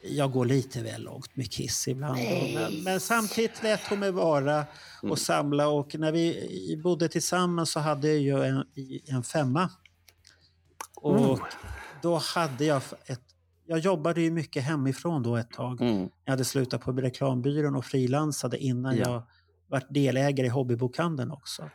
jag 0.04 0.32
går 0.32 0.45
lite 0.45 0.84
väl 0.84 1.04
långt 1.04 1.36
med 1.36 1.51
Kiss 1.51 1.88
ibland. 1.88 2.20
Men, 2.54 2.84
men 2.84 2.99
samtidigt 2.99 3.64
lät 3.64 3.88
hon 3.89 3.99
mig 3.99 4.12
vara 4.12 4.60
och 5.01 5.04
Mm. 5.04 5.16
samla. 5.18 5.68
Och 5.68 5.95
när 5.95 6.12
vi 6.12 6.80
bodde 6.84 7.10
tillsammans 7.10 7.72
så 7.72 7.80
hade 7.80 8.08
jag 8.08 8.20
ju 8.20 8.43
en, 8.43 8.64
en 9.06 9.24
femma. 9.24 9.70
Och 10.95 11.16
Oh. 11.20 11.39
då 12.01 12.18
hade 12.18 12.66
jag 12.66 12.82
ett... 13.06 13.22
Jag 13.66 13.80
jobbade 13.80 14.22
ju 14.22 14.32
mycket 14.32 14.64
hemifrån 14.64 15.24
då 15.24 15.36
ett 15.38 15.51
tag. 15.51 15.82
Mm. 15.82 16.10
Jag 16.26 16.32
hade 16.32 16.45
slutat 16.45 16.82
på 16.82 16.91
reklambyrån 16.91 17.76
och 17.76 17.86
frilansade 17.86 18.58
innan 18.58 18.97
Ja. 18.97 19.04
jag 19.10 19.24
vart 19.68 19.93
delägare 19.93 20.47
i 20.47 20.49
hobbybokhandeln 20.49 21.32
också. 21.32 21.70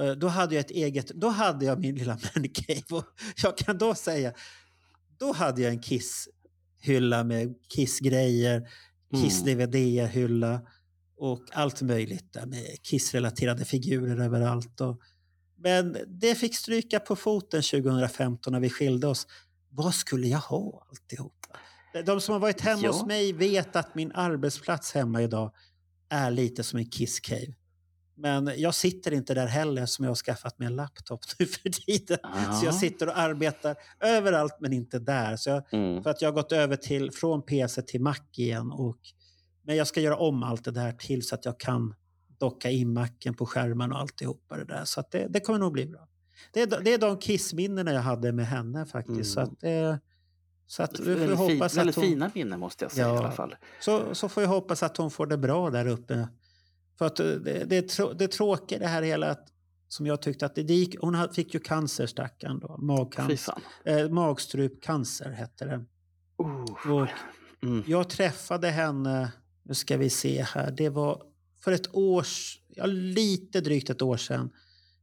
Eh, 0.00 0.10
Då 0.10 0.28
hade 0.28 0.54
jag 0.54 0.60
ett 0.64 0.70
eget, 0.70 1.08
då 1.08 1.28
hade 1.28 1.64
jag 1.64 1.78
min 1.80 1.94
lilla 1.94 2.18
mancave 2.36 3.02
jag 3.42 3.58
kan 3.58 3.78
då 3.78 3.94
säga, 3.94 4.32
då 5.18 5.32
hade 5.32 5.62
jag 5.62 5.72
en 5.72 5.80
Kiss-hylla 6.82 7.24
med 7.24 7.54
Kiss-grejer, 7.74 8.68
Kiss-DVD-hylla 9.14 10.60
och 11.16 11.44
allt 11.52 11.82
möjligt 11.82 12.32
där 12.32 12.46
med 12.46 12.82
Kiss-relaterade 12.82 13.64
figurer 13.64 14.24
överallt. 14.24 14.80
Och, 14.80 15.00
men 15.58 15.96
det 16.06 16.34
fick 16.34 16.56
stryka 16.56 17.00
på 17.00 17.16
foten 17.16 17.62
2015 17.62 18.52
när 18.52 18.60
vi 18.60 18.70
skilde 18.70 19.06
oss. 19.06 19.26
Vad 19.70 19.94
skulle 19.94 20.28
jag 20.28 20.38
ha 20.38 20.86
alltihopa? 20.90 21.58
De 22.06 22.20
som 22.20 22.32
har 22.32 22.40
varit 22.40 22.60
hemma 22.60 22.82
Ja. 22.82 22.92
hos 22.92 23.06
mig 23.06 23.32
vet 23.32 23.76
att 23.76 23.94
min 23.94 24.12
arbetsplats 24.12 24.92
hemma 24.92 25.22
idag 25.22 25.52
är 26.08 26.30
lite 26.30 26.64
som 26.64 26.78
en 26.78 26.90
kiss 26.90 27.20
cave. 27.20 27.54
Men 28.20 28.50
jag 28.56 28.74
sitter 28.74 29.12
inte 29.12 29.34
där 29.34 29.46
heller 29.46 29.86
som 29.86 30.04
jag 30.04 30.10
har 30.10 30.16
skaffat 30.16 30.58
mig 30.58 30.66
en 30.66 30.76
laptop 30.76 31.20
nu 31.38 31.46
för 31.46 31.68
tiden. 31.70 32.18
Så 32.60 32.64
jag 32.66 32.74
Ja. 32.74 32.78
sitter 32.78 33.06
och 33.08 33.18
arbetar 33.18 33.76
överallt 34.00 34.56
men 34.60 34.72
inte 34.72 34.98
där. 34.98 35.36
Så 35.36 35.50
jag, 35.50 35.62
Mm. 35.74 36.02
för 36.02 36.10
att 36.10 36.22
jag 36.22 36.28
har 36.28 36.34
gått 36.34 36.52
över 36.52 36.76
till, 36.76 37.12
från 37.12 37.42
PC 37.42 37.82
till 37.82 38.00
Mac 38.00 38.16
igen. 38.36 38.72
Och, 38.72 38.98
men 39.62 39.76
jag 39.76 39.86
ska 39.86 40.00
göra 40.00 40.16
om 40.16 40.42
allt 40.42 40.64
det 40.64 40.70
där 40.70 40.92
till 40.92 41.22
så 41.28 41.34
att 41.34 41.44
jag 41.44 41.60
kan 41.60 41.94
docka 42.38 42.70
in 42.70 42.92
Macen 42.92 43.34
på 43.34 43.46
skärmen 43.46 43.92
och 43.92 43.98
alltihopa 43.98 44.56
det 44.56 44.64
där. 44.64 44.84
Så 44.84 45.02
det, 45.10 45.26
det 45.28 45.40
kommer 45.40 45.58
nog 45.58 45.72
bli 45.72 45.86
bra. 45.86 46.08
Det 46.52 46.62
är, 46.62 46.66
de- 46.66 46.84
det 46.84 46.94
är 46.94 46.98
de 46.98 47.18
kissminnena 47.18 47.92
jag 47.92 48.00
hade 48.00 48.32
med 48.32 48.46
henne 48.46 48.86
faktiskt. 48.86 49.32
Så 49.34 49.40
Mm. 49.40 49.52
att, 49.52 49.60
det, 49.60 50.00
så 50.66 50.82
att 50.82 51.00
vi 51.00 51.04
får 51.16 51.26
fin, 51.26 51.36
hoppas 51.36 51.76
väldigt 51.76 51.96
att 51.98 52.02
hon, 52.04 52.10
fina 52.12 52.30
minnen 52.34 52.60
måste 52.60 52.84
jag 52.84 52.92
säga 52.92 53.06
i 53.06 53.10
Ja. 53.10 53.18
alla 53.18 53.30
fall. 53.32 53.54
så, 53.80 54.14
så 54.14 54.28
får 54.28 54.42
jag 54.42 54.50
hoppas 54.50 54.82
att 54.82 54.96
hon 54.96 55.10
får 55.10 55.26
det 55.26 55.38
bra 55.38 55.70
där 55.70 55.86
uppe. 55.86 56.28
För 56.98 57.06
att 57.06 57.20
eh, 57.20 57.26
det, 57.26 57.64
det, 57.64 57.90
trå- 57.90 58.14
det 58.18 58.28
tråkiga 58.28 58.78
det 58.78 58.86
här 58.86 59.02
hela 59.02 59.30
att, 59.30 59.48
som 59.88 60.06
jag 60.06 60.22
tyckte 60.22 60.46
att 60.46 60.54
det 60.54 60.62
gick, 60.62 61.00
hon 61.00 61.28
fick 61.32 61.54
ju 61.54 61.60
cancer 61.60 62.06
stackarn 62.06 62.58
då, 62.58 62.76
magcancer. 62.78 63.54
Eh, 63.84 64.08
magstrupcancer 64.08 65.30
hette 65.30 65.64
det. 65.64 65.84
Uh. 66.42 66.92
Och 67.02 67.08
Mm. 67.62 67.84
jag 67.86 68.08
träffade 68.08 68.68
henne, 68.70 69.32
nu 69.62 69.74
ska 69.74 69.96
vi 69.96 70.10
se 70.10 70.42
här, 70.42 70.70
det 70.70 70.88
var 70.88 71.22
för 71.64 71.72
ett 71.72 71.94
års, 71.94 72.60
ja, 72.68 72.86
lite 72.86 73.60
drygt 73.60 73.90
ett 73.90 74.02
år 74.02 74.16
sedan, 74.16 74.50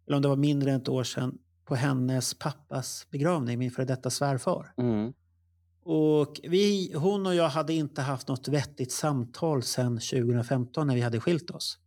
eller 0.08 0.16
om 0.16 0.22
det 0.22 0.28
var 0.28 0.36
mindre 0.36 0.72
än 0.72 0.82
ett 0.82 0.90
år 0.90 1.04
sedan, 1.04 1.38
på 1.66 1.76
hennes 1.76 2.34
pappas 2.34 3.08
begravning, 3.12 3.60
min 3.60 3.72
före 3.72 3.86
detta 3.86 4.10
svärfar. 4.10 4.74
Mm. 4.78 5.14
Och 5.84 6.40
vi, 6.44 6.94
hon 6.96 7.26
och 7.28 7.36
jag 7.36 7.50
hade 7.50 7.74
inte 7.74 8.02
haft 8.02 8.28
något 8.28 8.48
vettigt 8.48 8.92
samtal 8.92 9.64
sedan 9.64 9.94
2015 10.00 10.88
när 10.88 10.96
vi 10.96 11.02
hade 11.02 11.20
skilt 11.20 11.52
oss. 11.52 11.80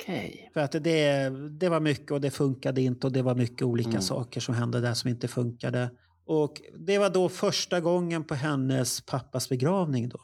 Okej. 0.00 0.50
För 0.54 0.60
att 0.60 0.72
det, 0.72 1.28
det 1.60 1.68
var 1.68 1.80
mycket 1.80 2.10
och 2.10 2.20
det 2.20 2.30
funkade 2.30 2.80
inte 2.82 3.06
och 3.06 3.12
det 3.12 3.22
var 3.22 3.34
mycket 3.34 3.62
olika 3.62 3.90
Mm. 3.90 4.02
saker 4.02 4.40
som 4.40 4.54
hände 4.54 4.80
där 4.80 4.94
som 4.94 5.10
inte 5.10 5.28
funkade. 5.28 5.90
Och 6.24 6.62
det 6.78 6.98
var 6.98 7.10
då 7.10 7.28
första 7.28 7.80
gången 7.80 8.24
på 8.24 8.34
hennes 8.34 9.00
pappas 9.00 9.48
begravning 9.48 10.08
då, 10.08 10.20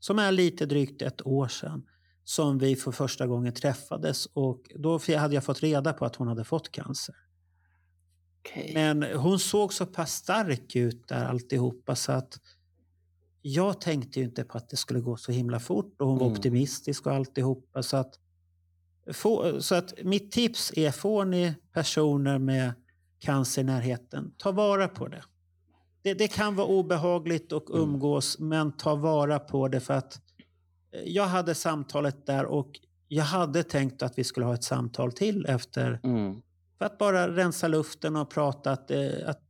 som 0.00 0.18
är 0.18 0.32
lite 0.32 0.66
drygt 0.66 1.02
ett 1.02 1.26
år 1.26 1.48
sedan, 1.48 1.82
som 2.24 2.58
vi 2.58 2.76
för 2.76 2.92
första 2.92 3.26
gången 3.26 3.52
träffades 3.52 4.26
och 4.26 4.60
då 4.74 5.00
hade 5.18 5.34
jag 5.34 5.44
fått 5.44 5.60
reda 5.62 5.92
på 5.92 6.04
att 6.04 6.16
hon 6.16 6.28
hade 6.28 6.44
fått 6.44 6.72
cancer. 6.72 7.14
Okej. 8.40 8.70
Men 8.74 9.02
hon 9.02 9.38
såg 9.38 9.72
så 9.72 9.86
pass 9.86 10.12
stark 10.12 10.76
ut 10.76 11.08
där 11.08 11.24
alltihopa 11.24 11.96
så 11.96 12.12
att 12.12 12.38
jag 13.42 13.80
tänkte 13.80 14.18
ju 14.18 14.24
inte 14.24 14.44
på 14.44 14.58
att 14.58 14.68
det 14.68 14.76
skulle 14.76 15.00
gå 15.00 15.16
så 15.16 15.32
himla 15.32 15.60
fort 15.60 16.00
och 16.00 16.06
hon 16.08 16.18
var 16.18 16.26
Mm. 16.26 16.38
optimistisk 16.38 17.06
och 17.06 17.12
alltihopa. 17.12 17.82
Så 17.82 17.96
att, 17.96 18.14
få, 19.12 19.60
så 19.62 19.74
att 19.74 19.94
mitt 20.02 20.32
tips 20.32 20.72
är, 20.76 20.90
får 20.90 21.24
ni 21.24 21.54
personer 21.72 22.38
med 22.38 22.72
cancer 23.18 23.62
i 23.62 23.64
närheten, 23.64 24.34
ta 24.38 24.52
vara 24.52 24.88
på 24.88 25.08
det. 25.08 25.22
Det, 26.02 26.14
det 26.14 26.28
kan 26.28 26.56
vara 26.56 26.66
obehagligt 26.66 27.52
att 27.52 27.68
Mm. 27.70 27.80
umgås, 27.82 28.38
men 28.38 28.72
ta 28.76 28.94
vara 28.94 29.38
på 29.38 29.68
det 29.68 29.80
för 29.80 29.94
att 29.94 30.20
eh, 30.92 31.00
jag 31.04 31.24
hade 31.26 31.54
samtalet 31.54 32.26
där 32.26 32.44
och 32.46 32.70
jag 33.08 33.24
hade 33.24 33.62
tänkt 33.62 34.02
att 34.02 34.18
vi 34.18 34.24
skulle 34.24 34.46
ha 34.46 34.54
ett 34.54 34.64
samtal 34.64 35.12
till 35.12 35.46
efter 35.46 36.00
Mm. 36.04 36.42
för 36.78 36.84
att 36.84 36.98
bara 36.98 37.36
rensa 37.36 37.68
luften 37.68 38.16
och 38.16 38.30
prata 38.30 38.70
att, 38.72 38.90
eh, 38.90 39.08
att 39.26 39.40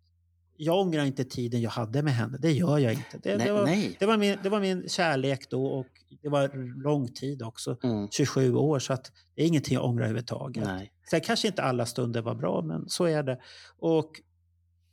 jag 0.57 0.81
ångrar 0.81 1.05
inte 1.05 1.25
tiden 1.25 1.61
jag 1.61 1.71
hade 1.71 2.03
med 2.03 2.15
henne. 2.15 2.39
Det 2.39 2.53
gör 2.53 2.79
jag 2.79 2.93
inte. 2.93 3.19
Det, 3.23 3.37
Nej, 3.37 3.47
det, 3.47 3.53
var, 3.53 3.67
det, 3.99 4.07
var 4.07 4.17
min, 4.17 4.39
det 4.43 4.49
var 4.49 4.61
min 4.61 4.89
kärlek 4.89 5.51
då 5.51 5.67
och 5.67 5.87
det 6.23 6.29
var 6.29 6.83
lång 6.83 7.09
tid 7.09 7.43
också. 7.43 7.77
Mm. 7.83 8.09
27 8.11 8.55
år 8.55 8.79
så 8.79 8.93
att 8.93 9.13
det 9.35 9.43
är 9.43 9.47
ingenting 9.47 9.75
jag 9.75 9.85
ångrar 9.85 10.05
överhuvudtaget. 10.05 10.65
Nej. 10.65 10.93
Sen 11.11 11.21
kanske 11.21 11.49
inte 11.49 11.63
alla 11.63 11.87
stunder 11.87 12.23
var 12.23 12.35
bra 12.35 12.63
men 12.63 12.89
så 12.89 13.05
är 13.05 13.23
det. 13.23 13.41
Och 13.79 14.11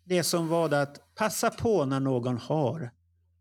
det 0.03 0.23
som 0.23 0.47
var 0.47 0.69
det 0.69 0.81
att 0.81 1.15
passa 1.15 1.49
på 1.49 1.85
när 1.85 1.99
någon 1.99 2.37
har 2.37 2.91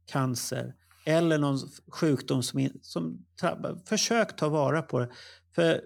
cancer 0.07 0.75
eller 1.07 1.39
någon 1.39 1.59
sjukdom 1.93 2.43
som, 2.43 2.69
som. 2.83 3.27
Försök 3.87 4.37
ta 4.37 4.49
vara 4.49 4.83
på 4.83 4.99
det. 4.99 5.11
För 5.55 5.81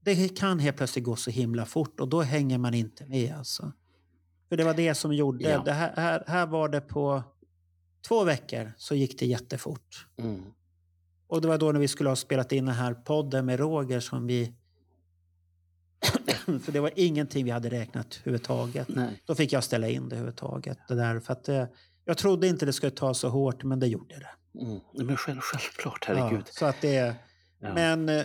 det 0.00 0.36
kan 0.38 0.58
helt 0.58 0.76
plötsligt 0.76 1.04
gå 1.04 1.16
så 1.16 1.30
himla 1.30 1.64
fort 1.64 2.00
och 2.00 2.08
då 2.08 2.22
hänger 2.22 2.58
man 2.58 2.74
inte 2.74 3.06
med. 3.06 3.34
Alltså. 3.34 3.72
För 4.48 4.56
det 4.56 4.64
var 4.64 4.74
det 4.74 4.94
som 4.94 5.12
gjorde. 5.12 5.50
Ja. 5.50 5.62
Det 5.64 5.72
här, 5.72 5.92
här, 5.96 6.24
här 6.26 6.46
var 6.46 6.68
det 6.68 6.80
på 6.80 7.22
två 8.08 8.24
veckor 8.24 8.72
så 8.76 8.94
gick 8.94 9.18
det 9.18 9.26
jättefort. 9.26 10.06
Mm. 10.18 10.42
Och 11.28 11.40
det 11.40 11.48
var 11.48 11.58
då 11.58 11.72
när 11.72 11.80
vi 11.80 11.88
skulle 11.88 12.08
ha 12.08 12.16
spelat 12.16 12.52
in 12.52 12.66
den 12.66 12.74
här 12.74 12.94
podden 12.94 13.46
med 13.46 13.58
Roger 13.60 14.00
som 14.00 14.26
vi... 14.26 14.52
för 16.64 16.72
det 16.72 16.80
var 16.80 16.90
ingenting 16.96 17.44
vi 17.44 17.50
hade 17.50 17.68
räknat 17.68 18.20
överhuvudtaget. 18.20 18.88
Nej. 18.88 19.22
Då 19.24 19.34
fick 19.34 19.52
jag 19.52 19.64
ställa 19.64 19.88
in 19.88 20.08
det 20.08 20.14
överhuvudtaget. 20.16 20.78
Det 20.88 20.94
där, 20.94 21.20
för 21.20 21.32
att, 21.32 21.48
eh, 21.48 21.64
jag 22.04 22.18
trodde 22.18 22.46
inte 22.46 22.66
det 22.66 22.72
skulle 22.72 22.90
ta 22.90 23.14
så 23.14 23.28
hårt, 23.28 23.64
men 23.64 23.80
det 23.80 23.86
gjorde 23.86 24.14
det. 24.18 24.60
Mm. 24.62 24.80
Men 24.94 25.16
själv, 25.16 25.40
självklart, 25.40 26.04
herregud. 26.08 26.42
Ja, 26.46 26.52
så 26.52 26.66
att 26.66 26.80
det, 26.80 27.16
Ja. 27.58 27.74
men, 27.74 28.08
eh, 28.08 28.24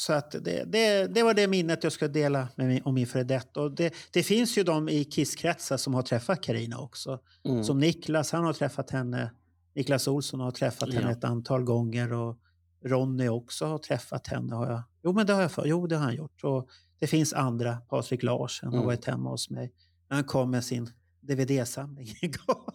så 0.00 0.12
att 0.12 0.30
det, 0.30 0.64
det, 0.72 1.06
det 1.14 1.22
var 1.22 1.34
det 1.34 1.46
minnet 1.48 1.84
jag 1.84 1.92
skulle 1.92 2.10
dela 2.10 2.48
med 2.56 2.66
min, 2.66 2.82
om 2.84 2.94
min 2.94 3.06
före 3.06 3.24
detta. 3.24 3.60
Och 3.60 3.70
det, 3.74 3.94
det 4.12 4.22
finns 4.22 4.58
ju 4.58 4.62
de 4.62 4.88
i 4.88 5.04
kisskretsar 5.04 5.76
som 5.76 5.94
har 5.94 6.02
träffat 6.02 6.42
Karina 6.42 6.78
också. 6.78 7.18
Mm. 7.44 7.64
Som 7.64 7.78
Niklas, 7.78 8.32
han 8.32 8.44
har 8.44 8.52
träffat 8.52 8.90
henne. 8.90 9.30
Niklas 9.74 10.08
Olsson 10.08 10.40
har 10.40 10.50
träffat 10.50 10.94
henne 10.94 11.06
Ja. 11.06 11.12
ett 11.12 11.24
antal 11.24 11.62
gånger. 11.64 12.12
Och 12.12 12.36
Ronny 12.84 13.28
också 13.28 13.66
har 13.66 13.78
träffat 13.78 14.26
henne. 14.26 14.54
Har 14.54 14.70
jag. 14.70 14.82
Jo, 15.04 15.12
men 15.12 15.26
det 15.26 15.32
har 15.32 15.42
jag 15.42 15.52
för, 15.52 15.66
jo, 15.66 15.86
det 15.86 15.96
har 15.96 16.04
han 16.04 16.14
gjort. 16.16 16.44
Och 16.44 16.68
det 16.98 17.06
finns 17.06 17.32
andra. 17.32 17.76
Patrik 17.76 18.22
Larsen 18.22 18.68
har 18.68 18.74
Mm. 18.74 18.86
varit 18.86 19.04
hemma 19.04 19.30
hos 19.30 19.50
mig. 19.50 19.72
När 20.10 20.14
han 20.16 20.24
kom 20.24 20.50
med 20.50 20.64
sin 20.64 20.90
DVD-samling 21.20 22.06
igår. 22.22 22.74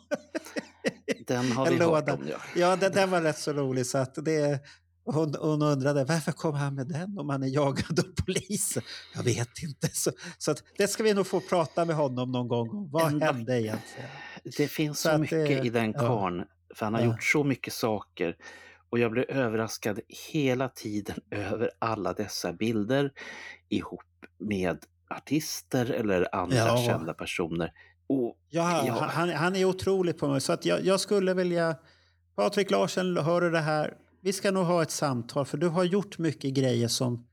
Den 1.28 1.52
har 1.52 1.70
vi 1.72 1.78
hört 1.80 2.10
om, 2.10 2.28
ja. 2.30 2.38
Ja, 2.56 2.76
den, 2.76 2.92
den 2.92 3.12
var 3.12 3.22
rätt 3.22 3.38
så 3.38 3.54
rolig. 3.54 3.86
Så 3.86 3.98
att 3.98 4.16
det, 4.26 4.60
hon, 5.06 5.36
hon 5.40 5.62
undrade 5.62 6.06
varför 6.06 6.32
kom 6.32 6.54
han 6.56 6.76
med 6.76 6.88
den 6.88 7.18
om 7.20 7.30
han 7.30 7.44
är 7.44 7.48
jagad 7.48 8.00
av 8.00 8.24
polisen. 8.26 8.84
Jag 9.16 9.24
vet 9.24 9.64
inte. 9.64 9.88
Så, 9.94 10.12
så 10.38 10.52
att, 10.52 10.64
det 10.78 10.88
ska 10.88 11.04
vi 11.04 11.14
nog 11.14 11.28
få 11.28 11.40
prata 11.40 11.86
med 11.86 11.96
honom 11.96 12.32
någon 12.32 12.48
gång. 12.48 12.90
Vad 12.92 13.08
Ända- 13.08 13.26
hände 13.26 13.62
egentligen? 13.62 14.10
Det 14.58 14.68
finns 14.68 15.00
Så 15.00 15.10
så, 15.10 15.18
mycket 15.18 15.48
det- 15.48 15.66
i 15.66 15.70
den 15.70 15.92
ja. 15.92 16.00
karln, 16.00 16.44
för 16.76 16.86
han 16.86 16.94
har 16.94 17.02
Ja. 17.02 17.08
gjort 17.08 17.24
så 17.24 17.44
mycket 17.44 17.74
saker. 17.74 18.36
Och 18.90 19.00
jag 19.00 19.12
blir 19.12 19.32
överraskad 19.32 20.00
hela 20.32 20.70
tiden 20.70 21.16
över 21.32 21.70
alla 21.80 22.14
dessa 22.14 22.54
bilder 22.54 23.12
ihop 23.70 24.02
med 24.40 24.78
artister 25.10 25.92
eller 25.92 26.36
andra 26.36 26.56
Ja. 26.58 26.84
kända 26.88 27.14
personer. 27.14 27.72
Och 28.08 28.38
Ja, 28.50 28.84
Ja. 28.88 28.94
Han, 29.12 29.30
han 29.30 29.56
är 29.56 29.66
otrolig 29.66 30.18
på 30.18 30.28
mig. 30.28 30.42
Så 30.42 30.54
att 30.54 30.66
jag, 30.66 30.86
jag 30.86 31.00
skulle 31.00 31.34
vilja... 31.34 31.76
Patrik 32.36 32.72
Larsen, 32.72 33.18
hör 33.18 33.42
du 33.42 33.50
det 33.52 33.60
här? 33.60 33.94
Vi 34.24 34.34
ska 34.34 34.52
nog 34.52 34.66
ha 34.66 34.82
ett 34.84 34.92
samtal, 34.92 35.46
för 35.46 35.58
du 35.58 35.68
har 35.68 35.84
gjort 35.84 36.18
mycket 36.18 36.54
grejer 36.54 36.88
som... 36.88 37.26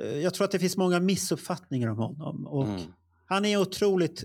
eh, 0.00 0.06
Jag 0.18 0.34
tror 0.34 0.44
att 0.44 0.50
det 0.50 0.58
finns 0.58 0.76
många 0.76 1.00
missuppfattningar 1.00 1.88
om 1.88 1.96
honom. 1.98 2.46
Och 2.46 2.64
Mm. 2.68 2.80
Han 3.26 3.44
är 3.44 3.54
en 3.54 3.60
otroligt 3.60 4.24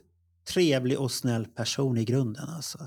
trevlig 0.54 1.00
och 1.00 1.12
snäll 1.12 1.46
person 1.48 1.98
i 1.98 2.06
grunden. 2.06 2.50
Alltså. 2.50 2.78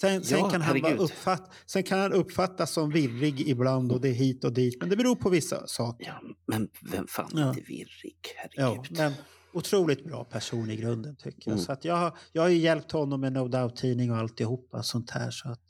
Sen, 0.00 0.24
sen, 0.24 0.38
Ja, 0.38 0.50
kan 0.50 0.60
han 0.62 0.80
vara 0.80 0.94
uppfatt, 0.94 1.52
sen 1.66 1.82
kan 1.82 1.98
han 2.00 2.12
uppfattas 2.12 2.70
som 2.72 2.90
virrig 2.90 3.40
ibland 3.48 3.92
och 3.92 4.00
det 4.00 4.08
är 4.08 4.12
hit 4.12 4.44
och 4.44 4.52
dit. 4.52 4.76
Men 4.80 4.88
det 4.88 4.96
beror 4.96 5.16
på 5.16 5.30
vissa 5.30 5.66
saker. 5.66 6.06
Ja, 6.06 6.20
men 6.46 6.68
vem 6.92 7.06
fan 7.06 7.38
är 7.38 7.40
Ja. 7.40 7.48
inte 7.48 7.60
virrig? 7.60 8.16
Ja, 8.56 8.62
Herregud. 8.68 8.98
men 8.98 9.12
otroligt 9.52 10.04
bra 10.04 10.24
person 10.24 10.70
i 10.70 10.76
grunden 10.76 11.16
tycker 11.16 11.42
jag. 11.50 11.52
Mm. 11.52 11.64
Så 11.64 11.72
att 11.72 11.84
jag, 11.84 11.96
har, 11.96 12.16
jag 12.32 12.42
har 12.42 12.48
hjälpt 12.48 12.92
honom 12.92 13.20
med 13.20 13.32
No 13.32 13.48
Doubt-tidning 13.48 14.10
och 14.10 14.16
alltihopa 14.16 14.82
sånt 14.82 15.10
här. 15.10 15.30
Så 15.30 15.48
att, 15.48 15.60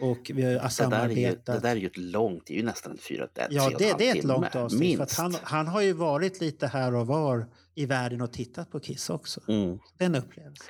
och 0.00 0.30
vi 0.34 0.42
har 0.42 0.50
det, 0.50 0.56
där 0.56 0.60
är 0.60 0.64
ju, 0.64 0.70
samarbetat. 0.70 1.46
det 1.46 1.68
där 1.68 1.70
är 1.76 1.80
ju 1.80 1.86
ett 1.86 1.96
långt, 1.96 2.42
det 2.46 2.52
är 2.54 2.56
ju 2.56 2.62
nästan 2.64 2.98
fyra, 2.98 3.24
ett, 3.24 3.46
Ja, 3.50 3.70
det, 3.78 3.94
det 3.98 4.08
är 4.10 4.16
ett 4.16 4.24
långt 4.24 4.56
avsnitt. 4.56 4.96
För 4.96 4.98
Minst. 4.98 5.18
han, 5.18 5.36
han 5.42 5.66
har 5.68 5.80
ju 5.80 5.92
varit 5.92 6.40
lite 6.40 6.66
här 6.66 6.94
och 6.94 7.06
var 7.06 7.46
i 7.74 7.86
världen 7.86 8.20
och 8.20 8.32
tittat 8.32 8.70
på 8.70 8.80
Kiss 8.80 9.10
också. 9.10 9.40
Mm. 9.48 9.78
Den 9.98 10.14
upplevelsen. 10.14 10.66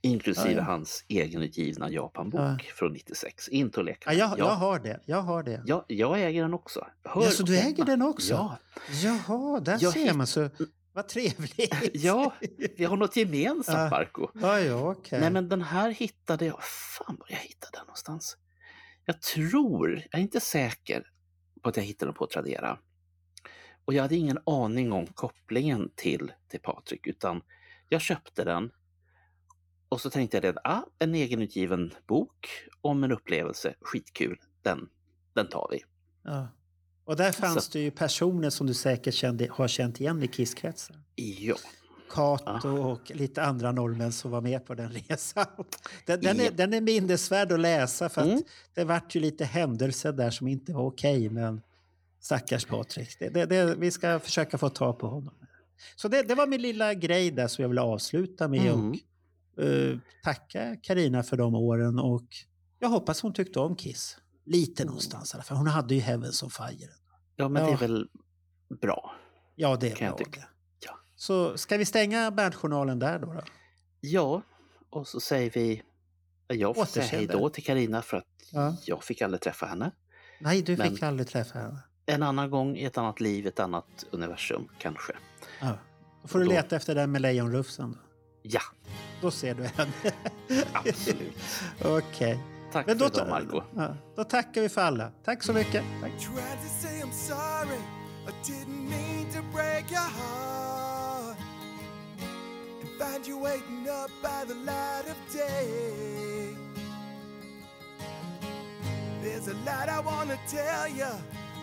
Inklusive 0.00 0.50
Ja, 0.52 0.56
ja. 0.58 0.62
hans 0.62 1.04
egenutgivna 1.08 1.90
Japanbok 1.90 2.40
Ja. 2.40 2.56
från 2.74 2.92
96, 2.92 3.48
Into 3.48 3.84
Ja, 4.06 4.12
jag, 4.12 4.38
jag 4.38 4.44
har 4.54 4.78
det. 4.78 5.00
Jag 5.06 5.22
har 5.22 5.42
det. 5.42 5.62
Ja, 5.66 5.84
jag 5.88 6.22
äger 6.22 6.42
den 6.42 6.54
också. 6.54 6.86
Hör 7.04 7.22
Ja, 7.24 7.30
så 7.30 7.42
du 7.42 7.56
hemma. 7.56 7.68
äger 7.68 7.84
den 7.84 8.02
också? 8.02 8.32
Ja, 8.34 8.56
Jaha, 9.02 9.60
där 9.60 9.78
Jag 9.80 9.92
ser 9.92 10.14
man. 10.14 10.26
Så, 10.26 10.50
vad 10.92 11.08
trevligt. 11.08 11.74
ja, 11.94 12.32
vi 12.76 12.84
har 12.84 12.96
något 12.96 13.16
gemensamt. 13.16 13.90
Marco. 13.90 14.28
ja, 14.34 14.60
ja 14.60 14.90
okej. 14.90 15.20
Nej, 15.20 15.30
men 15.30 15.48
den 15.48 15.62
här 15.62 15.90
hittade 15.90 16.46
jag... 16.46 16.58
Fan 16.62 17.16
var 17.20 17.26
jag 17.30 17.36
hittade 17.36 17.70
den 17.72 17.86
någonstans? 17.86 18.36
Jag 19.04 19.22
tror, 19.22 19.90
jag 19.94 20.18
är 20.18 20.22
inte 20.22 20.40
säker 20.40 21.10
på 21.62 21.68
att 21.68 21.76
jag 21.76 21.84
hittade 21.84 22.08
den 22.10 22.14
på 22.14 22.26
Tradera. 22.26 22.78
Och 23.84 23.94
jag 23.94 24.02
hade 24.02 24.16
ingen 24.16 24.38
aning 24.46 24.92
om 24.92 25.06
kopplingen 25.06 25.90
till, 25.94 26.32
till 26.48 26.60
Patrik, 26.60 27.06
utan 27.06 27.42
jag 27.88 28.00
köpte 28.00 28.44
den 28.44 28.70
Och 29.88 30.00
så 30.00 30.10
tänkte 30.10 30.36
jag 30.36 30.42
det, 30.54 30.60
ah, 30.64 30.82
en 30.98 31.14
egenutgiven 31.14 31.94
bok 32.06 32.48
om 32.80 33.04
en 33.04 33.12
upplevelse, 33.12 33.74
skitkul, 33.80 34.38
den, 34.62 34.88
den 35.34 35.48
tar 35.48 35.68
vi. 35.70 35.82
Ja. 36.24 36.48
Och 37.04 37.16
där 37.16 37.32
fanns 37.32 37.64
Så- 37.64 37.72
det 37.72 37.80
ju 37.84 37.90
personer 37.90 38.50
som 38.50 38.66
du 38.66 38.74
säkert 38.74 39.14
kände, 39.14 39.48
har 39.50 39.68
känt 39.68 40.00
igen 40.00 40.22
i 40.22 40.28
Kisskretsen. 40.28 40.96
Ja, 41.14 41.54
Kato 42.14 42.68
och 42.68 43.10
lite 43.14 43.42
andra 43.42 43.72
norrmän 43.72 44.12
som 44.12 44.30
var 44.30 44.40
med 44.40 44.66
på 44.66 44.74
den 44.74 44.90
resan. 44.92 45.46
Den, 46.06 46.20
den, 46.20 46.40
är, 46.40 46.50
den 46.50 46.72
är 46.74 46.80
minnesvärd 46.80 47.52
att 47.52 47.60
läsa 47.60 48.08
för 48.08 48.20
att 48.20 48.26
Mm. 48.26 48.42
det 48.74 48.84
vart 48.84 49.14
ju 49.16 49.20
lite 49.20 49.44
händelser 49.44 50.12
där 50.12 50.30
som 50.30 50.48
inte 50.48 50.72
var 50.72 50.82
okej. 50.86 51.30
men 51.30 51.62
stackars 52.20 52.64
Patrik, 52.64 53.16
det, 53.18 53.28
det, 53.28 53.46
det, 53.46 53.74
vi 53.74 53.90
ska 53.90 54.18
försöka 54.20 54.58
få 54.58 54.68
ta 54.68 54.92
på 54.92 55.06
honom. 55.06 55.34
Så 55.96 56.08
det, 56.08 56.22
det 56.22 56.34
var 56.34 56.46
min 56.46 56.62
lilla 56.62 56.94
grej 56.94 57.30
där 57.30 57.48
som 57.48 57.62
jag 57.62 57.68
vill 57.68 57.78
avsluta 57.78 58.48
med 58.48 58.60
Mm. 58.72 58.90
och 59.56 59.62
eh, 59.64 59.98
tacka 60.24 60.76
Karina 60.82 61.22
för 61.22 61.36
de 61.36 61.54
åren 61.54 61.98
och 61.98 62.24
jag 62.78 62.88
hoppas 62.88 63.22
hon 63.22 63.32
tyckte 63.32 63.60
om 63.60 63.76
Kiss. 63.76 64.16
Lite 64.46 64.84
någonstans 64.84 65.34
i 65.34 65.36
alla 65.36 65.42
fall. 65.44 65.56
Hon 65.56 65.66
hade 65.66 65.94
ju 65.94 66.00
Heavens 66.00 66.42
on 66.42 66.50
Fire. 66.50 66.88
ja 67.36 67.48
men 67.48 67.62
det 67.64 67.68
Ja. 67.70 67.74
är 67.76 67.80
väl 67.80 68.08
bra. 68.80 69.14
Ja, 69.56 69.76
det 69.80 69.90
är 69.92 69.94
Kan 69.96 70.06
jag 70.06 70.16
bra 70.16 70.26
det. 70.32 70.44
Så 71.16 71.56
ska 71.58 71.76
vi 71.76 71.84
stänga 71.84 72.30
Berntjournalen 72.30 72.98
där 72.98 73.18
då? 73.18 73.26
då? 73.32 73.40
Ja, 74.00 74.42
och 74.90 75.08
så 75.08 75.20
säger 75.20 75.50
vi, 75.50 75.82
jag 76.48 76.74
får 76.76 76.84
säga 76.84 77.06
hej 77.06 77.26
då 77.26 77.48
till 77.48 77.64
Karina 77.64 78.02
för 78.02 78.16
att 78.16 78.24
Ja. 78.52 78.76
jag 78.84 79.04
fick 79.04 79.22
aldrig 79.22 79.40
träffa 79.40 79.66
henne. 79.66 79.90
Nej, 80.40 80.62
du 80.62 80.76
Men- 80.76 80.90
fick 80.90 81.02
aldrig 81.02 81.28
träffa 81.28 81.58
henne. 81.58 81.78
En 82.06 82.22
annan 82.22 82.50
gång 82.50 82.76
i 82.76 82.84
ett 82.84 82.98
annat 82.98 83.20
liv, 83.20 83.46
ett 83.46 83.60
annat 83.60 84.04
universum 84.10 84.68
kanske. 84.78 85.12
Ja. 85.60 85.78
Då 86.22 86.28
får 86.28 86.38
du 86.38 86.44
Då- 86.44 86.50
leta 86.50 86.76
efter 86.76 86.94
den 86.94 87.12
med 87.12 87.22
lejonrufsen. 87.22 87.92
Då, 87.92 87.98
Ja, 88.42 88.60
då 89.22 89.30
ser 89.30 89.54
du 89.54 89.62
henne. 89.64 89.92
absolut. 90.72 91.36
Okej. 91.84 92.38
Tack 92.72 92.86
Men 92.86 92.98
för 92.98 93.08
då, 93.08 93.14
idag 93.14 93.28
Margot. 93.28 93.64
ja, 93.76 93.96
då 94.16 94.24
tackar 94.24 94.60
vi 94.60 94.68
för 94.68 94.80
alla. 94.80 95.12
Tack 95.24 95.42
så 95.42 95.52
mycket. 95.52 95.84
Tack. 96.00 96.10
Tried 96.10 96.58
to 96.62 96.68
say 96.82 97.02
I'm 97.02 97.12
sorry. 97.12 97.78
I 98.26 98.30
didn't 98.50 98.90
mean 98.90 99.32
to 99.32 99.56
break 99.56 99.90
your 99.90 100.00
heart. 100.00 100.93
Find 103.04 103.26
you 103.26 103.36
waiting 103.36 103.86
up 103.86 104.10
by 104.22 104.46
the 104.46 104.54
light 104.54 105.04
of 105.06 105.16
day. 105.30 106.56
There's 109.22 109.46
a 109.48 109.54
lot 109.66 109.90
I 109.90 110.00
wanna 110.00 110.38
tell 110.48 110.88
you, 110.88 111.12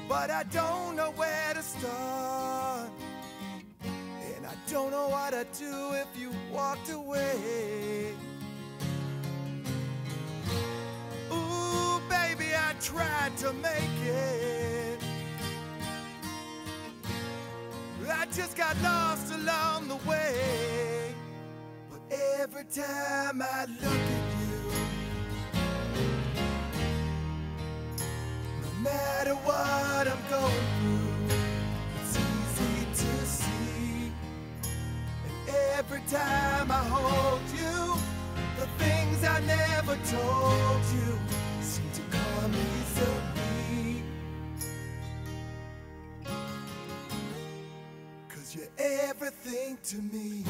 but 0.08 0.30
I 0.30 0.44
don't 0.44 0.96
know 0.96 1.10
where 1.16 1.54
to 1.56 1.64
start. 1.64 2.92
And 3.82 4.46
I 4.46 4.56
don't 4.70 4.92
know 4.92 5.10
what 5.10 5.34
I'd 5.34 5.52
do 5.54 5.94
if 5.94 6.10
you 6.16 6.30
walked 6.54 6.92
away. 6.92 8.14
Ooh, 11.34 12.00
baby, 12.08 12.50
I 12.56 12.76
tried 12.80 13.36
to 13.38 13.52
make 13.54 14.00
it. 14.06 15.00
I 18.14 18.28
just 18.28 18.56
got 18.56 18.80
lost 18.84 19.34
along 19.34 19.88
the 19.88 19.98
way. 20.08 20.91
Every 22.12 22.66
time 22.66 23.42
I 23.42 23.66
look 23.82 23.86
at 23.86 24.28
you, 24.42 24.72
no 28.62 28.70
matter 28.84 29.36
what 29.36 30.08
I'm 30.10 30.20
going 30.30 30.66
through, 30.82 31.38
it's 32.02 32.18
easy 32.18 32.86
to 32.92 33.26
see. 33.26 34.12
And 35.24 35.56
every 35.78 36.02
time 36.10 36.70
I 36.70 36.84
hold 36.84 37.42
you, 37.52 37.96
the 38.60 38.68
things 38.84 39.24
I 39.24 39.40
never 39.46 39.96
told 40.12 40.82
you 40.94 41.18
seem 41.62 41.90
to 41.94 42.02
come 42.18 42.54
easily. 42.76 44.04
Cause 48.28 48.54
you're 48.54 48.68
everything 48.78 49.78
to 49.86 49.98
me. 49.98 50.44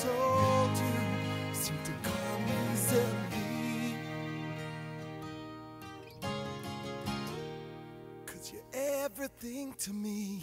soul 0.00 0.70
to 0.80 0.90
seem 1.52 1.76
to 1.84 1.92
come 2.08 2.44
easily. 2.72 3.96
Cause 8.24 8.50
you're 8.50 8.62
everything 8.72 9.74
to 9.78 9.92
me. 9.92 10.40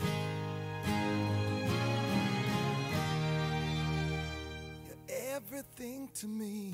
You're 4.86 5.18
everything 5.36 6.10
to 6.20 6.28
me. 6.28 6.74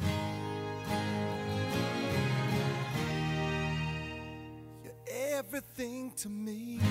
You're 4.84 5.38
everything 5.38 6.12
to 6.18 6.28
me. 6.28 6.82